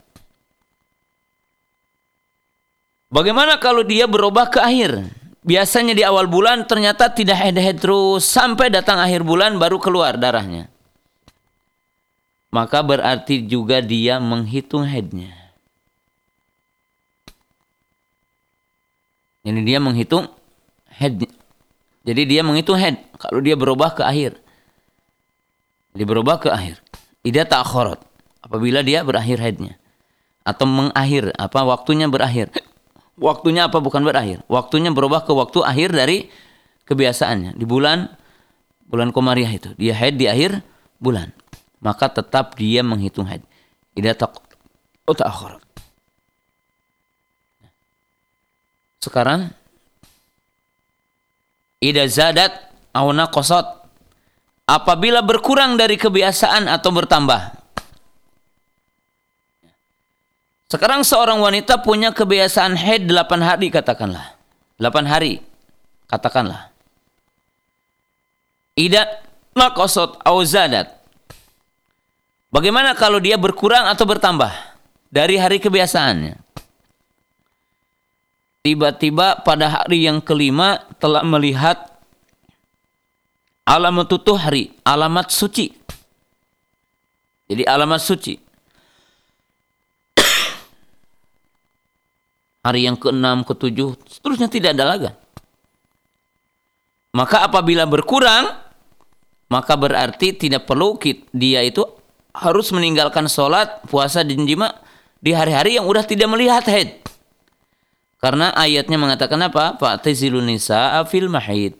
Bagaimana 3.07 3.57
kalau 3.63 3.87
dia 3.87 4.05
berubah 4.05 4.51
ke 4.51 4.61
akhir? 4.61 5.09
Biasanya 5.47 5.95
di 5.95 6.03
awal 6.03 6.27
bulan 6.27 6.67
ternyata 6.67 7.07
tidak 7.07 7.39
head-head 7.39 7.79
terus 7.79 8.27
sampai 8.27 8.67
datang 8.67 8.99
akhir 8.99 9.23
bulan 9.23 9.57
baru 9.63 9.79
keluar 9.79 10.19
darahnya. 10.19 10.67
Maka 12.55 12.81
berarti 12.81 13.45
juga 13.45 13.83
dia 13.83 14.23
menghitung 14.23 14.87
headnya. 14.87 15.47
Jadi 19.47 19.63
dia 19.63 19.79
menghitung 19.79 20.27
head. 20.91 21.23
Jadi 22.03 22.23
dia 22.27 22.43
menghitung 22.43 22.75
head 22.75 22.99
kalau 23.15 23.39
dia 23.39 23.55
berubah 23.55 23.95
ke 23.95 24.03
akhir. 24.03 24.35
Dia 25.95 26.03
berubah 26.03 26.43
ke 26.43 26.51
akhir. 26.51 26.83
Ida 27.23 27.47
ta'khorot. 27.47 28.03
Apabila 28.43 28.83
dia 28.83 29.07
berakhir 29.07 29.39
haidnya. 29.39 29.79
Atau 30.43 30.67
mengakhir. 30.67 31.31
Apa 31.39 31.63
waktunya 31.63 32.11
berakhir. 32.11 32.51
Waktunya 33.15 33.71
apa 33.71 33.79
bukan 33.79 34.03
berakhir. 34.03 34.43
Waktunya 34.51 34.91
berubah 34.91 35.23
ke 35.23 35.31
waktu 35.31 35.63
akhir 35.63 35.95
dari 35.95 36.27
kebiasaannya. 36.91 37.55
Di 37.55 37.65
bulan 37.65 38.11
bulan 38.91 39.15
Komariah 39.15 39.51
itu. 39.55 39.71
Dia 39.79 39.95
haid 39.95 40.19
di 40.19 40.27
akhir 40.27 40.59
bulan. 40.99 41.31
Maka 41.87 42.11
tetap 42.11 42.59
dia 42.59 42.83
menghitung 42.83 43.31
haid. 43.31 43.47
Ida 43.95 44.19
ta'khorot. 44.19 45.63
Sekarang 48.99 49.55
Ida 51.79 52.11
zadat 52.11 52.75
awna 52.91 53.31
kosot 53.31 53.63
apabila 54.67 55.23
berkurang 55.23 55.79
dari 55.79 55.95
kebiasaan 55.95 56.67
atau 56.67 56.91
bertambah. 56.91 57.55
Sekarang 60.67 61.07
seorang 61.07 61.39
wanita 61.39 61.79
punya 61.87 62.11
kebiasaan 62.11 62.75
haid 62.75 63.07
8 63.07 63.47
hari 63.47 63.71
katakanlah. 63.71 64.35
8 64.83 65.07
hari 65.07 65.39
katakanlah. 66.11 66.75
Idat 68.75 69.23
makosot 69.55 70.19
auzadat. 70.27 70.96
Bagaimana 72.51 72.95
kalau 72.95 73.19
dia 73.19 73.35
berkurang 73.35 73.91
atau 73.91 74.07
bertambah 74.07 74.53
dari 75.11 75.35
hari 75.35 75.59
kebiasaannya? 75.59 76.39
Tiba-tiba 78.67 79.47
pada 79.47 79.67
hari 79.71 80.11
yang 80.11 80.19
kelima 80.19 80.83
telah 80.99 81.23
melihat 81.23 81.87
alamat 83.63 84.11
tuhri, 84.23 84.75
alamat 84.83 85.31
suci. 85.31 85.71
Jadi 87.47 87.63
alamat 87.63 88.03
suci. 88.03 88.35
Hari 92.67 92.91
yang 92.91 92.99
ke-6, 92.99 93.47
ke-7, 93.47 93.79
seterusnya 94.19 94.51
tidak 94.51 94.75
ada 94.75 94.83
lagi. 94.83 95.11
Maka 97.15 97.47
apabila 97.47 97.87
berkurang, 97.87 98.51
maka 99.47 99.79
berarti 99.79 100.35
tidak 100.35 100.67
perlu 100.67 100.99
dia 101.31 101.63
itu 101.63 101.87
harus 102.37 102.69
meninggalkan 102.71 103.25
sholat, 103.27 103.81
puasa, 103.89 104.21
dan 104.21 104.45
jima 104.45 104.77
di 105.25 105.33
hari-hari 105.33 105.81
yang 105.81 105.89
udah 105.89 106.05
tidak 106.05 106.29
melihat 106.29 106.65
haid. 106.69 107.01
Karena 108.21 108.53
ayatnya 108.53 109.01
mengatakan 109.01 109.41
apa? 109.45 109.77
Fa'tazilun 109.81 110.45
nisa'a 110.45 111.05
fil 111.09 111.33
mahid. 111.33 111.77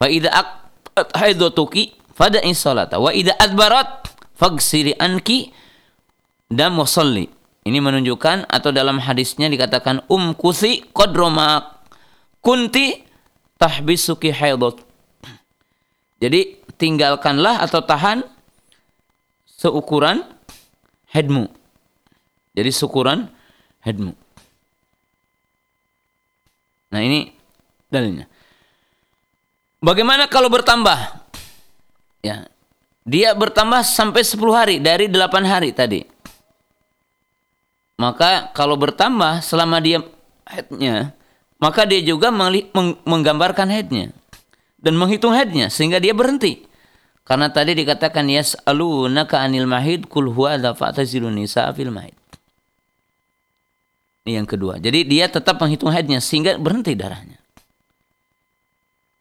Wa 0.00 0.08
idza 0.08 0.30
haidatuki 1.12 1.92
fada'i 2.16 2.56
salata 2.56 2.96
wa 2.96 3.12
idza 3.12 3.36
adbarat 3.36 4.08
fagsiri 4.32 4.96
anki 4.96 5.52
dan 6.48 6.72
musalli. 6.72 7.28
Ini 7.60 7.76
menunjukkan 7.84 8.48
atau 8.48 8.72
dalam 8.72 8.96
hadisnya 8.96 9.52
dikatakan 9.52 10.08
um 10.08 10.32
kusi 10.32 10.88
qadroma 10.96 11.84
kunti 12.40 13.04
tahbisuki 13.60 14.32
haidat. 14.32 14.89
Jadi 16.20 16.60
tinggalkanlah 16.76 17.64
atau 17.64 17.80
tahan 17.80 18.20
seukuran 19.48 20.20
headmu. 21.08 21.48
Jadi 22.52 22.70
seukuran 22.70 23.32
headmu. 23.80 24.12
Nah 26.92 27.00
ini 27.00 27.32
dalilnya. 27.88 28.28
Bagaimana 29.80 30.28
kalau 30.28 30.52
bertambah? 30.52 31.24
Ya. 32.20 32.44
Dia 33.08 33.32
bertambah 33.32 33.80
sampai 33.80 34.20
10 34.20 34.36
hari 34.52 34.76
dari 34.76 35.08
8 35.08 35.40
hari 35.48 35.72
tadi. 35.72 36.04
Maka 37.96 38.52
kalau 38.52 38.76
bertambah 38.76 39.40
selama 39.40 39.80
dia 39.80 40.04
headnya, 40.44 41.16
maka 41.56 41.88
dia 41.88 42.04
juga 42.04 42.28
menggambarkan 43.08 43.72
headnya 43.72 44.12
dan 44.80 44.96
menghitung 44.96 45.36
headnya 45.36 45.68
sehingga 45.68 46.00
dia 46.00 46.16
berhenti. 46.16 46.66
Karena 47.22 47.46
tadi 47.52 47.78
dikatakan 47.78 48.26
yas'alunaka 48.26 49.38
anil 49.38 49.68
mahid 49.68 50.10
kul 50.10 50.34
huwa 50.34 50.58
fa'tazilun 50.58 51.36
nisa 51.36 51.70
fil 51.70 51.94
mahid. 51.94 52.16
Ini 54.26 54.42
yang 54.42 54.48
kedua. 54.48 54.82
Jadi 54.82 55.06
dia 55.06 55.30
tetap 55.30 55.60
menghitung 55.62 55.94
headnya 55.94 56.18
sehingga 56.18 56.58
berhenti 56.58 56.98
darahnya. 56.98 57.38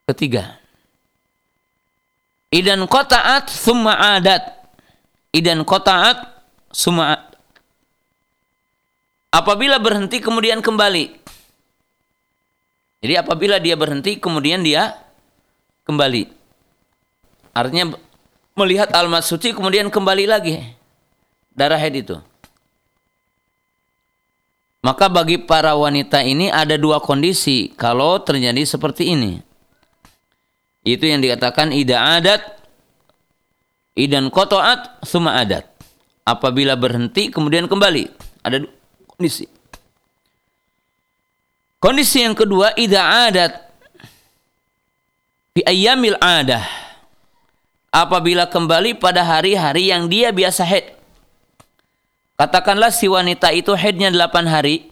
Ketiga. 0.10 0.58
Idan 2.50 2.90
qata'at 2.90 3.54
summa 3.54 3.94
adat. 4.18 4.42
Idan 5.30 5.62
qata'at 5.62 6.18
summa 6.74 7.30
apabila 9.30 9.78
berhenti 9.78 10.18
kemudian 10.18 10.66
kembali. 10.66 11.22
Jadi 13.00 13.14
apabila 13.16 13.62
dia 13.62 13.78
berhenti 13.78 14.18
kemudian 14.18 14.66
dia 14.66 14.98
kembali. 15.90 16.30
Artinya 17.58 17.98
melihat 18.54 18.94
almat 18.94 19.26
suci 19.26 19.58
kemudian 19.58 19.90
kembali 19.90 20.30
lagi 20.30 20.62
darah 21.60 21.82
haid 21.82 22.06
itu. 22.06 22.18
Maka 24.80 25.12
bagi 25.12 25.36
para 25.36 25.76
wanita 25.76 26.24
ini 26.24 26.48
ada 26.48 26.80
dua 26.80 27.04
kondisi 27.04 27.74
kalau 27.76 28.22
terjadi 28.24 28.64
seperti 28.64 29.12
ini. 29.12 29.44
Itu 30.88 31.04
yang 31.04 31.20
dikatakan 31.20 31.76
ida 31.76 32.00
adat, 32.00 32.40
idan 34.00 34.32
kotoat, 34.32 35.04
suma 35.04 35.36
adat. 35.36 35.68
Apabila 36.24 36.80
berhenti 36.80 37.28
kemudian 37.28 37.68
kembali. 37.68 38.08
Ada 38.40 38.64
kondisi. 39.04 39.52
Kondisi 41.84 42.24
yang 42.24 42.40
kedua, 42.40 42.72
ida 42.80 43.28
adat 43.28 43.69
fi 45.60 45.68
ayyamil 45.68 46.16
adah. 46.24 46.64
Apabila 47.92 48.48
kembali 48.48 48.96
pada 48.96 49.28
hari-hari 49.28 49.92
yang 49.92 50.08
dia 50.08 50.32
biasa 50.32 50.64
head. 50.64 50.96
Katakanlah 52.40 52.96
si 52.96 53.12
wanita 53.12 53.52
itu 53.52 53.76
headnya 53.76 54.08
8 54.08 54.48
hari. 54.48 54.88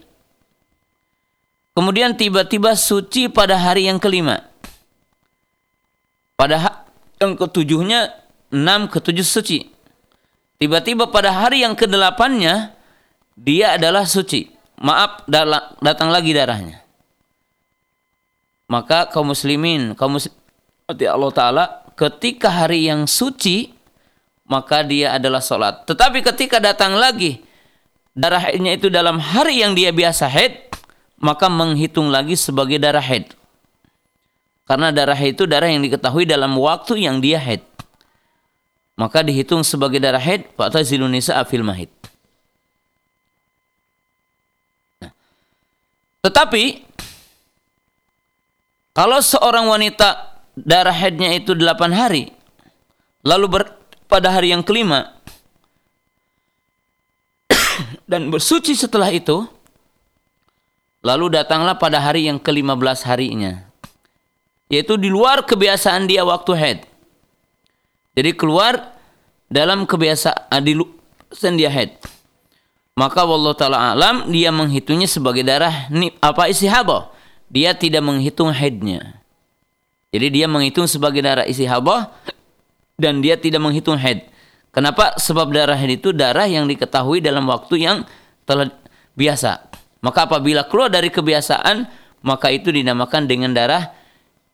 Kemudian 1.72 2.12
tiba-tiba 2.12 2.76
suci 2.76 3.32
pada 3.32 3.56
hari 3.56 3.88
yang 3.88 3.96
kelima. 3.96 4.44
Pada 6.36 6.84
yang 7.16 7.38
ketujuhnya, 7.38 8.12
6 8.52 8.92
ketujuh 8.92 9.24
suci. 9.24 9.58
Tiba-tiba 10.58 11.08
pada 11.08 11.32
hari 11.32 11.64
yang 11.64 11.78
kedelapannya, 11.78 12.76
dia 13.38 13.78
adalah 13.78 14.04
suci. 14.04 14.52
Maaf, 14.82 15.24
datang 15.80 16.10
lagi 16.12 16.34
darahnya. 16.34 16.82
Maka 18.68 19.08
kaum 19.08 19.32
muslimin, 19.32 19.94
kaum 19.96 20.18
muslim, 20.18 20.34
Allah 20.88 21.32
Ta'ala, 21.36 21.64
ketika 21.92 22.48
hari 22.48 22.88
yang 22.88 23.04
suci, 23.04 23.76
maka 24.48 24.80
dia 24.80 25.12
adalah 25.20 25.44
sholat. 25.44 25.84
Tetapi 25.84 26.24
ketika 26.24 26.56
datang 26.56 26.96
lagi, 26.96 27.44
darah 28.16 28.48
haidnya 28.48 28.72
itu 28.72 28.88
dalam 28.88 29.20
hari 29.20 29.60
yang 29.60 29.76
dia 29.76 29.92
biasa 29.92 30.24
haid, 30.32 30.72
maka 31.20 31.52
menghitung 31.52 32.08
lagi 32.08 32.40
sebagai 32.40 32.80
darah 32.80 33.04
haid. 33.04 33.36
Karena 34.64 34.88
darah 34.88 35.20
itu 35.20 35.44
darah 35.44 35.68
yang 35.68 35.84
diketahui 35.84 36.24
dalam 36.24 36.56
waktu 36.56 37.04
yang 37.04 37.20
dia 37.20 37.36
haid. 37.36 37.60
Maka 38.96 39.20
dihitung 39.20 39.68
sebagai 39.68 40.00
darah 40.00 40.24
haid, 40.24 40.48
Fa'tazilun 40.56 41.12
nisa 41.12 41.36
afil 41.36 41.60
mahid. 41.68 41.92
Tetapi 46.24 46.64
kalau 48.96 49.20
seorang 49.20 49.68
wanita 49.68 50.37
darah 50.64 50.94
haidnya 50.94 51.34
itu 51.36 51.54
8 51.54 51.92
hari. 51.94 52.34
Lalu 53.26 53.46
ber, 53.50 53.62
pada 54.06 54.32
hari 54.32 54.54
yang 54.54 54.62
kelima 54.62 55.14
dan 58.10 58.30
bersuci 58.32 58.72
setelah 58.78 59.10
itu 59.12 59.44
lalu 61.04 61.34
datanglah 61.34 61.76
pada 61.76 62.00
hari 62.00 62.26
yang 62.26 62.40
ke-15 62.40 63.06
harinya. 63.06 63.68
Yaitu 64.68 65.00
di 65.00 65.08
luar 65.08 65.48
kebiasaan 65.48 66.04
dia 66.04 66.24
waktu 66.28 66.52
haid 66.52 66.80
jadi 68.18 68.34
keluar 68.34 68.98
dalam 69.46 69.86
kebiasaan 69.86 70.60
di 70.66 70.74
dia 71.54 71.70
haid 71.70 71.94
maka 72.98 73.22
wallahu 73.22 73.54
taala 73.54 73.94
alam 73.94 74.26
dia 74.26 74.50
menghitungnya 74.50 75.06
sebagai 75.06 75.46
darah 75.46 75.86
apa 76.18 76.50
istihadah 76.50 77.14
dia 77.46 77.72
tidak 77.78 78.02
menghitung 78.02 78.50
haidnya 78.50 79.17
jadi 80.08 80.26
dia 80.32 80.46
menghitung 80.48 80.88
sebagai 80.88 81.20
darah 81.20 81.44
istihadah 81.44 82.12
dan 82.96 83.20
dia 83.20 83.36
tidak 83.36 83.60
menghitung 83.60 84.00
haid 84.00 84.24
kenapa? 84.72 85.18
Sebab 85.18 85.50
darah 85.50 85.74
haid 85.74 85.98
itu 85.98 86.14
darah 86.14 86.46
yang 86.46 86.70
diketahui 86.70 87.18
dalam 87.18 87.48
waktu 87.50 87.82
yang 87.82 88.06
telah 88.46 88.70
biasa. 89.18 89.66
Maka 89.98 90.30
apabila 90.30 90.62
keluar 90.70 90.88
dari 90.88 91.10
kebiasaan 91.10 91.90
maka 92.22 92.54
itu 92.54 92.70
dinamakan 92.70 93.26
dengan 93.26 93.50
darah 93.50 93.90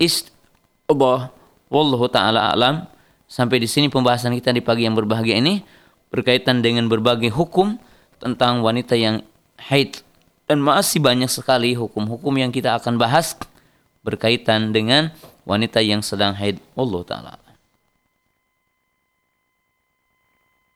istihadah 0.01 1.29
wallahu 1.69 2.09
taala 2.09 2.49
alam. 2.51 2.89
Sampai 3.29 3.61
di 3.61 3.69
sini 3.69 3.89
pembahasan 3.89 4.37
kita 4.37 4.53
di 4.53 4.61
pagi 4.61 4.85
yang 4.85 4.95
berbahagia 4.95 5.41
ini 5.41 5.65
berkaitan 6.13 6.61
dengan 6.63 6.87
berbagai 6.87 7.33
hukum 7.35 7.77
tentang 8.21 8.63
wanita 8.63 8.95
yang 8.95 9.25
haid. 9.59 10.01
Dan 10.45 10.61
masih 10.61 11.01
banyak 11.01 11.33
sekali 11.33 11.73
hukum-hukum 11.73 12.37
yang 12.37 12.53
kita 12.53 12.77
akan 12.77 13.01
bahas 13.01 13.33
berkaitan 14.05 14.77
dengan 14.77 15.09
wanita 15.45 15.81
yang 15.85 16.01
sedang 16.01 16.37
haid 16.37 16.61
Allah 16.77 17.03
taala. 17.05 17.35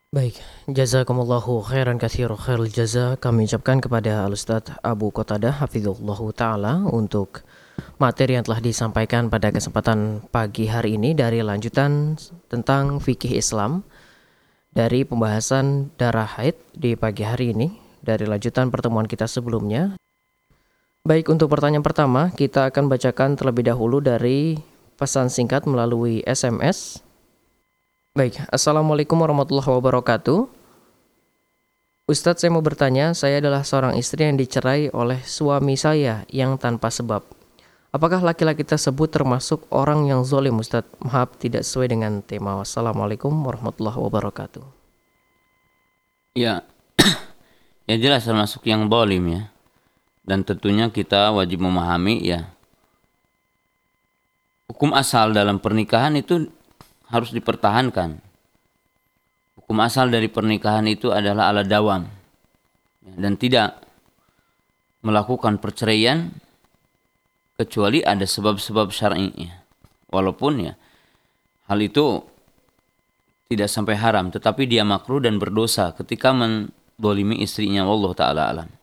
Baik, 0.09 0.41
jazakumullahu 0.65 1.61
khairan 1.61 2.01
katsir 2.01 2.33
khairul 2.33 2.65
jaza 2.73 3.13
kami 3.21 3.45
ucapkan 3.45 3.77
kepada 3.77 4.25
Al 4.25 4.33
Abu 4.81 5.13
Qatadah 5.13 5.61
hafizallahu 5.61 6.33
taala 6.33 6.81
untuk 6.89 7.45
materi 8.01 8.33
yang 8.33 8.41
telah 8.41 8.57
disampaikan 8.57 9.29
pada 9.29 9.53
kesempatan 9.53 10.25
pagi 10.33 10.65
hari 10.65 10.97
ini 10.97 11.13
dari 11.13 11.45
lanjutan 11.45 12.17
tentang 12.49 12.97
fikih 12.97 13.37
Islam 13.37 13.85
dari 14.73 15.05
pembahasan 15.05 15.93
darah 15.93 16.25
haid 16.41 16.57
di 16.73 16.97
pagi 16.97 17.21
hari 17.21 17.53
ini 17.53 17.67
dari 18.01 18.25
lanjutan 18.25 18.73
pertemuan 18.73 19.05
kita 19.05 19.29
sebelumnya. 19.29 19.93
Baik, 21.09 21.33
untuk 21.33 21.49
pertanyaan 21.49 21.81
pertama, 21.81 22.29
kita 22.29 22.69
akan 22.69 22.85
bacakan 22.85 23.33
terlebih 23.33 23.65
dahulu 23.65 23.97
dari 23.97 24.61
pesan 24.93 25.33
singkat 25.33 25.65
melalui 25.65 26.21
SMS. 26.21 27.01
Baik, 28.13 28.37
Assalamualaikum 28.53 29.17
warahmatullahi 29.17 29.73
wabarakatuh. 29.73 30.45
Ustadz 32.05 32.45
saya 32.45 32.53
mau 32.53 32.61
bertanya, 32.61 33.17
saya 33.17 33.41
adalah 33.41 33.65
seorang 33.65 33.97
istri 33.97 34.21
yang 34.21 34.37
dicerai 34.37 34.93
oleh 34.93 35.17
suami 35.25 35.73
saya 35.81 36.29
yang 36.29 36.61
tanpa 36.61 36.93
sebab. 36.93 37.25
Apakah 37.89 38.21
laki-laki 38.21 38.61
tersebut 38.61 39.09
termasuk 39.09 39.65
orang 39.73 40.05
yang 40.05 40.21
zolim 40.21 40.61
Ustaz? 40.61 40.85
Maaf 41.01 41.41
tidak 41.41 41.65
sesuai 41.65 41.89
dengan 41.89 42.21
tema. 42.21 42.61
Wassalamualaikum 42.61 43.33
warahmatullahi 43.33 43.97
wabarakatuh. 43.97 44.61
Ya, 46.37 46.69
ya 47.89 47.97
jelas 47.97 48.29
termasuk 48.29 48.61
yang 48.69 48.85
zolim 48.85 49.25
ya. 49.25 49.49
Dan 50.29 50.45
tentunya 50.45 50.93
kita 50.93 51.33
wajib 51.33 51.65
memahami 51.65 52.21
ya. 52.21 52.53
Hukum 54.69 54.93
asal 54.93 55.33
dalam 55.33 55.57
pernikahan 55.57 56.13
itu 56.13 56.45
harus 57.09 57.33
dipertahankan. 57.33 58.21
Hukum 59.57 59.81
asal 59.81 60.13
dari 60.13 60.29
pernikahan 60.29 60.85
itu 60.85 61.09
adalah 61.09 61.49
ala 61.49 61.65
dawam. 61.65 62.05
Dan 63.01 63.41
tidak 63.41 63.81
melakukan 65.01 65.57
perceraian 65.57 66.29
kecuali 67.57 68.05
ada 68.05 68.29
sebab-sebab 68.29 68.93
syar'inya. 68.93 69.65
Walaupun 70.13 70.53
ya 70.61 70.77
hal 71.65 71.81
itu 71.81 72.21
tidak 73.49 73.65
sampai 73.65 73.97
haram, 73.97 74.29
tetapi 74.29 74.69
dia 74.69 74.85
makruh 74.85 75.17
dan 75.17 75.41
berdosa 75.41 75.89
ketika 75.97 76.29
mendolimi 76.37 77.41
istrinya. 77.41 77.81
Allah 77.89 78.13
taala 78.13 78.43
alam. 78.45 78.78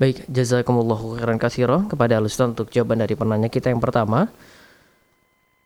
Baik, 0.00 0.24
jazakumullahu 0.32 1.20
khairan 1.20 1.36
kasiro 1.36 1.84
kepada 1.84 2.16
Alustan 2.16 2.56
untuk 2.56 2.72
jawaban 2.72 3.04
dari 3.04 3.12
penanya 3.12 3.52
kita 3.52 3.68
yang 3.68 3.84
pertama. 3.84 4.32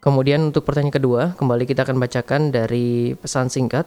Kemudian 0.03 0.43
untuk 0.43 0.66
pertanyaan 0.66 0.91
kedua, 0.91 1.22
kembali 1.39 1.62
kita 1.62 1.87
akan 1.87 2.03
bacakan 2.03 2.51
dari 2.51 3.14
pesan 3.14 3.47
singkat 3.47 3.87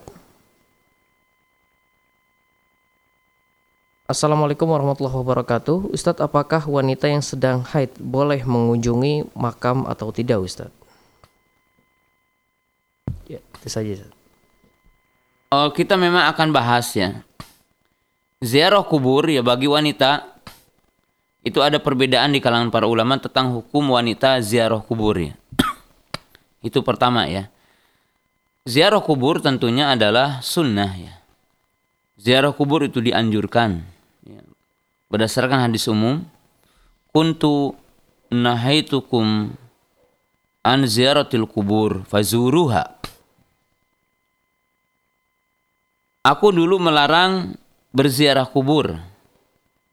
Assalamualaikum 4.08 4.72
warahmatullahi 4.72 5.20
wabarakatuh. 5.20 5.91
Ustadz, 5.91 6.24
apakah 6.24 6.64
wanita 6.64 7.12
yang 7.12 7.20
sedang 7.20 7.60
haid 7.68 7.91
boleh 8.00 8.39
mengunjungi 8.48 9.36
makam 9.36 9.84
atau 9.84 10.16
tidak, 10.16 10.39
Ustadz? 10.39 10.72
Ya, 13.28 13.43
itu 13.43 13.68
saja. 13.68 14.00
Oh, 15.52 15.76
kita 15.76 16.00
memang 16.00 16.24
akan 16.32 16.56
bahas 16.56 16.88
ya. 16.95 17.20
Ziarah 18.39 18.88
kubur 18.88 19.28
ya 19.28 19.43
bagi 19.43 19.68
wanita 19.68 20.37
itu 21.48 21.64
ada 21.64 21.80
perbedaan 21.80 22.36
di 22.36 22.43
kalangan 22.43 22.68
para 22.68 22.84
ulama 22.91 23.16
tentang 23.16 23.56
hukum 23.56 23.95
wanita 23.95 24.43
ziarah 24.43 24.84
kubur 24.84 25.16
ya. 25.16 25.34
itu 26.68 26.84
pertama 26.84 27.24
ya. 27.32 27.48
Ziarah 28.68 29.00
kubur 29.00 29.39
tentunya 29.39 29.95
adalah 29.95 30.43
sunnah 30.43 30.91
ya. 31.00 31.16
Ziarah 32.20 32.52
kubur 32.52 32.84
itu 32.84 33.00
dianjurkan 33.00 33.98
berdasarkan 35.08 35.72
hadis 35.72 35.88
umum 35.88 36.24
kuntu 37.16 37.76
nahaitukum 38.28 39.56
an 40.64 40.80
ziaratil 40.84 41.48
kubur 41.48 42.04
fazuruha 42.08 43.00
Aku 46.28 46.52
dulu 46.52 46.76
melarang 46.76 47.56
berziarah 47.95 48.43
kubur 48.43 49.00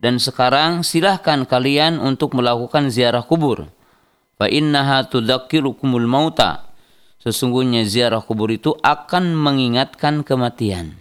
dan 0.04 0.20
sekarang 0.20 0.84
silahkan 0.84 1.48
kalian 1.48 1.96
untuk 1.96 2.36
melakukan 2.36 2.92
ziarah 2.92 3.24
kubur. 3.24 3.72
Fa 4.36 4.52
innaha 4.52 5.08
tudzakirukumul 5.08 6.04
mauta. 6.04 6.68
Sesungguhnya 7.24 7.88
ziarah 7.88 8.20
kubur 8.20 8.52
itu 8.52 8.76
akan 8.84 9.32
mengingatkan 9.32 10.20
kematian. 10.20 10.92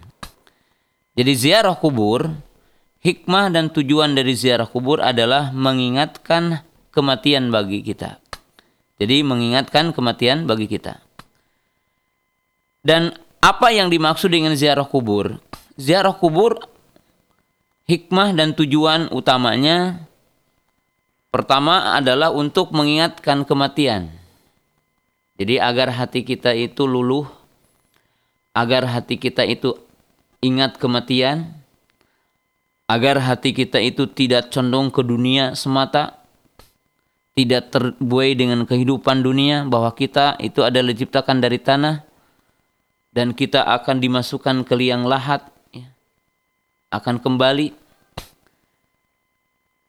Jadi 1.20 1.32
ziarah 1.36 1.76
kubur 1.76 2.32
hikmah 3.04 3.52
dan 3.52 3.68
tujuan 3.68 4.16
dari 4.16 4.32
ziarah 4.32 4.64
kubur 4.64 5.04
adalah 5.04 5.52
mengingatkan 5.52 6.64
kematian 6.88 7.52
bagi 7.52 7.84
kita. 7.84 8.16
Jadi 8.96 9.20
mengingatkan 9.20 9.92
kematian 9.92 10.48
bagi 10.48 10.64
kita. 10.64 11.04
Dan 12.80 13.12
apa 13.44 13.68
yang 13.68 13.92
dimaksud 13.92 14.32
dengan 14.32 14.56
ziarah 14.56 14.88
kubur? 14.88 15.36
Ziarah 15.76 16.16
kubur 16.16 16.56
hikmah 17.84 18.32
dan 18.32 18.56
tujuan 18.56 19.12
utamanya 19.12 20.08
pertama 21.28 21.98
adalah 21.98 22.32
untuk 22.32 22.72
mengingatkan 22.72 23.44
kematian. 23.44 24.08
Jadi 25.34 25.58
agar 25.58 25.90
hati 25.90 26.22
kita 26.22 26.54
itu 26.54 26.86
luluh, 26.86 27.26
agar 28.54 28.86
hati 28.86 29.18
kita 29.18 29.42
itu 29.42 29.74
ingat 30.38 30.78
kematian, 30.78 31.58
agar 32.86 33.18
hati 33.18 33.50
kita 33.50 33.82
itu 33.82 34.06
tidak 34.06 34.54
condong 34.54 34.94
ke 34.94 35.02
dunia 35.02 35.58
semata, 35.58 36.22
tidak 37.34 37.74
terbuai 37.74 38.38
dengan 38.38 38.62
kehidupan 38.62 39.26
dunia, 39.26 39.66
bahwa 39.66 39.90
kita 39.90 40.38
itu 40.38 40.62
adalah 40.62 40.94
diciptakan 40.94 41.42
dari 41.42 41.58
tanah, 41.58 42.06
dan 43.10 43.34
kita 43.34 43.66
akan 43.66 43.98
dimasukkan 43.98 44.62
ke 44.62 44.74
liang 44.78 45.02
lahat. 45.02 45.50
Akan 46.98 47.22
kembali. 47.22 47.74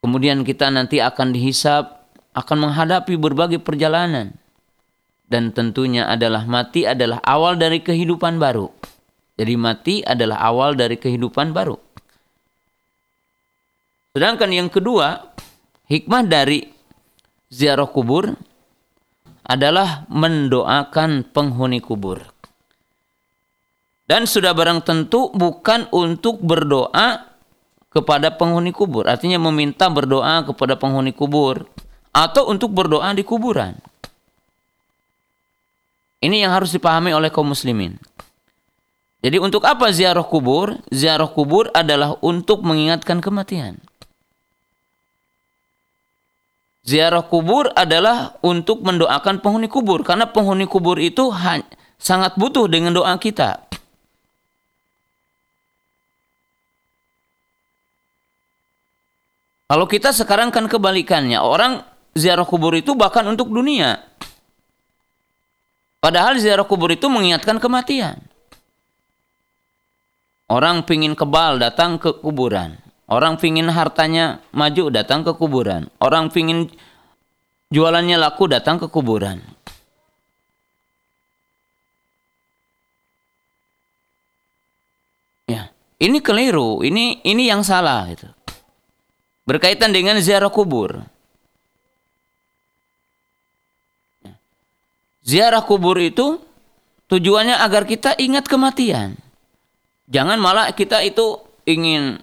Kemudian 0.06 0.46
kita 0.46 0.70
nanti 0.70 1.02
akan 1.02 1.34
dihisap, 1.34 2.06
akan 2.38 2.58
menghadapi 2.70 3.18
berbagai 3.18 3.58
perjalanan. 3.62 4.38
Dan 5.26 5.50
tentunya 5.50 6.06
adalah 6.06 6.46
mati 6.46 6.86
adalah 6.86 7.18
awal 7.26 7.58
dari 7.58 7.82
kehidupan 7.82 8.38
baru. 8.38 8.70
Jadi 9.36 9.54
mati 9.58 9.96
adalah 10.06 10.38
awal 10.46 10.78
dari 10.78 11.02
kehidupan 11.02 11.50
baru. 11.50 11.76
Sedangkan 14.14 14.54
yang 14.54 14.70
kedua, 14.70 15.34
hikmah 15.90 16.24
dari 16.24 16.70
ziarah 17.50 17.90
kubur 17.90 18.32
adalah 19.46 20.06
mendoakan 20.14 21.26
penghuni 21.34 21.82
kubur. 21.82 22.35
Dan 24.06 24.30
sudah 24.30 24.54
barang 24.54 24.86
tentu 24.86 25.34
bukan 25.34 25.90
untuk 25.90 26.38
berdoa 26.42 27.26
kepada 27.90 28.30
penghuni 28.30 28.70
kubur. 28.70 29.10
Artinya 29.10 29.42
meminta 29.42 29.90
berdoa 29.90 30.46
kepada 30.46 30.78
penghuni 30.78 31.10
kubur. 31.10 31.66
Atau 32.14 32.48
untuk 32.48 32.72
berdoa 32.72 33.12
di 33.18 33.26
kuburan. 33.26 33.76
Ini 36.22 36.48
yang 36.48 36.54
harus 36.54 36.72
dipahami 36.72 37.12
oleh 37.12 37.34
kaum 37.34 37.52
muslimin. 37.52 38.00
Jadi 39.26 39.42
untuk 39.42 39.66
apa 39.66 39.90
ziarah 39.90 40.24
kubur? 40.24 40.78
Ziarah 40.94 41.28
kubur 41.28 41.74
adalah 41.74 42.14
untuk 42.22 42.62
mengingatkan 42.62 43.26
kematian. 43.26 43.82
Ziarah 46.86 47.26
kubur 47.26 47.74
adalah 47.74 48.38
untuk 48.46 48.86
mendoakan 48.86 49.42
penghuni 49.42 49.66
kubur 49.66 50.06
karena 50.06 50.30
penghuni 50.30 50.70
kubur 50.70 51.02
itu 51.02 51.34
sangat 51.98 52.38
butuh 52.38 52.70
dengan 52.70 52.94
doa 52.94 53.18
kita. 53.18 53.66
Kalau 59.66 59.90
kita 59.90 60.14
sekarang 60.14 60.54
kan 60.54 60.70
kebalikannya, 60.70 61.42
orang 61.42 61.82
ziarah 62.14 62.46
kubur 62.46 62.78
itu 62.78 62.94
bahkan 62.94 63.26
untuk 63.26 63.50
dunia. 63.50 63.98
Padahal 65.98 66.38
ziarah 66.38 66.70
kubur 66.70 66.94
itu 66.94 67.10
mengingatkan 67.10 67.58
kematian. 67.58 68.22
Orang 70.46 70.86
pingin 70.86 71.18
kebal 71.18 71.58
datang 71.58 71.98
ke 71.98 72.14
kuburan. 72.22 72.78
Orang 73.10 73.42
pingin 73.42 73.66
hartanya 73.74 74.46
maju 74.54 74.94
datang 74.94 75.26
ke 75.26 75.34
kuburan. 75.34 75.90
Orang 75.98 76.30
pingin 76.30 76.70
jualannya 77.74 78.22
laku 78.22 78.46
datang 78.46 78.78
ke 78.78 78.86
kuburan. 78.86 79.42
Ya, 85.50 85.74
ini 85.98 86.22
keliru. 86.22 86.86
Ini 86.86 87.26
ini 87.26 87.50
yang 87.50 87.66
salah 87.66 88.06
itu. 88.14 88.30
Berkaitan 89.46 89.94
dengan 89.94 90.18
ziarah 90.18 90.50
kubur. 90.50 91.06
Ya. 94.26 94.34
Ziarah 95.22 95.62
kubur 95.62 96.02
itu 96.02 96.42
tujuannya 97.06 97.62
agar 97.62 97.86
kita 97.86 98.18
ingat 98.18 98.50
kematian. 98.50 99.14
Jangan 100.10 100.42
malah 100.42 100.74
kita 100.74 101.06
itu 101.06 101.42
ingin 101.70 102.22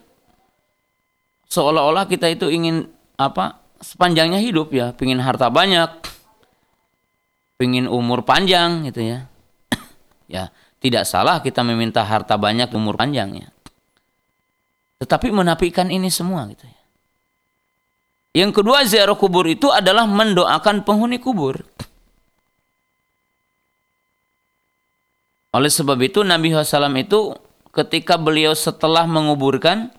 seolah-olah 1.46 2.10
kita 2.10 2.26
itu 2.30 2.50
ingin 2.50 2.90
apa 3.14 3.62
sepanjangnya 3.78 4.42
hidup 4.42 4.74
ya, 4.74 4.90
pingin 4.90 5.22
harta 5.22 5.46
banyak, 5.46 5.90
pingin 7.54 7.86
umur 7.86 8.26
panjang 8.26 8.82
gitu 8.90 9.02
ya. 9.02 9.30
ya, 10.34 10.50
tidak 10.82 11.06
salah 11.06 11.38
kita 11.38 11.62
meminta 11.62 12.02
harta 12.02 12.34
banyak 12.34 12.66
umur 12.74 12.98
panjangnya. 12.98 13.54
Tetapi 14.98 15.30
menafikan 15.30 15.90
ini 15.90 16.10
semua 16.10 16.50
gitu 16.50 16.66
ya. 16.66 16.81
Yang 18.32 18.64
kedua 18.64 18.80
ziarah 18.88 19.12
kubur 19.12 19.44
itu 19.44 19.68
adalah 19.68 20.08
mendoakan 20.08 20.88
penghuni 20.88 21.20
kubur. 21.20 21.60
Oleh 25.52 25.68
sebab 25.68 26.00
itu 26.00 26.24
Nabi 26.24 26.48
SAW 26.48 26.96
itu 26.96 27.36
ketika 27.76 28.16
beliau 28.16 28.56
setelah 28.56 29.04
menguburkan 29.04 29.92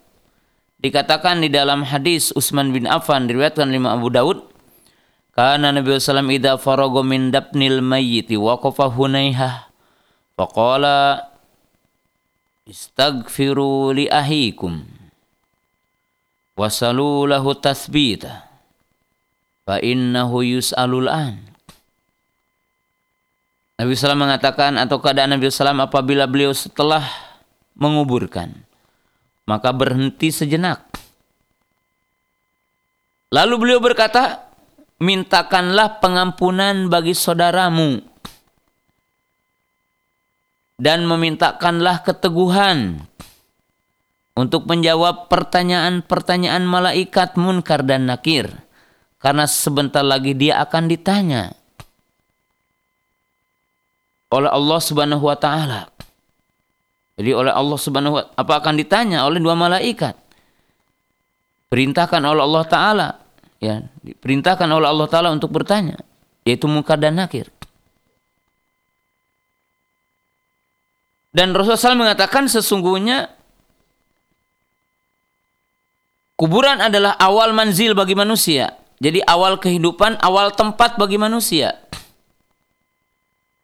dikatakan 0.82 1.46
di 1.46 1.54
dalam 1.54 1.86
hadis 1.86 2.34
Utsman 2.34 2.74
bin 2.74 2.90
Affan 2.90 3.30
diriwayatkan 3.30 3.70
oleh 3.70 3.86
Abu 3.86 4.10
Daud 4.10 4.50
karena 5.38 5.70
Nabi 5.70 5.94
SAW 6.02 6.26
idza 6.34 6.58
faraga 6.58 7.06
min 7.06 7.30
dapnil 7.30 7.86
mayyiti 7.86 8.34
waqafa 8.34 8.90
hunayha 8.98 9.70
faqala 10.34 11.30
istaghfiru 12.66 13.94
li 13.94 14.10
ahikum 14.10 15.03
wasalu 16.54 17.30
lahu 17.30 17.54
tathbita 17.58 18.46
fa 19.66 19.80
innahu 19.82 20.44
yus'alul 20.46 21.10
an 21.10 21.40
Nabi 23.74 23.98
SAW 23.98 24.16
mengatakan 24.16 24.78
atau 24.78 25.02
keadaan 25.02 25.34
Nabi 25.34 25.50
SAW 25.50 25.74
apabila 25.82 26.30
beliau 26.30 26.54
setelah 26.54 27.04
menguburkan 27.74 28.54
maka 29.44 29.76
berhenti 29.76 30.32
sejenak. 30.32 30.88
Lalu 33.34 33.54
beliau 33.60 33.80
berkata, 33.82 34.46
mintakanlah 35.02 36.00
pengampunan 36.00 36.88
bagi 36.88 37.18
saudaramu 37.18 38.00
dan 40.78 41.04
memintakanlah 41.10 42.06
keteguhan 42.06 43.04
untuk 44.34 44.66
menjawab 44.66 45.30
pertanyaan-pertanyaan 45.30 46.66
malaikat 46.66 47.38
munkar 47.38 47.86
dan 47.86 48.10
nakir 48.10 48.50
karena 49.22 49.46
sebentar 49.46 50.02
lagi 50.02 50.34
dia 50.34 50.60
akan 50.66 50.90
ditanya 50.90 51.54
oleh 54.34 54.50
Allah 54.50 54.80
Subhanahu 54.82 55.24
wa 55.30 55.38
taala. 55.38 55.88
Jadi 57.14 57.30
oleh 57.30 57.54
Allah 57.54 57.78
Subhanahu 57.78 58.18
wa 58.18 58.24
apa 58.34 58.54
akan 58.58 58.74
ditanya 58.82 59.22
oleh 59.30 59.38
dua 59.38 59.54
malaikat. 59.54 60.18
Perintahkan 61.70 62.22
oleh 62.26 62.42
Allah 62.42 62.66
taala 62.66 63.08
ya, 63.62 63.86
diperintahkan 64.02 64.66
oleh 64.66 64.90
Allah 64.90 65.06
taala 65.06 65.30
untuk 65.30 65.54
bertanya 65.54 66.02
yaitu 66.44 66.66
munkar 66.66 66.98
dan 67.00 67.16
nakir. 67.16 67.48
Dan 71.34 71.50
Rasulullah 71.54 71.98
SAW 71.98 72.04
mengatakan 72.06 72.46
sesungguhnya 72.46 73.32
kuburan 76.44 76.84
adalah 76.84 77.16
awal 77.24 77.56
manzil 77.56 77.96
bagi 77.96 78.20
manusia. 78.20 78.76
Jadi 79.00 79.24
awal 79.24 79.56
kehidupan, 79.64 80.20
awal 80.20 80.52
tempat 80.52 81.00
bagi 81.00 81.16
manusia. 81.16 81.80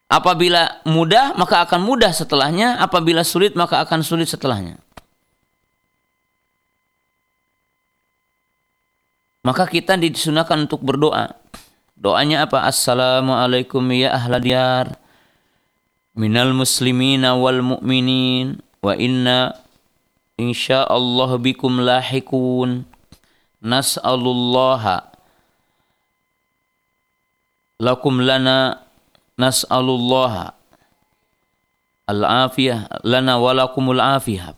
Apabila 0.08 0.80
mudah, 0.88 1.36
maka 1.36 1.60
akan 1.60 1.84
mudah 1.84 2.08
setelahnya. 2.08 2.80
Apabila 2.80 3.20
sulit, 3.20 3.52
maka 3.52 3.84
akan 3.84 4.00
sulit 4.00 4.32
setelahnya. 4.32 4.80
Maka 9.44 9.68
kita 9.68 10.00
disunahkan 10.00 10.64
untuk 10.64 10.80
berdoa. 10.80 11.36
Doanya 12.00 12.48
apa? 12.48 12.64
Assalamualaikum 12.64 13.84
ya 13.92 14.16
ahla 14.16 14.40
diyar. 14.40 14.96
Minal 16.16 16.56
muslimina 16.56 17.36
wal 17.36 17.60
mu'minin. 17.60 18.56
Wa 18.80 18.96
inna 18.96 19.52
insyaallah 20.40 21.36
bikum 21.36 21.84
lahikun. 21.84 22.88
Nas'alullaha 23.60 25.10
lakum 27.80 28.20
lana 28.20 28.84
nas'alullah 29.40 30.52
al-afiyah 32.04 33.04
lana 33.04 33.40
walakumul 33.40 34.00
afiyah. 34.00 34.52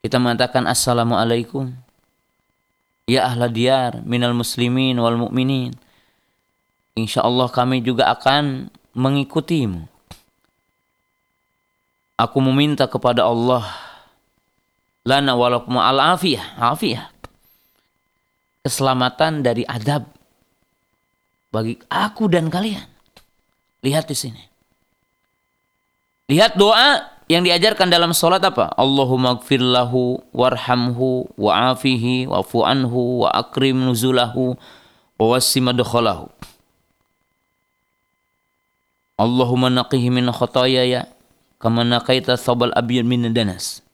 Kita 0.00 0.16
mengatakan 0.20 0.68
assalamualaikum. 0.68 1.72
Ya 3.04 3.26
ahla 3.26 3.48
diyar 3.52 4.04
minal 4.04 4.36
muslimin 4.36 4.96
wal 5.00 5.20
mu'minin. 5.20 5.76
Insyaallah 6.96 7.48
kami 7.52 7.80
juga 7.84 8.12
akan 8.12 8.72
mengikutimu. 8.96 9.88
Aku 12.20 12.38
meminta 12.44 12.84
kepada 12.84 13.24
Allah 13.24 13.64
lana 15.04 15.32
walakum 15.36 15.76
al-afiyah, 15.78 16.60
afiyah. 16.60 17.08
Keselamatan 18.60 19.40
dari 19.40 19.64
adab 19.64 20.04
bagi 21.48 21.80
aku 21.88 22.28
dan 22.28 22.52
kalian. 22.52 22.84
Lihat 23.80 24.04
di 24.06 24.16
sini. 24.16 24.42
Lihat 26.30 26.54
doa 26.60 27.20
yang 27.26 27.42
diajarkan 27.42 27.90
dalam 27.90 28.12
sholat 28.12 28.44
apa? 28.44 28.70
Allahumma 28.76 29.40
gfir 29.40 29.64
lahu 29.64 30.20
warhamhu 30.30 31.30
wa'afihi 31.34 32.28
wa'fu 32.28 32.66
anhu 32.66 33.24
wa 33.26 33.30
nuzulahu 33.54 34.54
wa 35.16 35.24
wasima 35.24 35.72
dukhalahu. 35.72 36.28
Allahumma 39.20 39.68
naqihi 39.68 40.08
min 40.08 40.32
khatayaya 40.32 41.08
kama 41.60 41.84
naqaita 41.84 42.36
abyad 42.76 43.04
min 43.04 43.28
danas. 43.32 43.84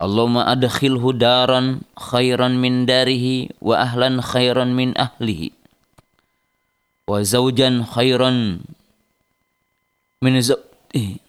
Allahumma 0.00 0.48
adkhilhu 0.48 1.12
daran 1.12 1.84
khairan 1.92 2.56
min 2.56 2.88
darihi 2.88 3.52
wa 3.60 3.84
ahlan 3.84 4.24
khairan 4.24 4.72
min 4.72 4.96
ahlihi. 4.96 5.52
Wa 7.04 7.20
zawjan 7.20 7.84
khairan 7.84 8.64
min 10.24 10.34
zawjihi 10.40 11.20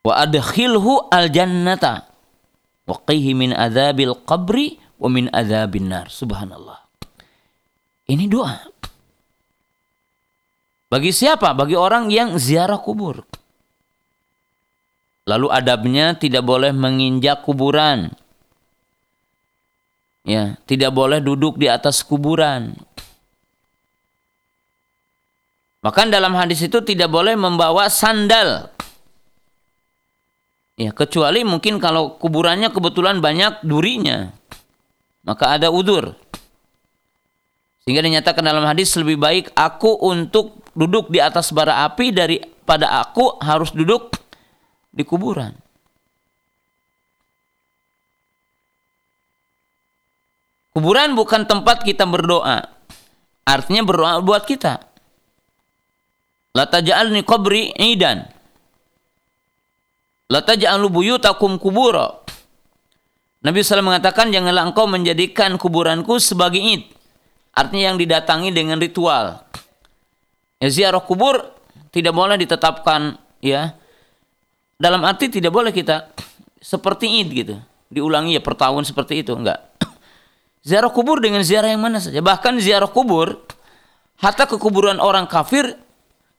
wa 0.00 0.12
adkhilhu 0.24 1.12
al 1.12 1.28
jannata 1.28 2.08
wa 2.88 2.96
qihi 3.04 3.36
min 3.36 3.52
adzabil 3.52 4.16
qabri 4.24 4.80
wa 4.96 5.12
min 5.12 5.28
adzabin 5.28 5.92
nar. 5.92 6.08
Subhanallah. 6.08 6.80
Ini 8.08 8.24
doa. 8.24 8.56
Bagi 10.88 11.12
siapa? 11.12 11.52
Bagi 11.52 11.76
orang 11.76 12.08
yang 12.08 12.40
ziarah 12.40 12.80
kubur 12.80 13.20
lalu 15.30 15.46
adabnya 15.54 16.18
tidak 16.18 16.42
boleh 16.42 16.74
menginjak 16.74 17.46
kuburan 17.46 18.10
ya 20.26 20.58
tidak 20.66 20.90
boleh 20.90 21.22
duduk 21.22 21.54
di 21.54 21.70
atas 21.70 22.02
kuburan 22.02 22.74
maka 25.80 26.04
dalam 26.04 26.36
hadis 26.36 26.60
itu 26.60 26.84
tidak 26.84 27.08
boleh 27.08 27.32
membawa 27.40 27.88
sandal. 27.88 28.68
Ya, 30.76 30.92
kecuali 30.92 31.44
mungkin 31.44 31.80
kalau 31.80 32.20
kuburannya 32.20 32.68
kebetulan 32.72 33.20
banyak 33.20 33.64
durinya. 33.64 34.32
Maka 35.24 35.56
ada 35.56 35.68
udur. 35.72 36.16
Sehingga 37.84 38.04
dinyatakan 38.04 38.44
dalam 38.44 38.64
hadis 38.64 38.92
lebih 38.96 39.16
baik 39.16 39.56
aku 39.56 40.04
untuk 40.04 40.60
duduk 40.76 41.08
di 41.08 41.20
atas 41.20 41.48
bara 41.52 41.84
api 41.88 42.12
daripada 42.12 43.00
aku 43.00 43.40
harus 43.40 43.72
duduk 43.72 44.19
di 44.90 45.02
kuburan. 45.06 45.54
Kuburan 50.70 51.18
bukan 51.18 51.50
tempat 51.50 51.82
kita 51.82 52.06
berdoa. 52.06 52.62
Artinya 53.42 53.82
berdoa 53.82 54.22
buat 54.22 54.46
kita. 54.46 54.78
La 56.54 56.66
taj'alni 56.66 57.26
qabri 57.26 57.74
idan. 57.74 58.22
La 60.30 60.46
taj'alu 60.46 60.86
buyutakum 60.86 61.58
kubura. 61.58 62.22
Nabi 63.40 63.64
SAW 63.64 63.82
mengatakan 63.82 64.30
janganlah 64.30 64.68
engkau 64.70 64.86
menjadikan 64.86 65.58
kuburanku 65.58 66.22
sebagai 66.22 66.60
id. 66.60 66.86
Artinya 67.50 67.94
yang 67.94 67.98
didatangi 67.98 68.54
dengan 68.54 68.78
ritual. 68.78 69.42
Ya 70.62 70.68
ziarah 70.70 71.02
kubur 71.02 71.50
tidak 71.90 72.14
boleh 72.14 72.38
ditetapkan 72.38 73.18
ya. 73.42 73.74
Dalam 74.80 75.04
arti 75.04 75.28
tidak 75.28 75.52
boleh 75.52 75.76
kita 75.76 76.08
seperti 76.56 77.20
id 77.20 77.28
gitu. 77.36 77.56
Diulangi 77.92 78.32
ya 78.32 78.40
per 78.40 78.56
tahun 78.56 78.88
seperti 78.88 79.20
itu 79.20 79.36
enggak. 79.36 79.60
Ziarah 80.68 80.88
kubur 80.88 81.20
dengan 81.20 81.44
ziarah 81.44 81.68
yang 81.68 81.84
mana 81.84 82.00
saja. 82.00 82.24
Bahkan 82.24 82.56
ziarah 82.64 82.88
kubur 82.88 83.36
hatta 84.24 84.48
ke 84.48 84.56
kuburan 84.56 84.96
orang 84.96 85.28
kafir 85.28 85.76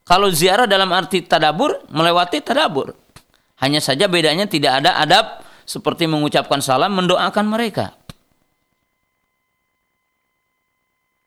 kalau 0.02 0.34
ziarah 0.34 0.66
dalam 0.66 0.90
arti 0.92 1.22
tadabur, 1.22 1.86
melewati 1.94 2.42
tadabur. 2.42 2.98
Hanya 3.62 3.78
saja 3.78 4.10
bedanya 4.10 4.50
tidak 4.50 4.82
ada 4.82 4.98
adab 4.98 5.46
seperti 5.70 6.10
mengucapkan 6.10 6.60
salam, 6.60 6.98
mendoakan 6.98 7.46
mereka. 7.46 7.94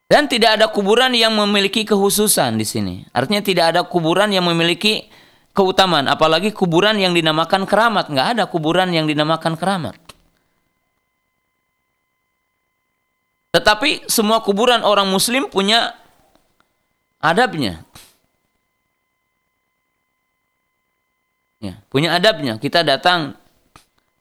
Dan 0.05 0.29
tidak 0.29 0.61
ada 0.61 0.67
kuburan 0.69 1.15
yang 1.15 1.33
memiliki 1.33 1.87
kehususan 1.87 2.59
di 2.59 2.67
sini. 2.67 2.95
Artinya 3.15 3.41
tidak 3.41 3.65
ada 3.75 3.81
kuburan 3.87 4.29
yang 4.31 4.45
memiliki 4.45 5.07
keutamaan. 5.55 6.11
Apalagi 6.11 6.51
kuburan 6.51 6.99
yang 6.99 7.15
dinamakan 7.15 7.65
keramat. 7.65 8.11
Nggak 8.11 8.27
ada 8.37 8.45
kuburan 8.51 8.91
yang 8.91 9.07
dinamakan 9.07 9.55
keramat. 9.55 9.97
Tetapi 13.55 14.11
semua 14.11 14.43
kuburan 14.43 14.83
orang 14.83 15.07
muslim 15.07 15.47
punya 15.47 15.95
adabnya. 17.23 17.87
Ya, 21.63 21.79
punya 21.89 22.19
adabnya. 22.19 22.59
Kita 22.59 22.83
datang 22.85 23.39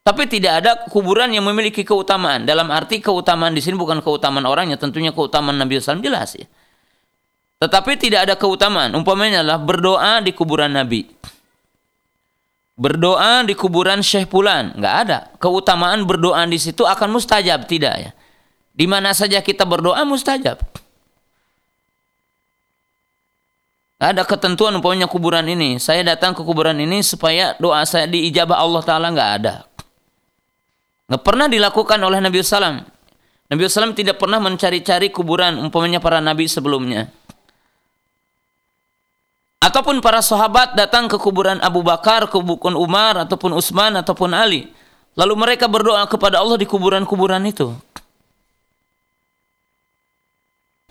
Tapi 0.04 0.28
tidak 0.28 0.54
ada 0.60 0.72
kuburan 0.92 1.32
yang 1.32 1.48
memiliki 1.48 1.88
keutamaan. 1.88 2.44
Dalam 2.44 2.68
arti 2.76 3.00
keutamaan 3.00 3.56
di 3.56 3.64
sini 3.64 3.80
bukan 3.80 4.04
keutamaan 4.04 4.44
orangnya, 4.44 4.76
tentunya 4.76 5.16
keutamaan 5.16 5.56
Nabi 5.56 5.80
SAW 5.80 6.04
jelas 6.04 6.36
ya. 6.36 6.44
Tetapi 7.64 7.96
tidak 7.96 8.28
ada 8.28 8.36
keutamaan. 8.36 8.92
Umpamanya 8.92 9.40
adalah 9.40 9.64
berdoa 9.64 10.20
di 10.20 10.36
kuburan 10.36 10.76
Nabi. 10.76 11.08
Berdoa 12.76 13.48
di 13.48 13.56
kuburan 13.56 14.04
Syekh 14.04 14.28
Pulan, 14.28 14.76
nggak 14.76 14.96
ada. 15.08 15.32
Keutamaan 15.40 16.04
berdoa 16.04 16.44
di 16.44 16.60
situ 16.60 16.84
akan 16.84 17.16
mustajab, 17.16 17.64
tidak 17.64 17.96
ya. 17.96 18.12
Di 18.76 18.84
mana 18.84 19.16
saja 19.16 19.40
kita 19.40 19.64
berdoa 19.64 20.04
mustajab. 20.04 20.60
ada 24.04 24.28
ketentuan 24.28 24.76
umpamanya 24.76 25.08
kuburan 25.08 25.48
ini. 25.48 25.80
Saya 25.80 26.04
datang 26.04 26.36
ke 26.36 26.44
kuburan 26.44 26.76
ini 26.76 27.00
supaya 27.00 27.56
doa 27.56 27.88
saya 27.88 28.04
diijabah 28.04 28.60
Allah 28.60 28.84
Ta'ala 28.84 29.08
nggak 29.16 29.32
ada. 29.40 29.64
Nggak 31.08 31.24
pernah 31.24 31.48
dilakukan 31.48 32.00
oleh 32.04 32.20
Nabi 32.20 32.44
Sallam. 32.44 32.84
Nabi 33.48 33.64
Sallam 33.72 33.96
tidak 33.96 34.20
pernah 34.20 34.44
mencari-cari 34.44 35.08
kuburan 35.08 35.56
umpamanya 35.56 36.04
para 36.04 36.20
nabi 36.20 36.52
sebelumnya. 36.52 37.08
Ataupun 39.64 40.04
para 40.04 40.20
sahabat 40.20 40.76
datang 40.76 41.08
ke 41.08 41.16
kuburan 41.16 41.56
Abu 41.64 41.80
Bakar, 41.88 42.28
kuburan 42.28 42.76
Umar, 42.76 43.16
ataupun 43.24 43.56
Utsman, 43.56 43.96
ataupun 43.96 44.36
Ali. 44.36 44.68
Lalu 45.16 45.34
mereka 45.40 45.72
berdoa 45.72 46.04
kepada 46.04 46.44
Allah 46.44 46.60
di 46.60 46.68
kuburan-kuburan 46.68 47.40
itu. 47.48 47.72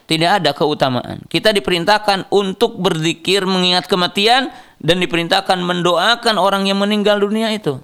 Tidak 0.08 0.40
ada 0.40 0.56
keutamaan. 0.56 1.20
Kita 1.28 1.52
diperintahkan 1.52 2.32
untuk 2.32 2.80
berzikir 2.80 3.44
mengingat 3.44 3.84
kematian 3.84 4.48
dan 4.80 4.96
diperintahkan 5.04 5.60
mendoakan 5.60 6.40
orang 6.40 6.64
yang 6.64 6.80
meninggal 6.80 7.20
dunia 7.20 7.52
itu. 7.52 7.76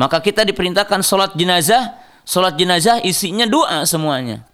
Maka 0.00 0.24
kita 0.24 0.48
diperintahkan 0.48 1.04
sholat 1.04 1.36
jenazah, 1.36 1.92
sholat 2.24 2.56
jenazah 2.56 3.04
isinya 3.04 3.44
doa 3.44 3.84
semuanya. 3.84 4.48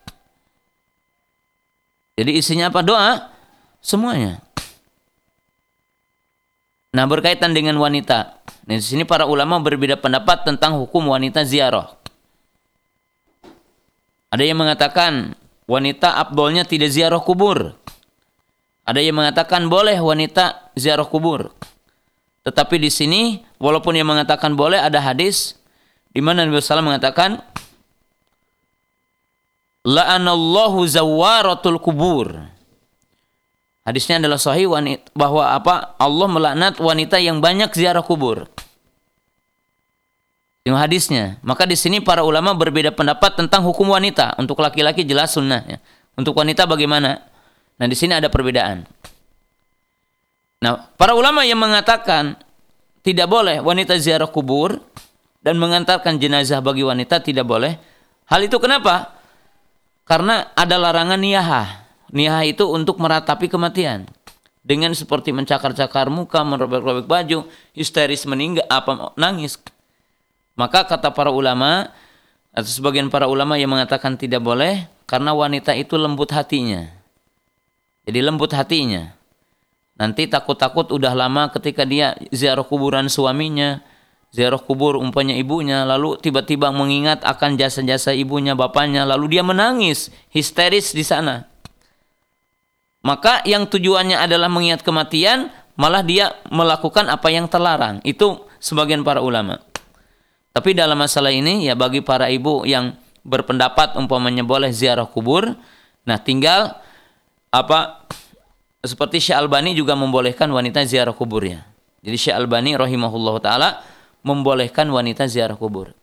Jadi 2.18 2.34
isinya 2.34 2.66
apa 2.66 2.82
doa? 2.82 3.37
Semuanya. 3.78 4.42
Nah 6.92 7.04
berkaitan 7.04 7.52
dengan 7.52 7.76
wanita. 7.78 8.40
Nah, 8.68 8.76
di 8.76 8.84
sini 8.84 9.04
para 9.04 9.24
ulama 9.24 9.60
berbeda 9.60 9.96
pendapat 9.96 10.44
tentang 10.44 10.76
hukum 10.76 11.08
wanita 11.08 11.44
ziarah. 11.44 11.96
Ada 14.28 14.44
yang 14.44 14.60
mengatakan 14.60 15.32
wanita 15.64 16.20
abdolnya 16.20 16.68
tidak 16.68 16.92
ziarah 16.92 17.20
kubur. 17.20 17.76
Ada 18.88 19.00
yang 19.04 19.20
mengatakan 19.20 19.68
boleh 19.68 19.96
wanita 20.00 20.72
ziarah 20.76 21.08
kubur. 21.08 21.52
Tetapi 22.44 22.76
di 22.80 22.88
sini 22.88 23.44
walaupun 23.60 23.92
yang 23.96 24.08
mengatakan 24.08 24.56
boleh 24.56 24.80
ada 24.80 25.00
hadis 25.00 25.60
di 26.12 26.24
mana 26.24 26.48
Nabi 26.48 26.60
SAW 26.60 26.80
mengatakan 26.80 27.44
la'anallahu 29.84 30.88
zawaratul 30.88 31.80
kubur. 31.80 32.57
Hadisnya 33.88 34.20
adalah 34.20 34.36
sahih 34.36 34.68
wanita, 34.68 35.08
bahwa 35.16 35.48
apa 35.48 35.96
Allah 35.96 36.28
melaknat 36.28 36.76
wanita 36.76 37.16
yang 37.16 37.40
banyak 37.40 37.72
ziarah 37.72 38.04
kubur. 38.04 38.44
Yang 40.68 40.76
hadisnya. 40.76 41.24
Maka 41.40 41.64
di 41.64 41.72
sini 41.72 42.04
para 42.04 42.20
ulama 42.20 42.52
berbeda 42.52 42.92
pendapat 42.92 43.40
tentang 43.40 43.64
hukum 43.64 43.88
wanita. 43.88 44.36
Untuk 44.36 44.60
laki-laki 44.60 45.08
jelas 45.08 45.32
sunnah. 45.32 45.64
Ya. 45.64 45.80
Untuk 46.20 46.36
wanita 46.36 46.68
bagaimana? 46.68 47.24
Nah 47.80 47.86
di 47.88 47.96
sini 47.96 48.12
ada 48.12 48.28
perbedaan. 48.28 48.84
Nah, 50.60 50.92
para 51.00 51.16
ulama 51.16 51.48
yang 51.48 51.56
mengatakan 51.56 52.36
tidak 53.00 53.30
boleh 53.30 53.64
wanita 53.64 53.96
ziarah 53.96 54.28
kubur 54.28 54.84
dan 55.40 55.56
mengantarkan 55.56 56.20
jenazah 56.20 56.60
bagi 56.60 56.84
wanita 56.84 57.24
tidak 57.24 57.48
boleh. 57.48 57.80
Hal 58.28 58.44
itu 58.44 58.60
kenapa? 58.60 59.16
Karena 60.04 60.52
ada 60.52 60.76
larangan 60.76 61.16
niyahah. 61.16 61.77
Niyahah 62.08 62.48
itu 62.48 62.64
untuk 62.68 62.96
meratapi 63.00 63.52
kematian. 63.52 64.08
Dengan 64.64 64.92
seperti 64.92 65.32
mencakar-cakar 65.32 66.12
muka, 66.12 66.44
merobek-robek 66.44 67.08
baju, 67.08 67.48
histeris 67.72 68.28
meninggal, 68.28 68.68
apa 68.68 69.16
nangis. 69.16 69.56
Maka 70.56 70.84
kata 70.84 71.08
para 71.16 71.32
ulama, 71.32 71.88
atau 72.52 72.68
sebagian 72.68 73.08
para 73.08 73.24
ulama 73.32 73.56
yang 73.56 73.72
mengatakan 73.72 74.20
tidak 74.20 74.44
boleh, 74.44 74.84
karena 75.08 75.32
wanita 75.32 75.72
itu 75.72 75.96
lembut 75.96 76.28
hatinya. 76.36 76.84
Jadi 78.04 78.20
lembut 78.20 78.52
hatinya. 78.52 79.16
Nanti 79.96 80.28
takut-takut 80.28 80.92
udah 80.92 81.16
lama 81.16 81.48
ketika 81.48 81.88
dia 81.88 82.14
ziarah 82.28 82.62
kuburan 82.62 83.08
suaminya, 83.08 83.80
ziarah 84.30 84.60
kubur 84.60 85.00
umpanya 85.00 85.32
ibunya, 85.32 85.88
lalu 85.88 86.20
tiba-tiba 86.20 86.68
mengingat 86.70 87.24
akan 87.24 87.56
jasa-jasa 87.56 88.12
ibunya, 88.12 88.52
bapaknya, 88.52 89.08
lalu 89.08 89.32
dia 89.38 89.42
menangis, 89.42 90.12
histeris 90.28 90.92
di 90.92 91.02
sana. 91.02 91.47
Maka 93.08 93.40
yang 93.48 93.64
tujuannya 93.64 94.20
adalah 94.20 94.52
mengingat 94.52 94.84
kematian, 94.84 95.48
malah 95.80 96.04
dia 96.04 96.36
melakukan 96.52 97.08
apa 97.08 97.32
yang 97.32 97.48
terlarang. 97.48 98.04
Itu 98.04 98.44
sebagian 98.60 99.00
para 99.00 99.24
ulama. 99.24 99.64
Tapi 100.52 100.76
dalam 100.76 101.00
masalah 101.00 101.32
ini 101.32 101.64
ya 101.64 101.72
bagi 101.72 102.04
para 102.04 102.28
ibu 102.28 102.68
yang 102.68 102.92
berpendapat 103.24 103.96
umpamanya 103.96 104.44
boleh 104.44 104.68
ziarah 104.68 105.08
kubur, 105.08 105.56
nah 106.04 106.20
tinggal 106.20 106.76
apa 107.48 108.04
seperti 108.84 109.24
Syekh 109.24 109.40
Albani 109.40 109.72
juga 109.72 109.96
membolehkan 109.96 110.52
wanita 110.52 110.84
ziarah 110.84 111.16
kuburnya. 111.16 111.64
Jadi 112.04 112.16
Syekh 112.20 112.36
Albani 112.36 112.76
rahimahullah 112.76 113.36
taala 113.40 113.68
membolehkan 114.20 114.84
wanita 114.92 115.24
ziarah 115.24 115.56
kubur. 115.56 115.96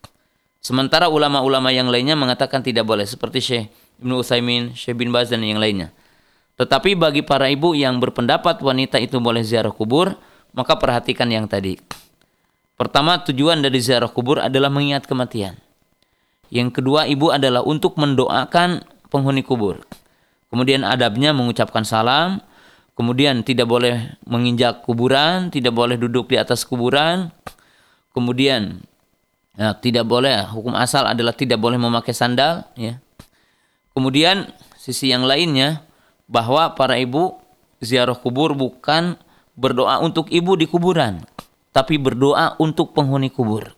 Sementara 0.57 1.05
ulama-ulama 1.05 1.69
yang 1.69 1.93
lainnya 1.93 2.17
mengatakan 2.17 2.65
tidak 2.65 2.89
boleh 2.89 3.05
seperti 3.05 3.37
Syekh 3.37 3.65
Ibnu 4.01 4.25
Utsaimin, 4.25 4.73
Syekh 4.73 4.97
bin 4.97 5.13
Baz 5.13 5.29
dan 5.29 5.45
yang 5.45 5.61
lainnya. 5.61 5.93
Tetapi 6.55 6.95
bagi 6.95 7.21
para 7.21 7.51
ibu 7.51 7.75
yang 7.75 7.99
berpendapat 7.99 8.63
wanita 8.63 8.95
itu 8.99 9.19
boleh 9.19 9.43
ziarah 9.43 9.75
kubur, 9.75 10.15
maka 10.55 10.79
perhatikan 10.79 11.27
yang 11.27 11.51
tadi. 11.51 11.75
Pertama, 12.79 13.19
tujuan 13.23 13.59
dari 13.59 13.79
ziarah 13.83 14.07
kubur 14.07 14.39
adalah 14.39 14.71
mengingat 14.71 15.03
kematian. 15.03 15.59
Yang 16.47 16.79
kedua, 16.79 17.07
ibu 17.11 17.31
adalah 17.31 17.63
untuk 17.63 17.99
mendoakan 17.99 18.83
penghuni 19.11 19.43
kubur. 19.43 19.83
Kemudian 20.47 20.87
adabnya 20.87 21.35
mengucapkan 21.35 21.83
salam, 21.83 22.39
Kemudian 22.95 23.43
tidak 23.43 23.67
boleh 23.67 24.15
menginjak 24.23 24.87
kuburan, 24.87 25.51
tidak 25.51 25.75
boleh 25.75 25.99
duduk 25.99 26.31
di 26.31 26.39
atas 26.39 26.63
kuburan. 26.63 27.27
Kemudian 28.15 28.87
ya, 29.59 29.75
tidak 29.75 30.07
boleh 30.07 30.47
hukum 30.47 30.71
asal 30.79 31.03
adalah 31.03 31.35
tidak 31.35 31.59
boleh 31.59 31.75
memakai 31.75 32.15
sandal. 32.15 32.63
Ya. 32.79 33.03
Kemudian 33.91 34.47
sisi 34.79 35.11
yang 35.11 35.27
lainnya 35.27 35.83
bahwa 36.25 36.73
para 36.73 36.97
ibu 36.97 37.37
ziarah 37.81 38.17
kubur 38.17 38.57
bukan 38.57 39.17
berdoa 39.55 40.01
untuk 40.01 40.29
ibu 40.33 40.57
di 40.59 40.65
kuburan, 40.65 41.23
tapi 41.71 42.01
berdoa 42.01 42.59
untuk 42.59 42.91
penghuni 42.91 43.29
kubur. 43.31 43.71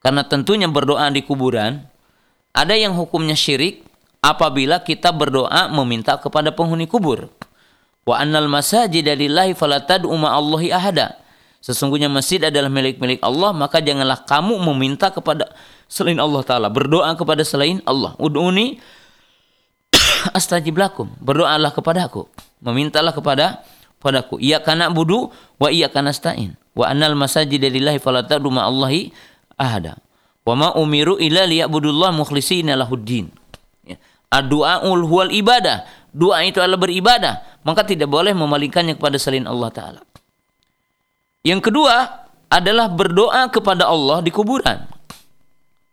Karena 0.00 0.24
tentunya 0.24 0.66
berdoa 0.66 1.12
di 1.12 1.20
kuburan 1.20 1.84
ada 2.56 2.74
yang 2.74 2.96
hukumnya 2.96 3.36
syirik 3.36 3.84
apabila 4.24 4.80
kita 4.80 5.12
berdoa 5.12 5.68
meminta 5.70 6.16
kepada 6.16 6.50
penghuni 6.50 6.88
kubur 6.88 7.28
Wa 8.10 8.24
annal 8.24 8.48
masajid 8.48 9.04
lillahi 9.04 9.52
fala 9.52 9.78
tad'u 9.84 10.10
Allahi 10.10 10.72
ahada. 10.72 11.20
Sesungguhnya 11.60 12.08
masjid 12.08 12.40
adalah 12.40 12.72
milik-milik 12.72 13.20
Allah, 13.20 13.52
maka 13.52 13.84
janganlah 13.84 14.24
kamu 14.24 14.56
meminta 14.72 15.12
kepada 15.12 15.52
selain 15.84 16.16
Allah 16.16 16.40
taala, 16.40 16.72
berdoa 16.72 17.12
kepada 17.14 17.44
selain 17.44 17.84
Allah. 17.84 18.16
Ud'uni 18.16 18.80
astajib 20.38 20.76
lakum. 20.76 21.10
Berdoalah 21.20 21.74
kepadaku, 21.74 22.26
memintalah 22.60 23.14
kepada 23.14 23.62
padaku. 24.02 24.38
Ia 24.42 24.62
kana 24.62 24.90
budu 24.90 25.30
wa 25.60 25.68
iya 25.68 25.90
kana 25.90 26.10
stain. 26.14 26.56
Wa 26.74 26.90
annal 26.90 27.18
masajid 27.18 27.60
lillahi 27.60 27.98
fala 27.98 28.22
tad'u 28.24 28.50
Allahi 28.54 29.10
ahada. 29.58 29.98
Wa 30.46 30.56
ma 30.56 30.68
umiru 30.74 31.20
illa 31.20 31.44
liya'budullah 31.44 32.14
mukhlishina 32.16 32.78
lahuddin. 32.78 33.28
Ya. 33.84 34.00
Ad-du'aul 34.32 35.04
huwal 35.04 35.30
ibadah. 35.34 35.84
Doa 36.10 36.42
itu 36.42 36.58
adalah 36.58 36.80
beribadah 36.80 37.50
maka 37.64 37.84
tidak 37.84 38.08
boleh 38.08 38.32
memalingkannya 38.32 38.96
kepada 38.96 39.20
selain 39.20 39.44
Allah 39.44 39.70
Ta'ala. 39.72 40.02
Yang 41.44 41.72
kedua 41.72 42.26
adalah 42.50 42.88
berdoa 42.88 43.48
kepada 43.52 43.88
Allah 43.88 44.20
di 44.24 44.32
kuburan. 44.32 44.84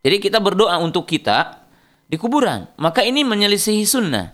Jadi 0.04 0.18
kita 0.24 0.40
berdoa 0.40 0.80
untuk 0.80 1.08
kita 1.08 1.67
di 2.08 2.16
kuburan. 2.16 2.68
Maka 2.80 3.04
ini 3.04 3.22
menyelisihi 3.28 3.84
sunnah. 3.84 4.32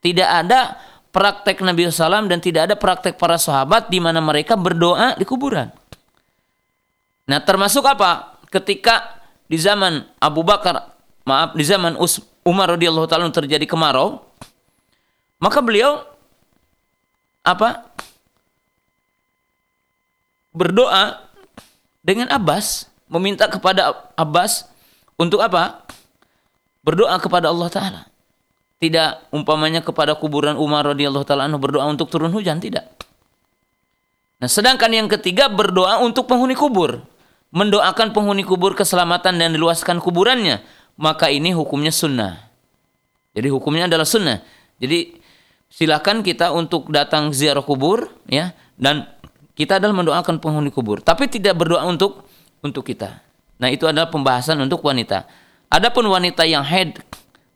Tidak 0.00 0.24
ada 0.24 0.78
praktek 1.10 1.60
Nabi 1.60 1.90
SAW 1.90 2.30
dan 2.30 2.38
tidak 2.38 2.70
ada 2.70 2.74
praktek 2.78 3.18
para 3.18 3.36
sahabat 3.36 3.90
di 3.90 3.98
mana 3.98 4.22
mereka 4.22 4.54
berdoa 4.54 5.18
di 5.18 5.26
kuburan. 5.26 5.68
Nah 7.26 7.38
termasuk 7.42 7.84
apa? 7.84 8.38
Ketika 8.50 9.22
di 9.46 9.58
zaman 9.58 10.02
Abu 10.22 10.42
Bakar, 10.46 10.94
maaf 11.26 11.54
di 11.54 11.66
zaman 11.66 11.98
Umar 12.46 12.74
radhiyallahu 12.74 13.06
taala 13.10 13.30
terjadi 13.30 13.66
kemarau, 13.66 14.22
maka 15.42 15.58
beliau 15.62 16.02
apa 17.42 17.86
berdoa 20.50 21.22
dengan 22.02 22.30
Abbas 22.30 22.90
meminta 23.10 23.46
kepada 23.50 23.94
Abbas 24.14 24.66
untuk 25.18 25.42
apa? 25.42 25.84
Berdoa 26.80 27.16
kepada 27.20 27.52
Allah 27.52 27.68
Ta'ala. 27.68 28.02
Tidak 28.80 29.28
umpamanya 29.36 29.84
kepada 29.84 30.16
kuburan 30.16 30.56
Umar 30.56 30.88
radhiyallahu 30.88 31.28
taala 31.28 31.44
berdoa 31.60 31.84
untuk 31.84 32.08
turun 32.08 32.32
hujan 32.32 32.64
tidak. 32.64 32.88
Nah, 34.40 34.48
sedangkan 34.48 34.88
yang 34.88 35.04
ketiga 35.04 35.52
berdoa 35.52 36.00
untuk 36.00 36.24
penghuni 36.24 36.56
kubur, 36.56 37.04
mendoakan 37.52 38.16
penghuni 38.16 38.40
kubur 38.40 38.72
keselamatan 38.72 39.36
dan 39.36 39.52
diluaskan 39.52 40.00
kuburannya, 40.00 40.64
maka 40.96 41.28
ini 41.28 41.52
hukumnya 41.52 41.92
sunnah. 41.92 42.40
Jadi 43.36 43.52
hukumnya 43.52 43.84
adalah 43.84 44.08
sunnah. 44.08 44.40
Jadi 44.80 45.12
silakan 45.68 46.24
kita 46.24 46.48
untuk 46.56 46.88
datang 46.88 47.36
ziarah 47.36 47.60
kubur 47.60 48.08
ya 48.32 48.56
dan 48.80 49.04
kita 49.60 49.76
adalah 49.76 49.92
mendoakan 49.92 50.40
penghuni 50.40 50.72
kubur, 50.72 51.04
tapi 51.04 51.28
tidak 51.28 51.60
berdoa 51.60 51.84
untuk 51.84 52.24
untuk 52.64 52.88
kita. 52.88 53.20
Nah, 53.60 53.68
itu 53.68 53.84
adalah 53.84 54.08
pembahasan 54.08 54.56
untuk 54.64 54.80
wanita. 54.80 55.28
Adapun 55.70 56.10
wanita 56.10 56.42
yang 56.44 56.66
haid 56.66 56.98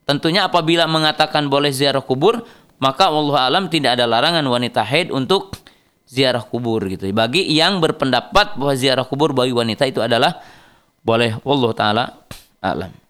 tentunya 0.06 0.46
apabila 0.46 0.86
mengatakan 0.86 1.50
boleh 1.50 1.74
ziarah 1.74 2.00
kubur, 2.00 2.46
maka 2.78 3.10
Allah 3.10 3.50
alam 3.50 3.66
tidak 3.66 3.98
ada 3.98 4.06
larangan 4.06 4.46
wanita 4.46 4.86
haid 4.86 5.10
untuk 5.10 5.58
ziarah 6.06 6.46
kubur 6.46 6.78
gitu. 6.86 7.10
Bagi 7.10 7.42
yang 7.50 7.82
berpendapat 7.82 8.54
bahwa 8.54 8.74
ziarah 8.78 9.02
kubur 9.02 9.34
bagi 9.34 9.50
wanita 9.50 9.82
itu 9.90 9.98
adalah 9.98 10.38
boleh 11.02 11.42
Allah 11.42 11.72
taala 11.74 12.04
alam. 12.62 13.03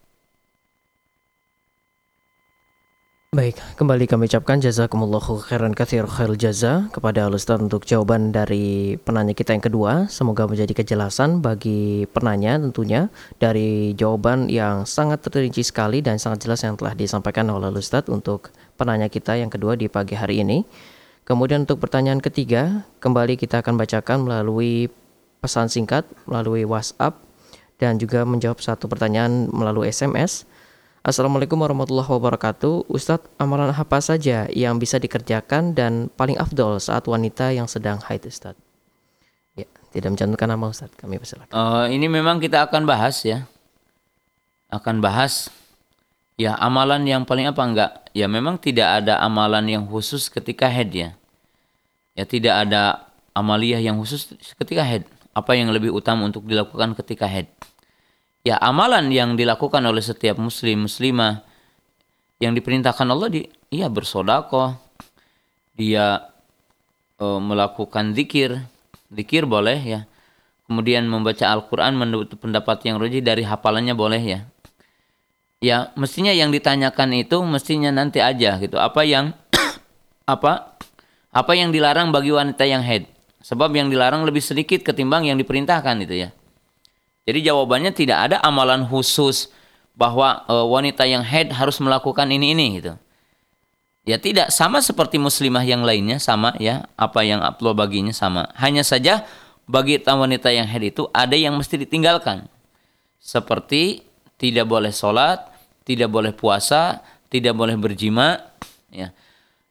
Baik, 3.35 3.59
kembali 3.74 4.06
kami 4.06 4.31
ucapkan 4.31 4.62
jazakumullahu 4.62 5.43
khairan 5.43 5.74
katsir 5.74 6.06
khair 6.06 6.39
jaza 6.39 6.86
kepada 6.94 7.27
Ustaz 7.27 7.59
untuk 7.59 7.82
jawaban 7.82 8.31
dari 8.31 8.94
penanya 9.02 9.35
kita 9.35 9.59
yang 9.59 9.65
kedua. 9.66 10.06
Semoga 10.06 10.47
menjadi 10.47 10.70
kejelasan 10.70 11.43
bagi 11.43 12.06
penanya 12.15 12.62
tentunya 12.62 13.11
dari 13.43 13.90
jawaban 13.98 14.47
yang 14.47 14.86
sangat 14.86 15.27
terrinci 15.27 15.66
sekali 15.66 15.98
dan 15.98 16.23
sangat 16.23 16.47
jelas 16.47 16.62
yang 16.62 16.78
telah 16.78 16.94
disampaikan 16.94 17.51
oleh 17.51 17.74
Ustaz 17.74 18.06
untuk 18.06 18.55
penanya 18.78 19.11
kita 19.11 19.35
yang 19.35 19.51
kedua 19.51 19.74
di 19.74 19.90
pagi 19.90 20.15
hari 20.15 20.39
ini. 20.39 20.62
Kemudian 21.27 21.66
untuk 21.66 21.82
pertanyaan 21.82 22.23
ketiga, 22.23 22.86
kembali 23.02 23.35
kita 23.35 23.66
akan 23.66 23.74
bacakan 23.74 24.31
melalui 24.31 24.86
pesan 25.43 25.66
singkat, 25.66 26.06
melalui 26.31 26.62
WhatsApp 26.62 27.19
dan 27.82 27.98
juga 27.98 28.23
menjawab 28.23 28.62
satu 28.62 28.86
pertanyaan 28.86 29.51
melalui 29.51 29.90
SMS. 29.90 30.47
Assalamualaikum 31.05 31.60
warahmatullahi 31.60 32.09
wabarakatuh. 32.09 32.89
Ustadz, 32.89 33.28
amalan 33.36 33.68
apa 33.76 34.01
saja 34.01 34.48
yang 34.48 34.81
bisa 34.81 34.97
dikerjakan 34.97 35.76
dan 35.76 36.09
paling 36.09 36.40
afdol 36.40 36.81
saat 36.81 37.05
wanita 37.05 37.52
yang 37.52 37.68
sedang 37.68 38.01
haid 38.01 38.24
Ustadz? 38.24 38.56
Ya, 39.52 39.68
tidak 39.93 40.16
mencantumkan 40.16 40.48
nama 40.48 40.64
Ustadz, 40.72 40.97
kami 40.97 41.20
persilakan. 41.20 41.52
Uh, 41.52 41.93
ini 41.93 42.09
memang 42.09 42.40
kita 42.40 42.64
akan 42.64 42.89
bahas 42.89 43.20
ya. 43.20 43.44
Akan 44.72 45.05
bahas 45.05 45.52
ya 46.40 46.56
amalan 46.56 47.05
yang 47.05 47.28
paling 47.28 47.52
apa 47.52 47.60
enggak? 47.60 47.90
Ya 48.16 48.24
memang 48.24 48.56
tidak 48.56 49.05
ada 49.05 49.20
amalan 49.20 49.68
yang 49.68 49.85
khusus 49.85 50.32
ketika 50.32 50.72
haid 50.72 50.89
ya. 50.89 51.10
Ya 52.16 52.24
tidak 52.24 52.64
ada 52.64 53.12
amaliyah 53.36 53.85
yang 53.85 54.01
khusus 54.01 54.32
ketika 54.56 54.81
haid. 54.81 55.05
Apa 55.36 55.52
yang 55.52 55.68
lebih 55.68 55.93
utama 55.93 56.24
untuk 56.24 56.48
dilakukan 56.48 56.97
ketika 56.97 57.28
haid? 57.28 57.52
Ya 58.44 58.60
amalan 58.60 59.08
yang 59.08 59.34
dilakukan 59.34 59.80
oleh 59.80 60.04
setiap 60.04 60.36
muslim 60.36 60.84
muslimah 60.84 61.42
yang 62.38 62.52
diperintahkan 62.52 63.08
Allah 63.08 63.32
di 63.32 63.42
iya 63.72 63.88
bersodakoh. 63.88 64.76
Dia 65.74 66.30
e, 67.18 67.26
melakukan 67.40 68.12
zikir. 68.12 68.60
Zikir 69.10 69.48
boleh 69.48 69.80
ya. 69.80 70.00
Kemudian 70.68 71.08
membaca 71.08 71.44
Al-Quran 71.48 71.96
menurut 71.96 72.36
pendapat 72.36 72.84
yang 72.86 73.00
roji 73.00 73.24
dari 73.24 73.42
hafalannya 73.42 73.96
boleh 73.96 74.22
ya. 74.22 74.40
Ya 75.64 75.76
mestinya 75.96 76.30
yang 76.30 76.52
ditanyakan 76.52 77.16
itu 77.16 77.40
mestinya 77.42 77.88
nanti 77.88 78.20
aja 78.20 78.60
gitu. 78.60 78.76
Apa 78.76 79.08
yang 79.08 79.32
apa 80.32 80.76
apa 81.34 81.52
yang 81.56 81.72
dilarang 81.72 82.12
bagi 82.12 82.30
wanita 82.30 82.62
yang 82.68 82.84
head 82.84 83.08
sebab 83.42 83.74
yang 83.74 83.90
dilarang 83.90 84.22
lebih 84.22 84.40
sedikit 84.40 84.86
ketimbang 84.86 85.26
yang 85.26 85.36
diperintahkan 85.36 86.06
itu 86.06 86.28
ya 86.28 86.30
jadi 87.24 87.52
jawabannya 87.52 87.92
tidak 87.96 88.30
ada 88.30 88.36
amalan 88.44 88.84
khusus 88.84 89.48
bahwa 89.96 90.44
e, 90.44 90.55
wanita 90.55 91.09
yang 91.09 91.24
head 91.24 91.48
harus 91.56 91.80
melakukan 91.80 92.28
ini 92.28 92.52
ini 92.52 92.66
gitu. 92.80 92.92
Ya 94.05 94.20
tidak 94.20 94.52
sama 94.52 94.84
seperti 94.84 95.16
muslimah 95.16 95.64
yang 95.64 95.80
lainnya 95.80 96.20
sama 96.20 96.52
ya 96.60 96.84
apa 97.01 97.24
yang 97.24 97.40
upload 97.40 97.80
baginya 97.80 98.12
sama. 98.12 98.52
Hanya 98.60 98.84
saja 98.84 99.24
bagi 99.64 99.96
wanita 100.05 100.52
yang 100.52 100.68
head 100.68 100.84
itu 100.92 101.09
ada 101.16 101.32
yang 101.32 101.56
mesti 101.56 101.80
ditinggalkan. 101.80 102.44
Seperti 103.16 104.05
tidak 104.36 104.68
boleh 104.68 104.92
sholat, 104.92 105.48
tidak 105.88 106.12
boleh 106.12 106.36
puasa, 106.36 107.01
tidak 107.32 107.56
boleh 107.56 107.80
berjima, 107.80 108.52
ya. 108.92 109.09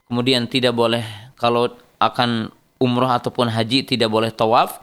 Kemudian 0.09 0.49
tidak 0.49 0.73
boleh 0.73 1.05
kalau 1.37 1.69
akan 2.01 2.49
umroh 2.81 3.13
ataupun 3.13 3.53
haji 3.53 3.85
tidak 3.85 4.09
boleh 4.09 4.33
tawaf, 4.33 4.81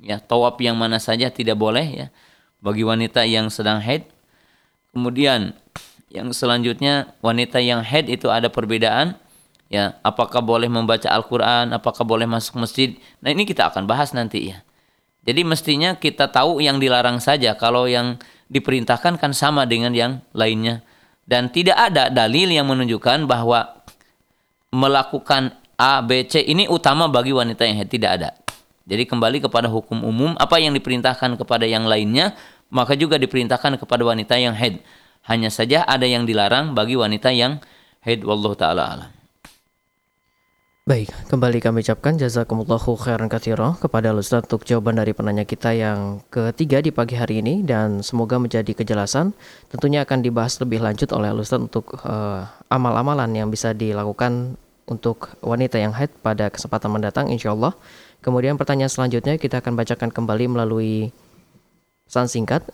ya 0.00 0.18
tawaf 0.22 0.58
yang 0.62 0.74
mana 0.78 0.98
saja 1.02 1.30
tidak 1.30 1.58
boleh 1.58 1.86
ya. 1.86 2.06
Bagi 2.64 2.80
wanita 2.80 3.28
yang 3.28 3.52
sedang 3.52 3.82
haid. 3.84 4.08
Kemudian 4.94 5.52
yang 6.08 6.30
selanjutnya 6.30 7.12
wanita 7.20 7.58
yang 7.58 7.82
haid 7.82 8.08
itu 8.08 8.30
ada 8.30 8.48
perbedaan. 8.48 9.18
Ya 9.68 9.98
apakah 10.06 10.38
boleh 10.38 10.70
membaca 10.70 11.10
Al-Qur'an 11.10 11.74
apakah 11.74 12.06
boleh 12.06 12.30
masuk 12.30 12.62
masjid. 12.62 12.94
Nah 13.18 13.34
ini 13.34 13.42
kita 13.42 13.68
akan 13.68 13.84
bahas 13.90 14.14
nanti 14.14 14.54
ya. 14.54 14.62
Jadi 15.24 15.40
mestinya 15.42 15.96
kita 15.96 16.28
tahu 16.28 16.60
yang 16.60 16.76
dilarang 16.78 17.18
saja. 17.18 17.56
Kalau 17.56 17.88
yang 17.88 18.20
diperintahkan 18.52 19.16
kan 19.16 19.32
sama 19.32 19.64
dengan 19.64 19.96
yang 19.96 20.20
lainnya. 20.36 20.84
Dan 21.24 21.48
tidak 21.48 21.80
ada 21.80 22.12
dalil 22.12 22.52
yang 22.52 22.68
menunjukkan 22.68 23.24
bahwa 23.24 23.80
melakukan 24.68 25.56
A, 25.80 26.04
B, 26.04 26.28
C 26.28 26.44
ini 26.44 26.68
utama 26.68 27.08
bagi 27.08 27.32
wanita 27.32 27.64
yang 27.64 27.80
haid. 27.80 27.90
Tidak 27.90 28.10
ada. 28.20 28.43
Jadi 28.84 29.08
kembali 29.08 29.40
kepada 29.40 29.72
hukum 29.72 30.04
umum, 30.04 30.36
apa 30.36 30.60
yang 30.60 30.76
diperintahkan 30.76 31.40
kepada 31.40 31.64
yang 31.64 31.88
lainnya, 31.88 32.36
maka 32.68 32.92
juga 32.92 33.16
diperintahkan 33.16 33.80
kepada 33.80 34.02
wanita 34.04 34.36
yang 34.36 34.52
haid. 34.52 34.84
Hanya 35.24 35.48
saja 35.48 35.88
ada 35.88 36.04
yang 36.04 36.28
dilarang 36.28 36.76
bagi 36.76 37.00
wanita 37.00 37.32
yang 37.32 37.64
haid 38.04 38.20
wallahu 38.28 38.52
taala 38.52 38.84
alam. 38.84 39.10
Baik, 40.84 41.08
kembali 41.32 41.64
kami 41.64 41.80
ucapkan 41.80 42.20
jazakumullahu 42.20 42.92
khairan 43.00 43.32
katsira 43.32 43.72
kepada 43.80 44.12
Ustaz 44.12 44.44
untuk 44.44 44.68
jawaban 44.68 45.00
dari 45.00 45.16
penanya 45.16 45.48
kita 45.48 45.72
yang 45.72 46.20
ketiga 46.28 46.84
di 46.84 46.92
pagi 46.92 47.16
hari 47.16 47.40
ini 47.40 47.64
dan 47.64 48.04
semoga 48.04 48.36
menjadi 48.36 48.68
kejelasan. 48.76 49.32
Tentunya 49.72 50.04
akan 50.04 50.20
dibahas 50.20 50.60
lebih 50.60 50.84
lanjut 50.84 51.08
oleh 51.16 51.32
Ustaz 51.32 51.56
untuk 51.56 51.96
uh, 52.04 52.44
amal-amalan 52.68 53.32
yang 53.32 53.48
bisa 53.48 53.72
dilakukan 53.72 54.60
untuk 54.84 55.32
wanita 55.40 55.80
yang 55.80 55.96
haid 55.96 56.12
pada 56.20 56.52
kesempatan 56.52 56.92
mendatang 56.92 57.32
insya 57.32 57.56
Allah. 57.56 57.72
Kemudian 58.24 58.56
pertanyaan 58.56 58.88
selanjutnya 58.88 59.36
kita 59.36 59.60
akan 59.60 59.76
bacakan 59.76 60.08
kembali 60.08 60.48
melalui 60.48 61.12
pesan 62.08 62.24
singkat. 62.24 62.64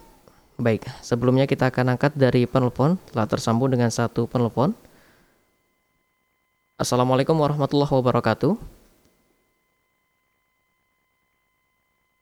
Baik, 0.62 0.86
sebelumnya 1.02 1.50
kita 1.50 1.74
akan 1.74 1.98
angkat 1.98 2.14
dari 2.14 2.46
penelpon, 2.46 3.02
telah 3.10 3.26
tersambung 3.26 3.66
dengan 3.66 3.90
satu 3.90 4.30
penelpon. 4.30 4.70
Assalamualaikum 6.78 7.34
warahmatullahi 7.34 7.90
wabarakatuh. 7.90 8.54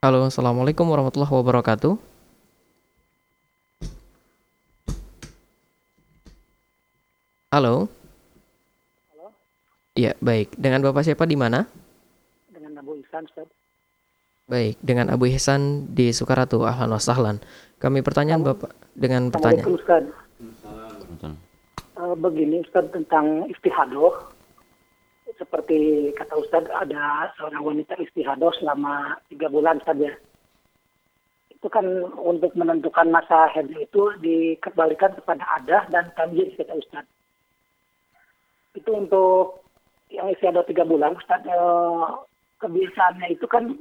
Halo, 0.01 0.33
Assalamualaikum 0.33 0.89
warahmatullahi 0.89 1.29
wabarakatuh. 1.29 2.01
Halo. 7.53 7.93
Halo. 9.13 9.27
Iya, 9.93 10.17
baik. 10.17 10.57
Dengan 10.57 10.81
Bapak 10.81 11.05
siapa 11.05 11.29
di 11.29 11.37
mana? 11.37 11.69
Ihsan 13.09 13.25
Ustaz. 13.25 13.49
Baik, 14.53 14.77
dengan 14.85 15.09
Abu 15.09 15.33
Ihsan 15.33 15.89
di 15.97 16.13
Sukaratu. 16.13 16.61
Ahlan 16.61 16.93
wa 16.93 17.01
sahlan. 17.01 17.41
Kami 17.81 18.05
pertanyaan 18.05 18.45
Bapak 18.45 18.77
dengan 18.93 19.33
pertanyaan. 19.33 19.65
Ustaz. 19.65 20.05
Uh, 21.97 22.13
begini 22.21 22.61
Ustaz 22.61 22.85
tentang 22.93 23.49
istihadoh. 23.49 24.29
Seperti 25.41 26.13
kata 26.21 26.37
Ustaz 26.37 26.69
ada 26.69 27.33
seorang 27.41 27.65
wanita 27.65 27.97
istihadoh 27.97 28.53
selama 28.61 29.17
tiga 29.33 29.49
bulan 29.49 29.81
saja. 29.89 30.13
Itu 31.49 31.73
kan 31.73 31.89
untuk 32.21 32.53
menentukan 32.61 33.09
masa 33.09 33.49
haid 33.57 33.73
itu 33.73 34.13
dikembalikan 34.21 35.17
kepada 35.17 35.49
adah 35.57 35.89
dan 35.89 36.13
tamyiz 36.13 36.53
kata 36.61 36.77
Ustaz. 36.77 37.09
Itu 38.77 39.01
untuk 39.01 39.65
yang 40.13 40.29
istihadoh 40.29 40.69
tiga 40.69 40.85
bulan 40.85 41.17
Ustaz 41.17 41.41
uh, 41.49 42.29
kebiasaannya 42.59 43.29
itu 43.35 43.47
kan 43.47 43.75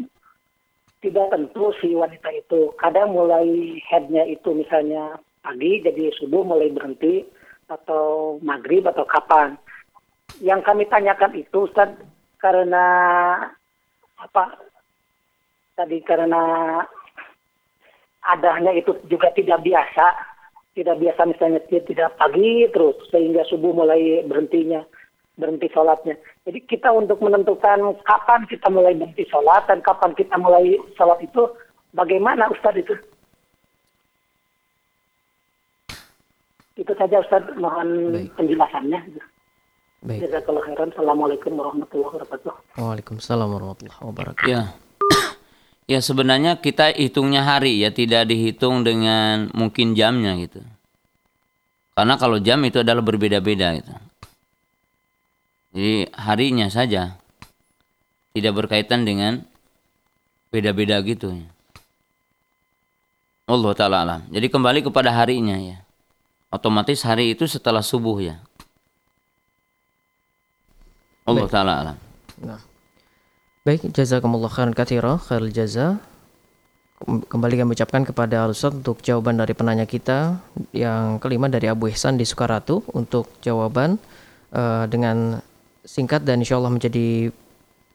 tidak 1.02 1.30
tentu 1.30 1.74
si 1.82 1.94
wanita 1.94 2.30
itu. 2.34 2.74
Kadang 2.82 3.14
mulai 3.14 3.78
headnya 3.86 4.26
itu 4.26 4.54
misalnya 4.54 5.22
pagi 5.46 5.82
jadi 5.82 6.10
subuh 6.18 6.42
mulai 6.42 6.74
berhenti 6.74 7.26
atau 7.70 8.38
maghrib 8.42 8.86
atau 8.88 9.06
kapan. 9.06 9.58
Yang 10.42 10.62
kami 10.66 10.84
tanyakan 10.90 11.34
itu 11.38 11.70
Ustaz 11.70 11.94
karena 12.38 12.86
apa 14.18 14.58
tadi 15.78 16.02
karena 16.02 16.42
adanya 18.26 18.74
itu 18.74 18.98
juga 19.08 19.30
tidak 19.38 19.62
biasa, 19.62 20.06
tidak 20.74 20.98
biasa 21.00 21.22
misalnya 21.30 21.62
tidak 21.70 22.18
pagi 22.18 22.66
terus 22.74 22.98
sehingga 23.14 23.46
subuh 23.46 23.72
mulai 23.72 24.26
berhentinya 24.26 24.84
berhenti 25.38 25.70
sholatnya. 25.70 26.18
Jadi 26.44 26.60
kita 26.66 26.90
untuk 26.92 27.22
menentukan 27.22 27.94
kapan 28.02 28.50
kita 28.50 28.68
mulai 28.74 28.98
berhenti 28.98 29.24
sholat 29.30 29.70
dan 29.70 29.80
kapan 29.86 30.12
kita 30.18 30.36
mulai 30.42 30.76
sholat 30.98 31.22
itu 31.22 31.46
bagaimana 31.94 32.50
Ustaz 32.50 32.74
itu? 32.76 32.98
Itu 36.78 36.94
saja 36.98 37.22
Ustaz 37.22 37.46
mohon 37.58 38.18
Baik. 38.18 38.34
penjelasannya. 38.34 39.00
Baik. 40.06 40.20
Jazakallah 40.26 40.64
khairan. 40.66 40.90
Assalamualaikum 40.94 41.52
warahmatullahi 41.58 42.10
wabarakatuh. 42.18 42.54
Waalaikumsalam 42.78 43.48
warahmatullahi 43.48 44.02
wabarakatuh. 44.02 44.52
Ya. 44.52 44.62
Ya 45.88 46.04
sebenarnya 46.04 46.60
kita 46.60 46.92
hitungnya 46.92 47.48
hari 47.48 47.80
ya 47.80 47.96
tidak 47.96 48.28
dihitung 48.28 48.84
dengan 48.84 49.48
mungkin 49.56 49.96
jamnya 49.96 50.36
gitu. 50.36 50.60
Karena 51.96 52.20
kalau 52.20 52.44
jam 52.44 52.60
itu 52.68 52.84
adalah 52.84 53.00
berbeda-beda 53.00 53.72
gitu. 53.80 53.96
Jadi 55.78 56.10
harinya 56.10 56.74
saja 56.74 57.22
tidak 58.34 58.66
berkaitan 58.66 59.06
dengan 59.06 59.46
beda-beda 60.50 60.98
gitu 61.06 61.30
ya. 61.30 61.46
Allah 63.46 63.72
taala 63.78 63.98
alam. 64.02 64.22
Jadi 64.34 64.50
kembali 64.50 64.82
kepada 64.82 65.14
harinya 65.14 65.54
ya. 65.54 65.86
Otomatis 66.50 67.06
hari 67.06 67.38
itu 67.38 67.46
setelah 67.46 67.86
subuh 67.86 68.18
ya. 68.18 68.42
Allah 71.30 71.46
taala 71.46 71.74
alam. 71.78 71.98
Nah. 72.42 72.62
Baik, 73.62 73.94
jazakumullah 73.94 74.50
khairan 74.50 74.74
katsira, 74.74 75.22
khairul 75.22 75.54
jaza. 75.54 76.02
Kembali 77.06 77.54
kami 77.54 77.78
ucapkan 77.78 78.02
kepada 78.02 78.50
Ustaz 78.50 78.74
untuk 78.74 79.06
jawaban 79.06 79.38
dari 79.38 79.54
penanya 79.54 79.86
kita 79.86 80.42
yang 80.74 81.22
kelima 81.22 81.46
dari 81.46 81.70
Abu 81.70 81.94
Ihsan 81.94 82.18
di 82.18 82.26
Sukaratu 82.26 82.82
untuk 82.98 83.30
jawaban 83.46 84.02
uh, 84.50 84.90
dengan 84.90 85.46
singkat 85.88 86.28
dan 86.28 86.44
insya 86.44 86.60
Allah 86.60 86.76
menjadi 86.76 87.32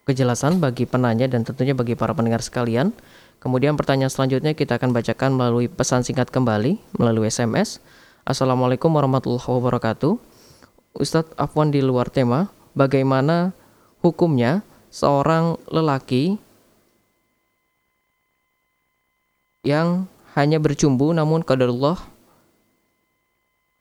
kejelasan 0.09 0.59
bagi 0.59 0.89
penanya 0.89 1.29
dan 1.29 1.45
tentunya 1.45 1.77
bagi 1.77 1.93
para 1.93 2.17
pendengar 2.17 2.41
sekalian. 2.41 2.91
Kemudian 3.39 3.77
pertanyaan 3.77 4.11
selanjutnya 4.11 4.57
kita 4.57 4.81
akan 4.81 4.97
bacakan 4.97 5.37
melalui 5.37 5.69
pesan 5.69 6.01
singkat 6.03 6.33
kembali 6.33 6.81
melalui 6.97 7.29
SMS. 7.29 7.85
Assalamualaikum 8.25 8.89
warahmatullahi 8.89 9.45
wabarakatuh. 9.45 10.17
Ustadz 10.97 11.37
Afwan 11.37 11.69
di 11.69 11.85
luar 11.85 12.09
tema, 12.09 12.49
bagaimana 12.73 13.53
hukumnya 14.01 14.65
seorang 14.89 15.59
lelaki 15.69 16.39
yang 19.67 20.07
hanya 20.35 20.59
bercumbu 20.59 21.11
namun 21.15 21.43
kadarullah 21.43 21.99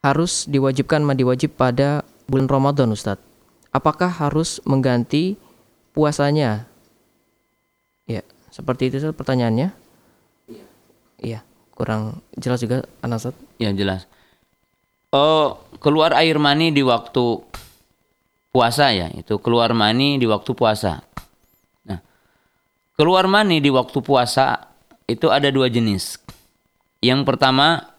harus 0.02 0.50
diwajibkan 0.50 1.06
mandi 1.06 1.22
wajib 1.22 1.54
pada 1.54 2.02
bulan 2.26 2.50
Ramadan 2.50 2.94
Ustadz. 2.94 3.31
Apakah 3.72 4.12
harus 4.12 4.60
mengganti 4.68 5.40
puasanya? 5.96 6.68
Ya, 8.04 8.24
seperti 8.52 8.92
itu 8.92 9.16
pertanyaannya. 9.16 9.72
Iya. 10.52 10.66
Iya, 11.20 11.40
kurang 11.72 12.20
jelas 12.36 12.60
juga 12.60 12.84
Anasat. 13.00 13.32
Ya, 13.56 13.72
jelas. 13.72 14.12
Oh, 15.12 15.60
keluar 15.80 16.16
air 16.16 16.40
mani 16.40 16.72
di 16.72 16.84
waktu 16.84 17.44
puasa 18.52 18.92
ya, 18.92 19.08
itu 19.16 19.40
keluar 19.40 19.72
mani 19.72 20.20
di 20.20 20.28
waktu 20.28 20.52
puasa. 20.52 21.04
Nah, 21.88 22.00
keluar 23.00 23.28
mani 23.28 23.64
di 23.64 23.72
waktu 23.72 24.00
puasa 24.04 24.72
itu 25.08 25.28
ada 25.32 25.48
dua 25.52 25.72
jenis. 25.72 26.20
Yang 27.04 27.28
pertama 27.28 27.92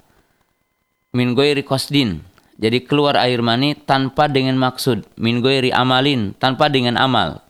min 1.13 1.37
goiri 1.37 1.61
kosdin. 1.65 2.32
Jadi 2.63 2.87
keluar 2.87 3.19
air 3.19 3.43
mani 3.43 3.75
tanpa 3.75 4.31
dengan 4.31 4.55
maksud. 4.55 5.03
Min 5.19 5.43
goiri 5.43 5.75
amalin, 5.75 6.31
tanpa 6.39 6.71
dengan 6.71 6.95
amal. 6.95 7.43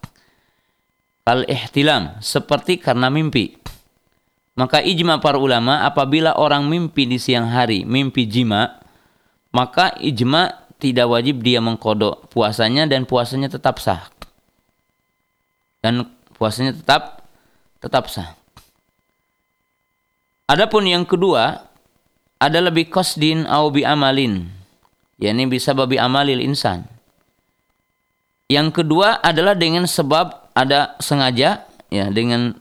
Kal 1.28 1.44
ihtilam, 1.44 2.16
seperti 2.24 2.80
karena 2.80 3.12
mimpi. 3.12 3.60
Maka 4.56 4.80
ijma 4.80 5.20
para 5.20 5.36
ulama 5.36 5.84
apabila 5.84 6.32
orang 6.40 6.64
mimpi 6.64 7.04
di 7.04 7.20
siang 7.20 7.52
hari, 7.52 7.84
mimpi 7.84 8.24
jima, 8.24 8.80
maka 9.52 9.92
ijma 10.00 10.64
tidak 10.80 11.12
wajib 11.12 11.44
dia 11.44 11.60
mengkodok 11.60 12.32
puasanya 12.32 12.88
dan 12.88 13.04
puasanya 13.04 13.52
tetap 13.52 13.84
sah. 13.84 14.08
Dan 15.84 16.08
puasanya 16.40 16.72
tetap 16.72 17.28
tetap 17.84 18.08
sah. 18.08 18.32
Adapun 20.48 20.88
yang 20.88 21.04
kedua 21.04 21.68
ada 22.40 22.58
lebih 22.64 22.88
kosdin 22.88 23.44
au 23.44 23.68
bi 23.68 23.84
amalin. 23.84 24.61
Bisa 25.20 25.74
babi 25.76 25.98
amalil 25.98 26.40
insan. 26.40 26.86
Yang 28.52 28.84
kedua 28.84 29.20
adalah 29.24 29.56
dengan 29.56 29.88
sebab 29.88 30.52
ada 30.52 30.96
sengaja 31.00 31.64
ya 31.88 32.06
dengan 32.12 32.52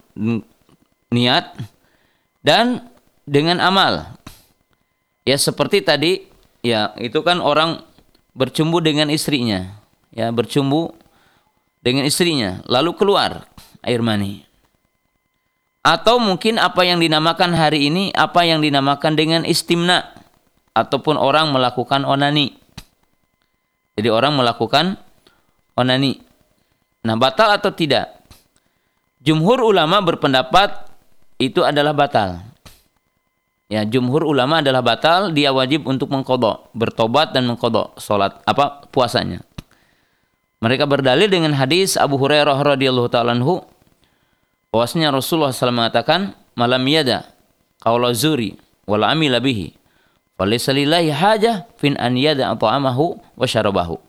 niat 1.11 1.51
dan 2.43 2.87
dengan 3.27 3.59
amal. 3.59 4.15
Ya 5.27 5.37
seperti 5.37 5.83
tadi 5.83 6.25
ya 6.63 6.95
itu 6.97 7.19
kan 7.21 7.43
orang 7.43 7.83
bercumbu 8.31 8.79
dengan 8.79 9.11
istrinya, 9.11 9.77
ya 10.15 10.31
bercumbu 10.31 10.95
dengan 11.83 12.07
istrinya, 12.07 12.63
lalu 12.65 12.95
keluar 12.95 13.45
air 13.83 13.99
mani. 13.99 14.47
Atau 15.81 16.21
mungkin 16.21 16.61
apa 16.61 16.85
yang 16.85 17.01
dinamakan 17.01 17.57
hari 17.57 17.89
ini 17.89 18.13
apa 18.13 18.45
yang 18.45 18.61
dinamakan 18.61 19.17
dengan 19.17 19.41
istimna 19.43 20.13
ataupun 20.71 21.19
orang 21.19 21.51
melakukan 21.51 22.07
onani. 22.07 22.55
Jadi 23.95 24.07
orang 24.07 24.39
melakukan 24.39 24.95
onani. 25.75 26.19
Nah, 27.03 27.15
batal 27.17 27.57
atau 27.57 27.73
tidak? 27.73 28.21
Jumhur 29.21 29.61
ulama 29.61 30.01
berpendapat 30.01 30.89
itu 31.37 31.61
adalah 31.61 31.93
batal. 31.93 32.41
Ya, 33.71 33.87
jumhur 33.87 34.27
ulama 34.27 34.59
adalah 34.59 34.83
batal, 34.83 35.31
dia 35.31 35.55
wajib 35.55 35.87
untuk 35.87 36.11
mengkodok, 36.11 36.75
bertobat 36.75 37.31
dan 37.31 37.47
mengkodok 37.47 37.95
sholat 38.03 38.43
apa 38.43 38.83
puasanya. 38.91 39.39
Mereka 40.61 40.85
berdalil 40.85 41.25
dengan 41.25 41.57
hadis 41.57 41.97
Abu 41.97 42.21
Hurairah 42.21 42.53
radhiyallahu 42.53 43.09
taala 43.09 43.33
anhu 43.33 43.65
bahwasanya 44.69 45.09
Rasulullah 45.09 45.49
SAW 45.49 45.73
mengatakan 45.73 46.37
malam 46.53 46.85
yada 46.85 47.25
qaula 47.81 48.13
zuri 48.13 48.53
wal 48.85 49.01
amila 49.01 49.41
bihi 49.41 49.73
falaysa 50.41 50.73
lillahi 50.73 51.13
hajah 51.13 51.69
fin 51.77 51.93
an 52.01 52.17
yada 52.17 52.49
ta'amahu 52.57 53.21
wa 53.37 53.45
syarabahu. 53.45 54.01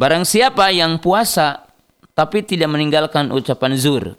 Barang 0.00 0.24
siapa 0.24 0.72
yang 0.72 0.96
puasa 0.96 1.68
tapi 2.16 2.40
tidak 2.40 2.72
meninggalkan 2.72 3.28
ucapan 3.28 3.76
zur 3.76 4.16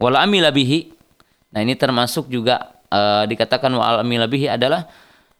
wal 0.00 0.16
amila 0.16 0.48
bihi 0.48 0.96
Nah, 1.48 1.64
ini 1.64 1.74
termasuk 1.74 2.28
juga 2.28 2.76
uh, 2.92 3.24
dikatakan 3.24 3.72
wa 3.72 3.84
alami 3.84 4.20
lebih 4.20 4.52
adalah 4.52 4.84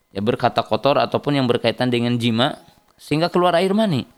ya 0.09 0.25
berkata 0.25 0.65
kotor 0.65 0.97
ataupun 0.97 1.37
yang 1.37 1.45
berkaitan 1.45 1.93
dengan 1.93 2.17
jima 2.17 2.57
sehingga 2.97 3.29
keluar 3.29 3.53
air 3.61 3.77
mani. 3.77 4.09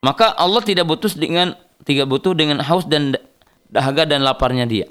Maka 0.00 0.32
Allah 0.32 0.64
tidak 0.64 0.88
butuh 0.88 1.12
dengan 1.12 1.52
tidak 1.84 2.08
butuh 2.08 2.32
dengan 2.32 2.64
haus 2.64 2.88
dan 2.88 3.20
dahaga 3.68 4.08
dan 4.08 4.24
laparnya 4.24 4.64
dia. 4.64 4.88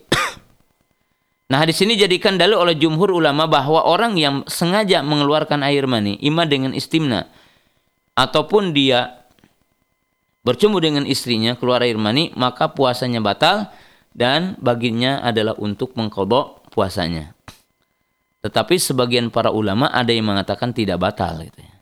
Nah, 1.49 1.65
di 1.65 1.73
sini 1.73 1.97
jadikan 1.97 2.37
dalil 2.37 2.61
oleh 2.61 2.77
jumhur 2.77 3.11
ulama 3.11 3.49
bahwa 3.49 3.83
orang 3.83 4.15
yang 4.15 4.45
sengaja 4.45 5.01
mengeluarkan 5.01 5.65
air 5.65 5.89
mani 5.89 6.15
ima 6.21 6.45
dengan 6.45 6.71
istimna 6.77 7.27
ataupun 8.13 8.71
dia 8.71 9.19
bercumbu 10.45 10.79
dengan 10.79 11.03
istrinya 11.03 11.57
keluar 11.59 11.83
air 11.83 11.99
mani 11.99 12.31
maka 12.37 12.71
puasanya 12.71 13.19
batal 13.19 13.67
dan 14.15 14.57
baginya 14.59 15.21
adalah 15.21 15.55
untuk 15.59 15.93
mengkodok 15.93 16.69
puasanya. 16.73 17.35
Tetapi 18.39 18.79
sebagian 18.79 19.27
para 19.29 19.51
ulama 19.51 19.91
ada 19.91 20.15
yang 20.15 20.31
mengatakan 20.31 20.71
tidak 20.71 20.99
batal 20.99 21.43
gitu 21.43 21.59
ya. 21.59 21.75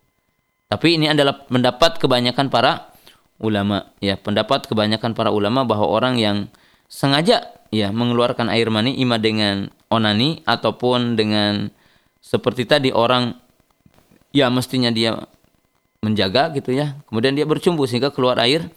Tapi 0.68 1.00
ini 1.00 1.08
adalah 1.08 1.48
pendapat 1.48 2.02
kebanyakan 2.02 2.52
para 2.52 2.92
ulama 3.40 3.94
ya, 4.04 4.18
pendapat 4.20 4.68
kebanyakan 4.68 5.14
para 5.16 5.30
ulama 5.32 5.64
bahwa 5.64 5.88
orang 5.88 6.18
yang 6.20 6.38
sengaja 6.88 7.52
ya 7.72 7.92
mengeluarkan 7.92 8.48
air 8.48 8.72
mani 8.72 8.96
ima 8.96 9.20
dengan 9.20 9.72
onani 9.92 10.44
ataupun 10.48 11.20
dengan 11.20 11.72
seperti 12.24 12.68
tadi 12.68 12.90
orang 12.92 13.36
ya 14.36 14.48
mestinya 14.52 14.92
dia 14.92 15.16
menjaga 16.04 16.52
gitu 16.56 16.76
ya. 16.76 17.00
Kemudian 17.08 17.36
dia 17.36 17.46
bercumbu 17.48 17.84
sehingga 17.88 18.12
keluar 18.12 18.40
air 18.40 18.68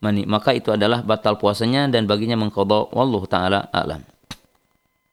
mani. 0.00 0.24
Maka 0.24 0.56
itu 0.56 0.72
adalah 0.72 1.04
batal 1.04 1.36
puasanya 1.36 1.88
dan 1.88 2.08
baginya 2.08 2.36
mengkodok. 2.36 2.92
Wallahu 2.92 3.24
taala 3.28 3.68
alam 3.72 4.17